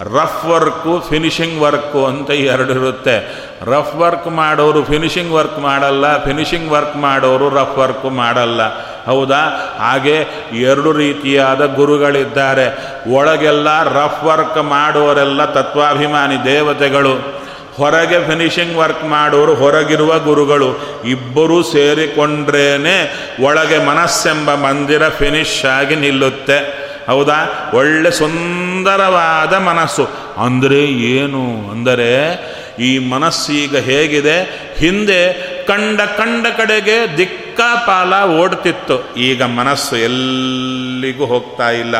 [0.00, 3.46] ರಫ್ ವರ್ಕು, ಫಿನಿಶಿಂಗ್ ವರ್ಕು ಅಂತ ಎರಡು ಇರುತ್ತೆ.
[3.62, 8.60] ರಫ್ ವರ್ಕ್ ಮಾಡೋರು ಫಿನಿಶಿಂಗ್ ವರ್ಕ್ ಮಾಡಲ್ಲ, ಫಿನಿಶಿಂಗ್ ವರ್ಕ್ ಮಾಡೋರು ರಫ್ ವರ್ಕ್ ಮಾಡಲ್ಲ.
[9.04, 9.72] ಹೌದಾ?
[9.78, 12.96] ಹಾಗೆ ಎರಡು ರೀತಿಯಾದ ಗುರುಗಳಿದ್ದಾರೆ.
[13.14, 17.35] ಒಳಗೆಲ್ಲ ರಫ್ ವರ್ಕ್ ಮಾಡೋರೆಲ್ಲ ತತ್ವಾಭಿಮಾನಿ ದೇವತೆಗಳು.
[17.76, 26.86] ಹೊರಗೆ ಫಿನಿಶಿಂಗ್ ವರ್ಕ್ ಮಾಡೋರು ಹೊರಗಿರುವ ಗುರುಗಳು ಇಬ್ಬರೂ ಸೇರಿಕೊಂಡ್ರೇನೆ ಒಳಗೆ ಮನಸ್ಸೆಂಬ ಮಂದಿರ ಫಿನಿಶ್ ಆಗಿ ನಿಲ್ಲುತ್ತೆ.
[27.06, 27.70] ಹೌದಾ?
[27.74, 30.08] ಒಳ್ಳೆ ಸುಂದರವಾದ ಮನಸ್ಸು.
[30.36, 31.70] ಅಂದರೆ ಏನು?
[31.70, 32.40] ಅಂದರೆ
[32.78, 34.66] ಈ ಮನಸ್ಸೀಗ ಹೇಗಿದೆ?
[34.78, 39.14] ಹಿಂದೆ ಕಂಡ ಕಂಡ ಕಡೆಗೆ ದಿಕ್ಕಾಪಾಲ ಓಡ್ತಿತ್ತು.
[39.14, 41.94] ಈಗ ಮನಸ್ಸು ಎಲ್ಲಿಗೂ ಹೋಗ್ತಾ ಇಲ್ಲ.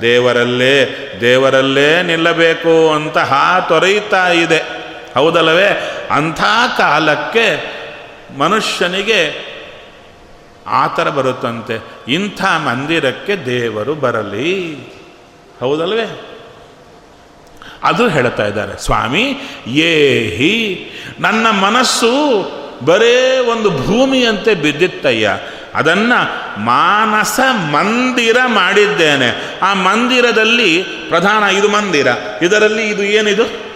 [0.00, 4.81] ದೇವರಲ್ಲೇ ದೇವರಲ್ಲೇ ನಿಲ್ಲಬೇಕು ಅಂತ ಹಾ ತೊರೆಯುತ್ತಾ ಇದೆ.
[5.14, 5.98] ಹೌದಲ್ಲವೇ?
[6.10, 6.40] ಅಂಥ
[6.78, 7.72] ಕಾಲಕ್ಕೆ
[8.38, 9.52] ಮನುಷ್ಯನಿಗೆ
[10.66, 11.84] ಆ ಥರ ಬರುತ್ತಂತೆ.
[12.08, 14.74] ಇಂಥ ಮಂದಿರಕ್ಕೆ ದೇವರು ಬರಲಿ.
[15.60, 16.20] ಹೌದಲ್ವೇ?
[17.82, 18.84] ಅದು ಹೇಳ್ತಾ ಇದ್ದಾರೆ.
[18.84, 19.36] ಸ್ವಾಮಿ
[19.66, 20.90] ಏಹಿ
[21.20, 22.08] ನನ್ನ ಮನಸ್ಸು
[22.84, 25.38] ಬರೇ ಒಂದು ಭೂಮಿಯಂತೆ ಬಿದ್ದಿತ್ತಯ್ಯ.
[25.74, 29.58] ಅದನ್ನು ಮಾನಸ ಮಂದಿರ ಮಾಡಿದ್ದೇನೆ.
[29.62, 32.06] ಆ ಮಂದಿರದಲ್ಲಿ ಪ್ರಧಾನ ಇದು ಮಂದಿರ.
[32.42, 33.71] ಇದರಲ್ಲಿ ಇದು ಏನಿದು?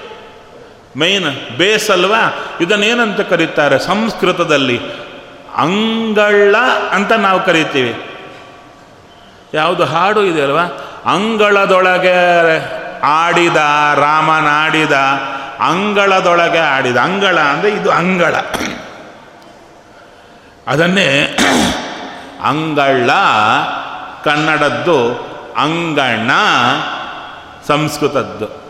[0.98, 2.44] ಮೈನ್ ಬೇಸ್ ಅಲ್ವಾ?
[2.60, 3.78] ಇದನ್ನೇನಂತ ಕರೀತಾರೆ?
[3.78, 4.80] ಸಂಸ್ಕೃತದಲ್ಲಿ
[5.56, 6.56] ಅಂಗಳ
[6.90, 8.10] ಅಂತ ನಾವು ಕರಿತೀವಿ.
[9.54, 10.62] ಯಾವುದು ಹಾಡು ಇದೆ ಅಲ್ವಾ?
[11.06, 12.16] ಅಂಗಳದೊಳಗೆ
[13.00, 13.56] ಆಡಿದ
[13.94, 14.92] ರಾಮನಾಡಿದ
[15.60, 16.96] ಅಂಗಳದೊಳಗೆ ಆಡಿದ.
[16.96, 18.34] ಅಂಗಳ ಅಂದರೆ ಇದು ಅಂಗಳ.
[20.66, 21.38] ಅದನ್ನೇ
[22.42, 23.10] ಅಂಗಳ
[24.24, 25.14] ಕನ್ನಡದ್ದು
[25.56, 26.30] ಅಂಗಣ
[27.66, 28.65] ಸಂಸ್ಕೃತದ್ದು.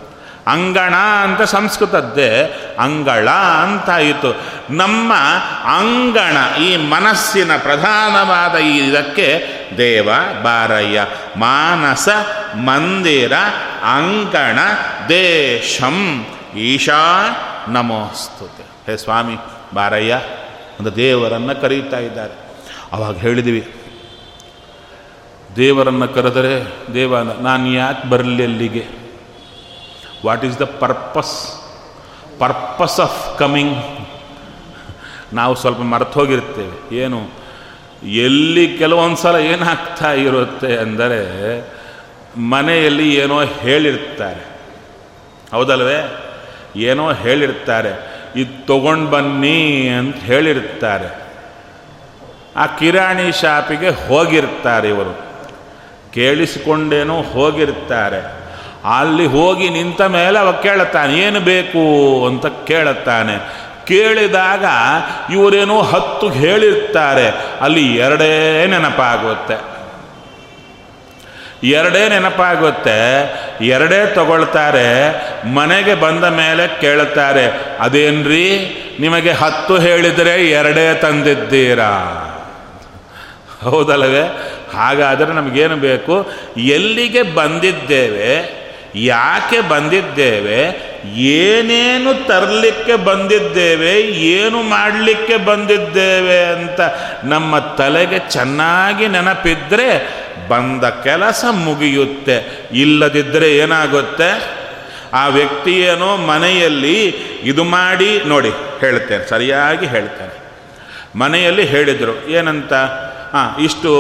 [0.47, 2.33] ಅಂಗಣ ಅಂತ ಸಂಸ್ಕೃತದ್ದೇ
[2.79, 3.31] ಅಂಗಳ
[3.63, 4.31] ಅಂತಾಯಿತು.
[4.71, 5.13] ನಮ್ಮ
[5.65, 9.29] ಅಂಗಣ ಈ ಮನಸ್ಸಿನ ಪ್ರಧಾನವಾದ ಈ ಇದಕ್ಕೆ
[9.79, 10.09] ದೇವ,
[10.43, 12.09] ಬಾರಯ್ಯ, ಮಾನಸ,
[12.65, 13.33] ಮಂದಿರ,
[13.83, 14.59] ಅಂಗಣ,
[15.09, 16.27] ದೇಶಂ,
[16.57, 17.03] ಈಶಾ,
[17.69, 18.65] ನಮೋಸ್ತುತೆ.
[18.87, 19.37] ಹೇ ಸ್ವಾಮಿ,
[19.75, 20.21] ಬಾರಯ್ಯ,
[20.79, 22.35] ಅಂತ ದೇವರನ್ನು ಕರೀತಾ ಇದ್ದಾರೆ.
[22.93, 23.63] ಅವಾಗ ಹೇಳಿದ್ವಿ,
[25.57, 26.55] ದೇವರನ್ನು ಕರೆದರೆ
[26.95, 29.06] ದೇವ, ನಾನು ಯಾಕೆ ಬರಲಿ ಅಲ್ಲಿಗೆ?
[30.27, 31.63] What is the purpose
[32.39, 33.77] purpose of coming
[35.33, 37.47] ನಾವು ಸ್ವಲ್ಪ ಮರೆತು ಹೋಗಿರ್ತೇವೆ ಏನು?
[38.05, 41.21] ಎಲ್ಲಿ ಕೆಲವೊಂದು ಸಲ ಏನಾಗ್ತಾ ಇರುತ್ತೆ ಅಂದರೆ
[42.39, 44.45] ಮನೆಯಲ್ಲಿ ಏನೋ ಹೇಳಿರ್ತಾರೆ.
[45.53, 45.99] ಹೌದಲ್ವೇ?
[46.77, 48.17] ಏನೋ ಹೇಳಿರ್ತಾರೆ.
[48.37, 51.27] ಇದು ತೊಗೊಂಡು ಬನ್ನಿ ಅಂತ ಹೇಳಿರ್ತಾರೆ.
[52.57, 55.27] ಆ ಕಿರಾಣಿ ಶಾಪಿಗೆ ಹೋಗಿರ್ತಾರೆ ಇವರು.
[56.13, 58.36] ಕೇಳಿಸಿಕೊಂಡೇನೋ ಹೋಗಿರ್ತಾರೆ.
[58.87, 61.79] ಅಲ್ಲಿ ಹೋಗಿ ನಿಂತ ಮೇಲೆ ಅವ ಕೇಳುತ್ತಾನೆ, ಏನು ಬೇಕು?
[62.27, 63.67] ಅಂತ ಕೇಳುತ್ತಾನೆ.
[63.87, 64.65] ಕೇಳಿದಾಗ
[65.33, 69.77] ಇವರೇನೋ ಹತ್ತು ಹೇಳಿರ್ತಾರೆ, ಅಲ್ಲಿ ಎರಡೇ ನೆನಪಾಗುತ್ತೆ.
[71.65, 73.31] ಎರಡೇ ನೆನಪಾಗುತ್ತೆ.
[73.65, 75.15] ಎರಡೇ ತಗೊಳ್ತಾರೆ,
[75.49, 78.77] ಮನೆಗೆ ಬಂದ ಮೇಲೆ ಕೇಳುತ್ತಾರೆ, ಅದೇನ್ರಿ?
[79.01, 82.23] ನಿಮಗೆ ಹತ್ತು ಹೇಳಿದರೆ ಎರಡೇ ತಂದಿದ್ದೀರಾ?
[83.63, 84.53] ಹೌದಲ್ಲವೇ?
[84.77, 86.31] ಹಾಗಾದರೆ ನಮಗೇನು ಬೇಕು?
[86.57, 88.66] ಎಲ್ಲಿಗೆ ಬಂದಿದ್ದೇವೆ?
[88.97, 90.61] ಯಾಕೆ ಬಂದಿದ್ದೇವೆ?
[91.17, 93.93] ಏನೇನು ತರಲಿಕ್ಕೆ ಬಂದಿದ್ದೇವೆ?
[94.03, 96.81] ಏನು ಮಾಡಲಿಕ್ಕೆ ಬಂದಿದ್ದೇವೆ ಅಂತ
[97.25, 99.89] ನಮ್ಮ ತಲೆಗೆ ಚೆನ್ನಾಗಿ ನೆನಪಿದ್ರೆ
[100.49, 102.69] ಬಂದ ಕೆಲಸ ಮುಗಿಯುತ್ತೆ.
[102.73, 104.31] ಇಲ್ಲದಿದ್ದರೆ ಏನಾಗುತ್ತೆ?
[105.13, 107.09] ಆ ವ್ಯಕ್ತಿ ಏನೋ ಮನೆಯಲ್ಲಿ
[107.43, 108.49] ಇದು ಮಾಡಿ ನೋಡಿ
[108.81, 110.37] ಹೇಳ್ತೇನೆ, ಸರಿಯಾಗಿ ಹೇಳ್ತೇನೆ.
[111.19, 112.73] ಮನೆಯಲ್ಲಿ ಹೇಳಿದರು, ಏನಂತ?
[113.37, 113.91] ಹಾಂ, ಇಷ್ಟು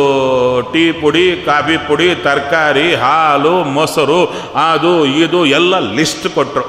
[0.72, 6.64] ಟೀ ಪುಡಿ, ಕಾಫಿ ಪುಡಿ, ತರಕಾರಿ, ಹಾಲು, ಮೊಸರು, ಅದು, ಇದು ಎಲ್ಲ ಲಿಸ್ಟ್ ಕೊಟ್ಟರು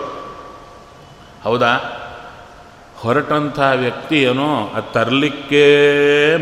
[1.44, 1.94] ಹೌದಾ?
[2.98, 5.68] ಹೊರಟಂಥ ವ್ಯಕ್ತಿ ಏನೋ, ಅದು ತರಲಿಕ್ಕೆ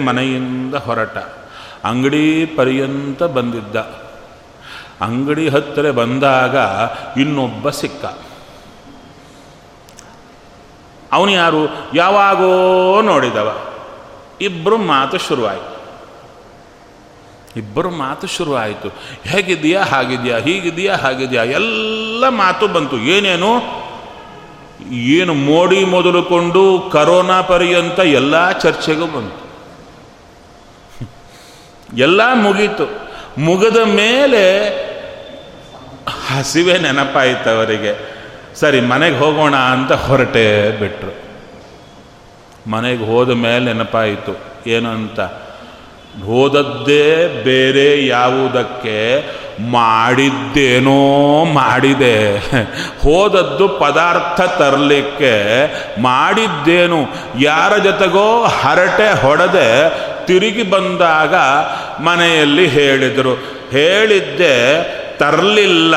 [0.05, 1.17] ಮನೆಯಿಂದ ಹೊರಟ.
[1.85, 3.75] ಅಂಗಡಿ ಪರ್ಯಂತ ಬಂದಿದ್ದ.
[5.01, 6.55] ಅಂಗಡಿ ಹತ್ತಿರ ಬಂದಾಗ
[7.19, 8.05] ಇನ್ನೊಬ್ಬ ಸಿಕ್ಕ.
[11.13, 11.75] ಅವನು ಯಾರು?
[11.93, 13.57] ಯಾವಾಗೋ ನೋಡಿದವ.
[14.41, 15.74] ಇಬ್ಬರು ಮಾತು ಶುರುವಾಯಿತು.
[17.55, 18.89] ಇಬ್ಬರು ಮಾತು ಶುರುವಾಯಿತು.
[19.23, 22.97] ಹೇಗಿದೆಯಾ ಹಾಗಿದೆಯಾ ಹೀಗಿದೆಯಾ ಹಾಗಿದೆಯಾ ಎಲ್ಲ ಮಾತು ಬಂತು.
[22.97, 23.85] ಏನೇನು?
[24.91, 29.45] ಏನು ಮೋಡಿ ಮೊದಲುಕೊಂಡು ಕರೋನಾ ಪರ್ಯಂತ ಎಲ್ಲ ಚರ್ಚೆಗೂ ಬಂತು.
[31.97, 33.09] ಎಲ್ಲ ಮುಗೀತು.
[33.37, 34.69] ಮುಗಿದ ಮೇಲೆ
[36.07, 38.15] ಹಸಿವೆ ನೆನಪಾಯಿತು ಅವರಿಗೆ
[38.55, 41.25] ಸರಿ, ಮನೆಗೆ ಹೋಗೋಣ ಅಂತ ಹೊರಟೇ ಬಿಟ್ರು.
[42.69, 44.37] ಮನೆಗೆ ಹೋದ ಮೇಲೆ ನೆನಪಾಯಿತು.
[44.67, 45.19] ಏನು ಅಂತ
[46.23, 49.19] ಹೋದದ್ದೇ ಬೇರೆ ಯಾವುದಕ್ಕೆ
[49.69, 50.99] ಮಾಡಿದ್ದೇನೋ
[51.45, 52.37] ಮಾಡಿದೆ.
[53.03, 55.33] ಹೋದದ್ದು ಪದಾರ್ಥ ತರಲಿಕ್ಕೆ
[56.01, 56.99] ಮಾಡಿದ್ದೇನು.
[57.39, 59.89] ಯಾರ ಜೊತೆಗೋ ಹರಟೆ ಹೊಡೆದೆ
[60.25, 61.35] ತಿರುಗಿ ಬಂದಾಗ
[62.01, 63.33] ಮನೆಯಲ್ಲಿ ಹೇಳಿದರು.
[63.71, 64.83] ಹೇಳಿದ್ದೆ,
[65.17, 65.95] ತರಲಿಲ್ಲ,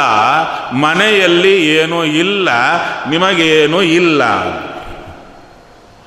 [0.73, 2.49] ಮನೆಯಲ್ಲಿ ಏನೂ ಇಲ್ಲ,
[3.11, 4.25] ನಿಮಗೇನೂ ಇಲ್ಲ.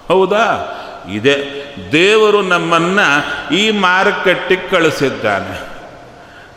[0.07, 0.77] ಹೌದಾ?
[1.09, 1.61] ಇದೆ.
[1.91, 2.99] ದೇವರು ನಮ್ಮನ್ನ
[3.55, 5.71] ಈ ಮಾರುಕಟ್ಟೆಗೆ ಕಳಿಸಿದ್ದಾನೆ.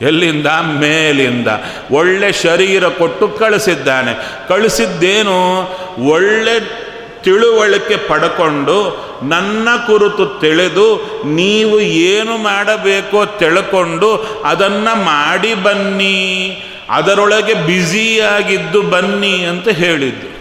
[0.04, 0.46] ಎಲ್ಲಿಂದ?
[0.62, 1.48] ಮೇಲಿಂದ.
[1.90, 4.14] ಒಳ್ಳೆ ಶರೀರ ಕೊಟ್ಟು ಕಳಿಸಿದ್ದಾನೆ.
[4.48, 5.60] ಕಳಿಸಿದ್ದೇನು?
[6.08, 6.84] ಒಳ್ಳೆ
[7.22, 16.62] ತಿಳುವಳಿಕೆ ಪಡ್ಕೊಂಡು ನನ್ನ ಕುರಿತು ತಿಳಿದು ನೀವು ಏನು ಮಾಡಬೇಕೋ ತಿಳ್ಕೊಂಡು ಅದನ್ನು ಮಾಡಿ ಬನ್ನಿ.
[16.90, 20.34] ಅದರೊಳಗೆ ಬ್ಯುಸಿಯಾಗಿದ್ದು ಬನ್ನಿ ಅಂತ ಹೇಳಿದ್ದು.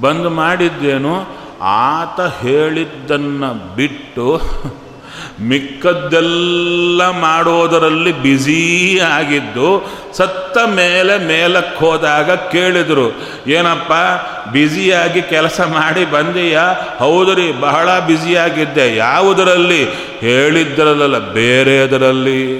[0.00, 1.45] ಬಂದು ಮಾಡಿದ್ದೇನು?
[1.60, 4.40] ಆತ ಹೇಳಿದ್ದನ್ನು ಬಿಟ್ಟು
[5.40, 9.68] ಮಿಕ್ಕದ್ದೆಲ್ಲ ಮಾಡೋದರಲ್ಲಿ ಬ್ಯುಸಿ ಆಗಿದ್ದು
[10.16, 13.12] ಸತ್ತ ಮೇಲೆ ಮೇಲಕ್ಕೆ ಹೋದಾಗ ಕೇಳಿದರು,
[13.46, 13.92] ಏನಪ್ಪ
[14.50, 16.96] ಬ್ಯುಸಿಯಾಗಿ ಕೆಲಸ ಮಾಡಿ ಬಂದೀಯಾ?
[16.98, 19.84] ಹೌದು ರೀ, ಬಹಳ ಬ್ಯುಸಿಯಾಗಿದ್ದೆ ಯಾವುದರಲ್ಲಿ?
[20.20, 22.58] ಹೇಳಿದ್ದರಲ್ಲ ಬೇರೆದರಲ್ಲಿ.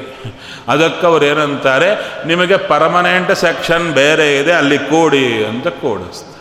[0.68, 1.90] ಅದಕ್ಕೆ ಅವ್ರು ಏನಂತಾರೆ,
[2.26, 6.35] ನಿಮಗೆ ಪರ್ಮನೆಂಟ್ ಸೆಕ್ಷನ್ ಬೇರೆ ಇದೆ, ಅಲ್ಲಿ ಕೂಡಿ ಅಂತ ಕೂಡಿಸ್ತಾರೆ.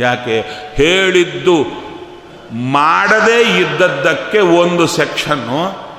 [0.00, 0.40] ಯಾಕೆ?
[0.74, 1.56] ಹೇಳಿದ್ದು
[2.72, 5.91] ಮಾಡದೇ ಇದ್ದದ್ದಕ್ಕೆ ಒಂದು ಸೆಕ್ಷನ್ನು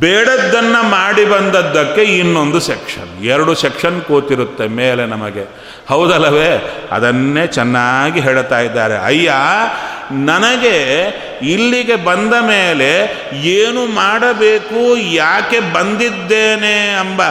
[0.00, 5.48] ಬೇಡದ್ದನ್ನು ಮಾಡಿ ಬಂದದ್ದಕ್ಕೆ ಇನ್ನೊಂದು ಸೆಕ್ಷನ್ ಎರಡು ಸೆಕ್ಷನ್ ಕೂತಿರುತ್ತೆ ಮೇಲೆ ನಮಗೆ.
[5.88, 6.74] ಹೌದಲ್ಲವೇ?
[6.92, 8.98] ಅದನ್ನೇ ಚೆನ್ನಾಗಿ ಹೇಳ್ತಾ ಇದ್ದಾರೆ.
[8.98, 9.32] ಅಯ್ಯ,
[10.12, 11.06] ನನಗೆ
[11.42, 17.22] ಇಲ್ಲಿಗೆ ಬಂದ ಮೇಲೆ ಏನು ಮಾಡಬೇಕು, ಯಾಕೆ ಬಂದಿದ್ದೇನೆ ಎಂಬ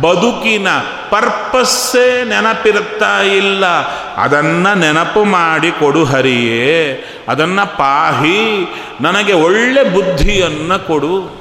[0.00, 0.68] ಬದುಕಿನ
[1.10, 3.66] ಪರ್ಪಸ್ಸೇ ನೆನಪಿರುತ್ತಾ ಇಲ್ಲ.
[4.14, 7.04] ಅದನ್ನು ನೆನಪು ಮಾಡಿ ಕೊಡು ಹರಿಯೇ.
[7.28, 8.74] ಅದನ್ನು ಪಾಹಿ.
[9.00, 11.39] ನನಗೆ ಒಳ್ಳೆ ಬುದ್ಧಿಯನ್ನು ಕೊಡು.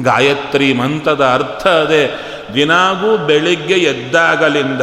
[0.00, 2.10] ಗಾಯತ್ರಿ ಮಂತ್ರದ ಅರ್ಥ ಅದೇ.
[2.54, 4.80] ದಿನಾಗೂ ಬೆಳಿಗ್ಗೆ ಎದ್ದಾಗಲಿಂದ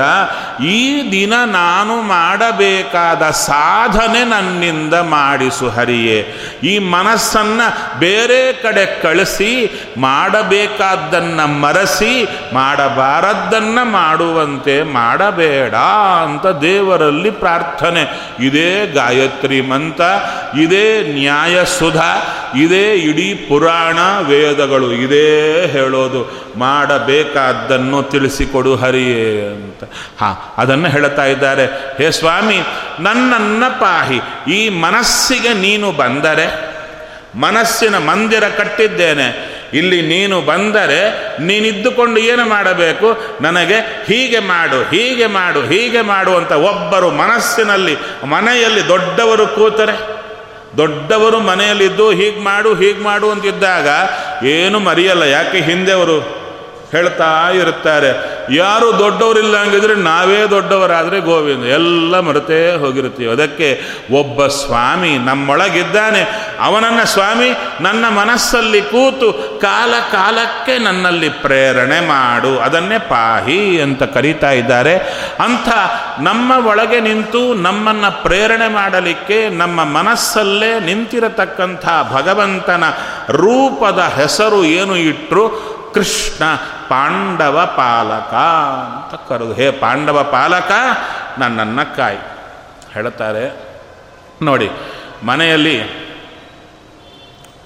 [0.65, 6.19] ಈ ದಿನ ನಾನು ಮಾಡಬೇಕಾದ ಸಾಧನೆ ನನ್ನಿಂದ ಮಾಡಿಸು ಹರಿಯೇ.
[6.63, 9.51] ಈ ಮನಸ್ಸನ್ನು ಬೇರೆ ಕಡೆ ಕಳಿಸಿ,
[9.97, 12.13] ಮಾಡಬೇಕಾದ್ದನ್ನು ಮರೆಸಿ,
[12.53, 15.75] ಮಾಡಬಾರದ್ದನ್ನು ಮಾಡುವಂತೆ ಮಾಡಬೇಡ
[16.23, 18.03] ಅಂತ ದೇವರಲ್ಲಿ ಪ್ರಾರ್ಥನೆ.
[18.39, 20.03] ಇದೇ ಗಾಯತ್ರಿ ಮಂತ್ರ,
[20.59, 22.11] ಇದೇ ನ್ಯಾಯ ಸುಧಾ,
[22.55, 23.97] ಇದೇ ಇಡೀ ಪುರಾಣ
[24.27, 25.27] ವೇದಗಳು ಇದೇ
[25.71, 26.21] ಹೇಳೋದು.
[27.59, 29.83] ಮಾಡಬೇಕಾದ್ದನ್ನು ತಿಳಿಸಿಕೊಡು ಹರಿಯೇ ಅಂತ.
[30.19, 31.65] ಹಾ, ಅದನ್ನು ಹೇಳ್ತಾ ಇದ್ದಾರೆ.
[31.97, 32.59] ಹೇ ಸ್ವಾಮಿ,
[32.99, 36.69] ನನ್ನನ್ನ ಪಾಹಿ, ಈ ಮನಸ್ಸಿಗೆ ನೀನು ಬಂದರೆ,
[37.35, 39.59] ಮನಸ್ಸಿನ ಮಂದಿರ ಕಟ್ಟಿದ್ದೇನೆ.
[39.73, 41.01] ಇಲ್ಲಿ ನೀನು ಬಂದರೆ,
[41.41, 43.37] ನೀನಿದ್ದುಕೊಂಡು ಏನು ಮಾಡಬೇಕು?
[43.41, 50.19] ನನಗೆ ಹೀಗೆ ಮಾಡು ಹೀಗೆ ಮಾಡು ಹೀಗೆ ಮಾಡು ಅಂತ ಒಬ್ಬರು ಮನಸ್ಸಿನಲ್ಲಿ, ಮನೆಯಲ್ಲಿ ದೊಡ್ಡವರು ಕೂತರೆ,
[50.77, 53.87] ದೊಡ್ಡವರು ಮನೆಯಲ್ಲಿದ್ದು ಹೀಗೆ ಮಾಡು ಹೀಗೆ ಮಾಡು ಅಂತಿದ್ದಾಗ
[54.45, 55.23] ಏನು ಮರೆಯಲ್ಲ.
[55.23, 56.38] ಯಾಕೆ ಹಿಂದೆ ಅವರು
[56.91, 58.11] ಹೇಳ್ತಾ ಇರುತ್ತಾರೆ.
[58.55, 61.65] ಯಾರು ದೊಡ್ಡವರಿಲ್ಲ ಹಂಗಿದ್ರೆ ನಾವೇ ದೊಡ್ಡವರಾದರೆ ಗೋವಿಂದ.
[61.65, 63.81] ಎಲ್ಲ ಮರೆತೇ ಹೋಗಿರ್ತೀವಿ ಅದಕ್ಕೆ
[64.19, 66.21] ಒಬ್ಬ ಸ್ವಾಮಿ ನಮ್ಮೊಳಗಿದ್ದಾನೆ.
[66.59, 67.49] ಅವನನ್ನು ಸ್ವಾಮಿ
[67.81, 74.97] ನನ್ನ ಮನಸ್ಸಲ್ಲಿ ಕೂತು ಕಾಲ ಕಾಲಕ್ಕೆ ನನ್ನಲ್ಲಿ ಪ್ರೇರಣೆ ಮಾಡು, ಅದನ್ನೇ ಪಾಹಿ ಅಂತ ಕರೀತಾ ಇದ್ದಾರೆ.
[75.39, 75.69] ಅಂಥ
[76.19, 82.83] ನಮ್ಮ ಒಳಗೆ ನಿಂತು ನಮ್ಮನ್ನು ಪ್ರೇರಣೆ ಮಾಡಲಿಕ್ಕೆ ನಮ್ಮ ಮನಸ್ಸಲ್ಲೇ ನಿಂತಿರತಕ್ಕಂಥ ಭಗವಂತನ
[83.29, 86.43] ರೂಪದ ಹೆಸರು ಏನು ಇಟ್ಟರು ಕೃಷ್ಣ
[86.89, 90.71] ಪಾಂಡವ ಪಾಲಕ ಅಂತ ಕರೆದು, ಹೇ ಪಾಂಡವ ಪಾಲಕ,
[91.37, 92.17] ನನ್ನನ್ನು ಕಾಯಿ.
[92.93, 93.69] ಹೇಳ್ತಾರೆ,
[94.41, 94.69] ನೋಡಿ,
[95.23, 95.81] ಮನೆಯಲ್ಲಿ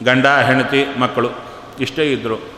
[0.03, 1.29] ಗಂಡ, ಹೆಂಡತಿ, ಮಕ್ಕಳು
[1.79, 2.53] ಇಷ್ಟೇ ಇದ್ದರು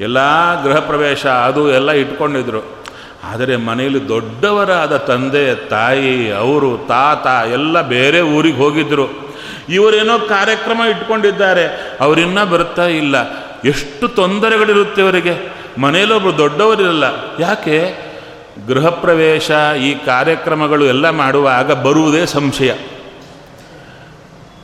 [0.00, 0.18] ಎಲ್ಲ
[0.62, 2.84] ಗೃಹ ಪ್ರವೇಶ ಅದು ಎಲ್ಲ ಇಟ್ಕೊಂಡಿದ್ರು.
[3.24, 9.34] ಆದರೆ ಮನೆಯಲ್ಲಿ ದೊಡ್ಡವರಾದ ತಂದೆ, ತಾಯಿ, ಅವರು, ತಾತ ಎಲ್ಲ ಬೇರೆ ಊರಿಗೆ ಹೋಗಿದ್ದರು
[9.68, 11.96] ಇವರೇನೋ ಕಾರ್ಯಕ್ರಮ ಇಟ್ಕೊಂಡಿದ್ದಾರೆ.
[12.00, 13.45] ಅವರಿನ್ನ ಬರ್ತಾ ಇಲ್ಲ.
[13.66, 15.52] ಎಷ್ಟು ತೊಂದರೆಗಳಿರುತ್ತೆ ಅವರಿಗೆ?
[15.80, 17.04] ಮನೆಯಲ್ಲೊಬ್ಬರು ದೊಡ್ಡವರಿರಲ್ಲ.
[17.40, 18.06] ಯಾಕೆ?
[18.66, 19.50] ಗೃಹ ಪ್ರವೇಶ,
[19.82, 22.74] ಈ ಕಾರ್ಯಕ್ರಮಗಳು ಎಲ್ಲ ಮಾಡುವಾಗ ಬರುವುದೇ ಸಂಶಯ.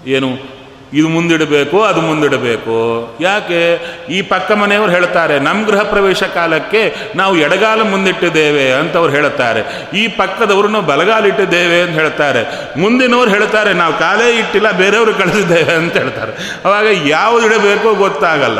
[0.07, 0.52] ಏನು?
[0.95, 2.77] ಇದು ಮುಂದಿಡಬೇಕು, ಅದು ಮುಂದಿಡಬೇಕು.
[3.21, 3.61] ಯಾಕೆ?
[4.09, 9.89] ಈ ಪಕ್ಕ ಮನೆಯವರು ಹೇಳ್ತಾರೆ ನಮ್ಮ ಗೃಹ ಪ್ರವೇಶ ಕಾಲಕ್ಕೆ ನಾವು ಎಡಗಾಲ ಮುಂದಿಟ್ಟಿದ್ದೇವೆ ಅಂತ ಅವ್ರು ಹೇಳ್ತಾರೆ.
[9.97, 12.43] ಈ ಪಕ್ಕದವರು ನಾವು ಬಲಗಾಲಿಟ್ಟಿದ್ದೇವೆ ಅಂತ ಹೇಳ್ತಾರೆ.
[12.81, 16.33] ಮುಂದಿನವ್ರು ಹೇಳ್ತಾರೆ, ನಾವು ಕಾಲೇ ಇಟ್ಟಿಲ್ಲ, ಬೇರೆಯವರು ಕಳಿಸಿದ್ದೇವೆ ಅಂತ ಹೇಳ್ತಾರೆ.
[16.65, 18.59] ಅವಾಗ ಯಾವುದು ಇಡಬೇಕೋ ಗೊತ್ತಾಗಲ್ಲ.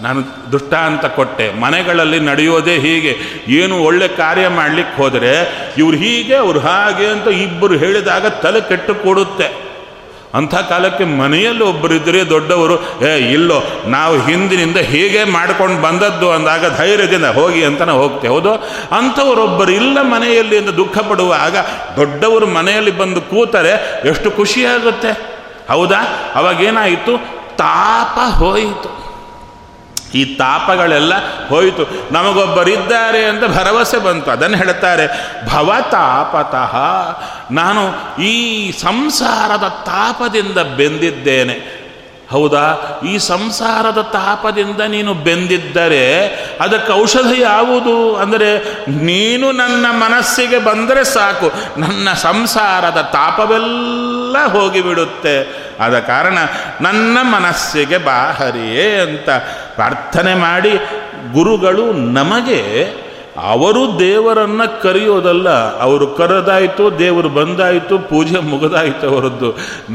[0.00, 0.20] ನಾನು
[0.52, 1.60] ದೃಷ್ಟಾಂತ ಕೊಟ್ಟೆ.
[1.60, 3.16] ಮನೆಗಳಲ್ಲಿ ನಡೆಯೋದೇ ಹೀಗೆ.
[3.48, 5.32] ಏನು ಒಳ್ಳೆ ಕಾರ್ಯ ಮಾಡಲಿಕ್ಕೆ ಹೋದರೆ
[5.78, 9.71] ಇವ್ರು ಹೀಗೆ, ಅವ್ರು ಹಾಗೆ ಅಂತ ಇಬ್ಬರು ಹೇಳಿದಾಗ ತಲೆ ಕೆಟ್ಟು ಕೊಡುತ್ತೆ.
[10.34, 17.64] ಅಂಥ ಕಾಲಕ್ಕೆ ಮನೆಯಲ್ಲಿ ಒಬ್ಬರಿದ್ದರೆ ದೊಡ್ಡವರು, ಏ, ಇಲ್ಲೋ, ನಾವು ಹಿಂದಿನಿಂದ ಹೀಗೆ ಮಾಡ್ಕೊಂಡು ಬಂದದ್ದು ಅಂದಾಗ ಧೈರ್ಯದಿಂದ ಹೋಗಿ
[17.64, 18.34] ಅಂತ ನಾವು ಹೋಗ್ತೇವೆ.
[18.34, 18.52] ಹೌದು?
[18.96, 21.56] ಅಂಥವರೊಬ್ಬರು ಇಲ್ಲ ಮನೆಯಲ್ಲಿ ಎಂದು ದುಃಖ ಪಡುವಾಗ
[21.96, 25.10] ದೊಡ್ಡವರು ಮನೆಯಲ್ಲಿ ಬಂದು ಕೂತರೆ ಎಷ್ಟು ಖುಷಿಯಾಗುತ್ತೆ
[25.68, 26.32] ಹೌದಾ?
[26.34, 27.42] ಅವಾಗೇನಾಯಿತು?
[27.56, 29.01] ತಾಪ ಹೋಯಿತು.
[30.14, 31.12] ಈ ತಾಪಗಳೆಲ್ಲ
[31.48, 32.12] ಹೋಯಿತು.
[32.12, 34.30] ನಮಗೊಬ್ಬರಿದ್ದಾರೆ ಅಂತ ಭರವಸೆ ಬಂತು.
[34.30, 35.06] ಅದನ್ನು ಹೇಳ್ತಾರೆ,
[35.48, 36.76] ಭವತಾಪತಃ
[37.50, 41.82] ನಾನು ಈ ಸಂಸಾರದ ತಾಪದಿಂದ ಬೆಂದಿದ್ದೇನೆ.
[42.30, 43.00] ಹೌದಾ?
[43.08, 46.26] ಈ ಸಂಸಾರದ ತಾಪದಿಂದ ನೀನು ಬೆಂದಿದ್ದರೆ
[46.60, 48.16] ಅದಕ್ಕೆ ಔಷಧ ಯಾವುದು?
[48.16, 48.58] ಅಂದರೆ
[48.90, 51.80] ನೀನು ನನ್ನ ಮನಸ್ಸಿಗೆ ಬಂದರೆ ಸಾಕು.
[51.80, 55.62] ನನ್ನ ಸಂಸಾರದ ತಾಪವೆಲ್ಲ ಹೋಗಿಬಿಡುತ್ತೆ.
[55.82, 56.38] ಆದ ಕಾರಣ
[56.80, 59.28] ನನ್ನ ಮನಸ್ಸಿಗೆ ಬಾಹರಿಯೇ ಅಂತ
[59.74, 60.74] ಪ್ರಾರ್ಥನೆ ಮಾಡಿ
[61.32, 62.60] ಗುರುಗಳು ನಮಗೆ
[63.50, 65.48] ಅವರು ದೇವರನ್ನು ಕರೆಯೋದಲ್ಲ,
[65.80, 69.48] ಅವರು ಕರೆದಾಯಿತು, ದೇವರು ಬಂದಾಯಿತು, ಪೂಜೆ ಮುಗಿದಾಯಿತು ಅವರದ್ದು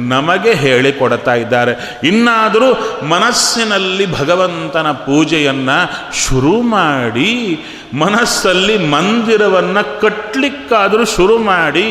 [0.08, 1.74] ನಮಗೆ ಹೇಳಿಕೊಡ್ತಾ ಇದ್ದಾರೆ.
[2.04, 2.70] ಇನ್ನಾದರೂ
[3.06, 5.78] ಮನಸ್ಸಿನಲ್ಲಿ ಭಗವಂತನ ಪೂಜೆಯನ್ನು
[6.24, 7.32] ಶುರು ಮಾಡಿ,
[7.94, 11.88] ಮನಸ್ಸಲ್ಲಿ ಮಂದಿರವನ್ನು ಕಟ್ಟಲಿಕ್ಕಾದರೂ ಶುರು ಮಾಡಿ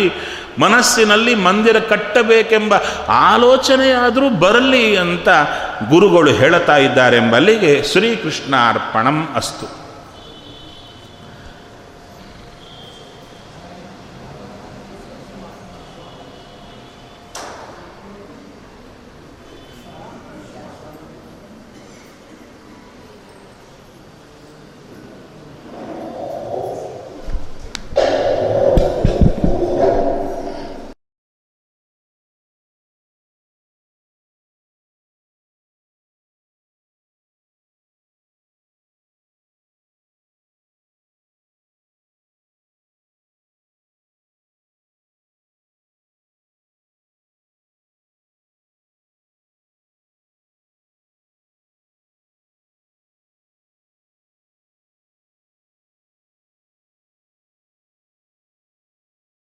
[0.58, 2.74] ಮನಸ್ಸಿನಲ್ಲಿ ಮಂದಿರ ಕಟ್ಟಬೇಕೆಂಬ
[3.08, 5.28] ಆಲೋಚನೆಯಾದರೂ ಬರಲಿ ಅಂತ
[5.88, 9.85] ಗುರುಗಳು ಹೇಳುತ್ತಾ ಇದ್ದಾರೆಂಬಲ್ಲಿಗೆ ಶ್ರೀಕೃಷ್ಣಾರ್ಪಣಂ ಅಸ್ತು.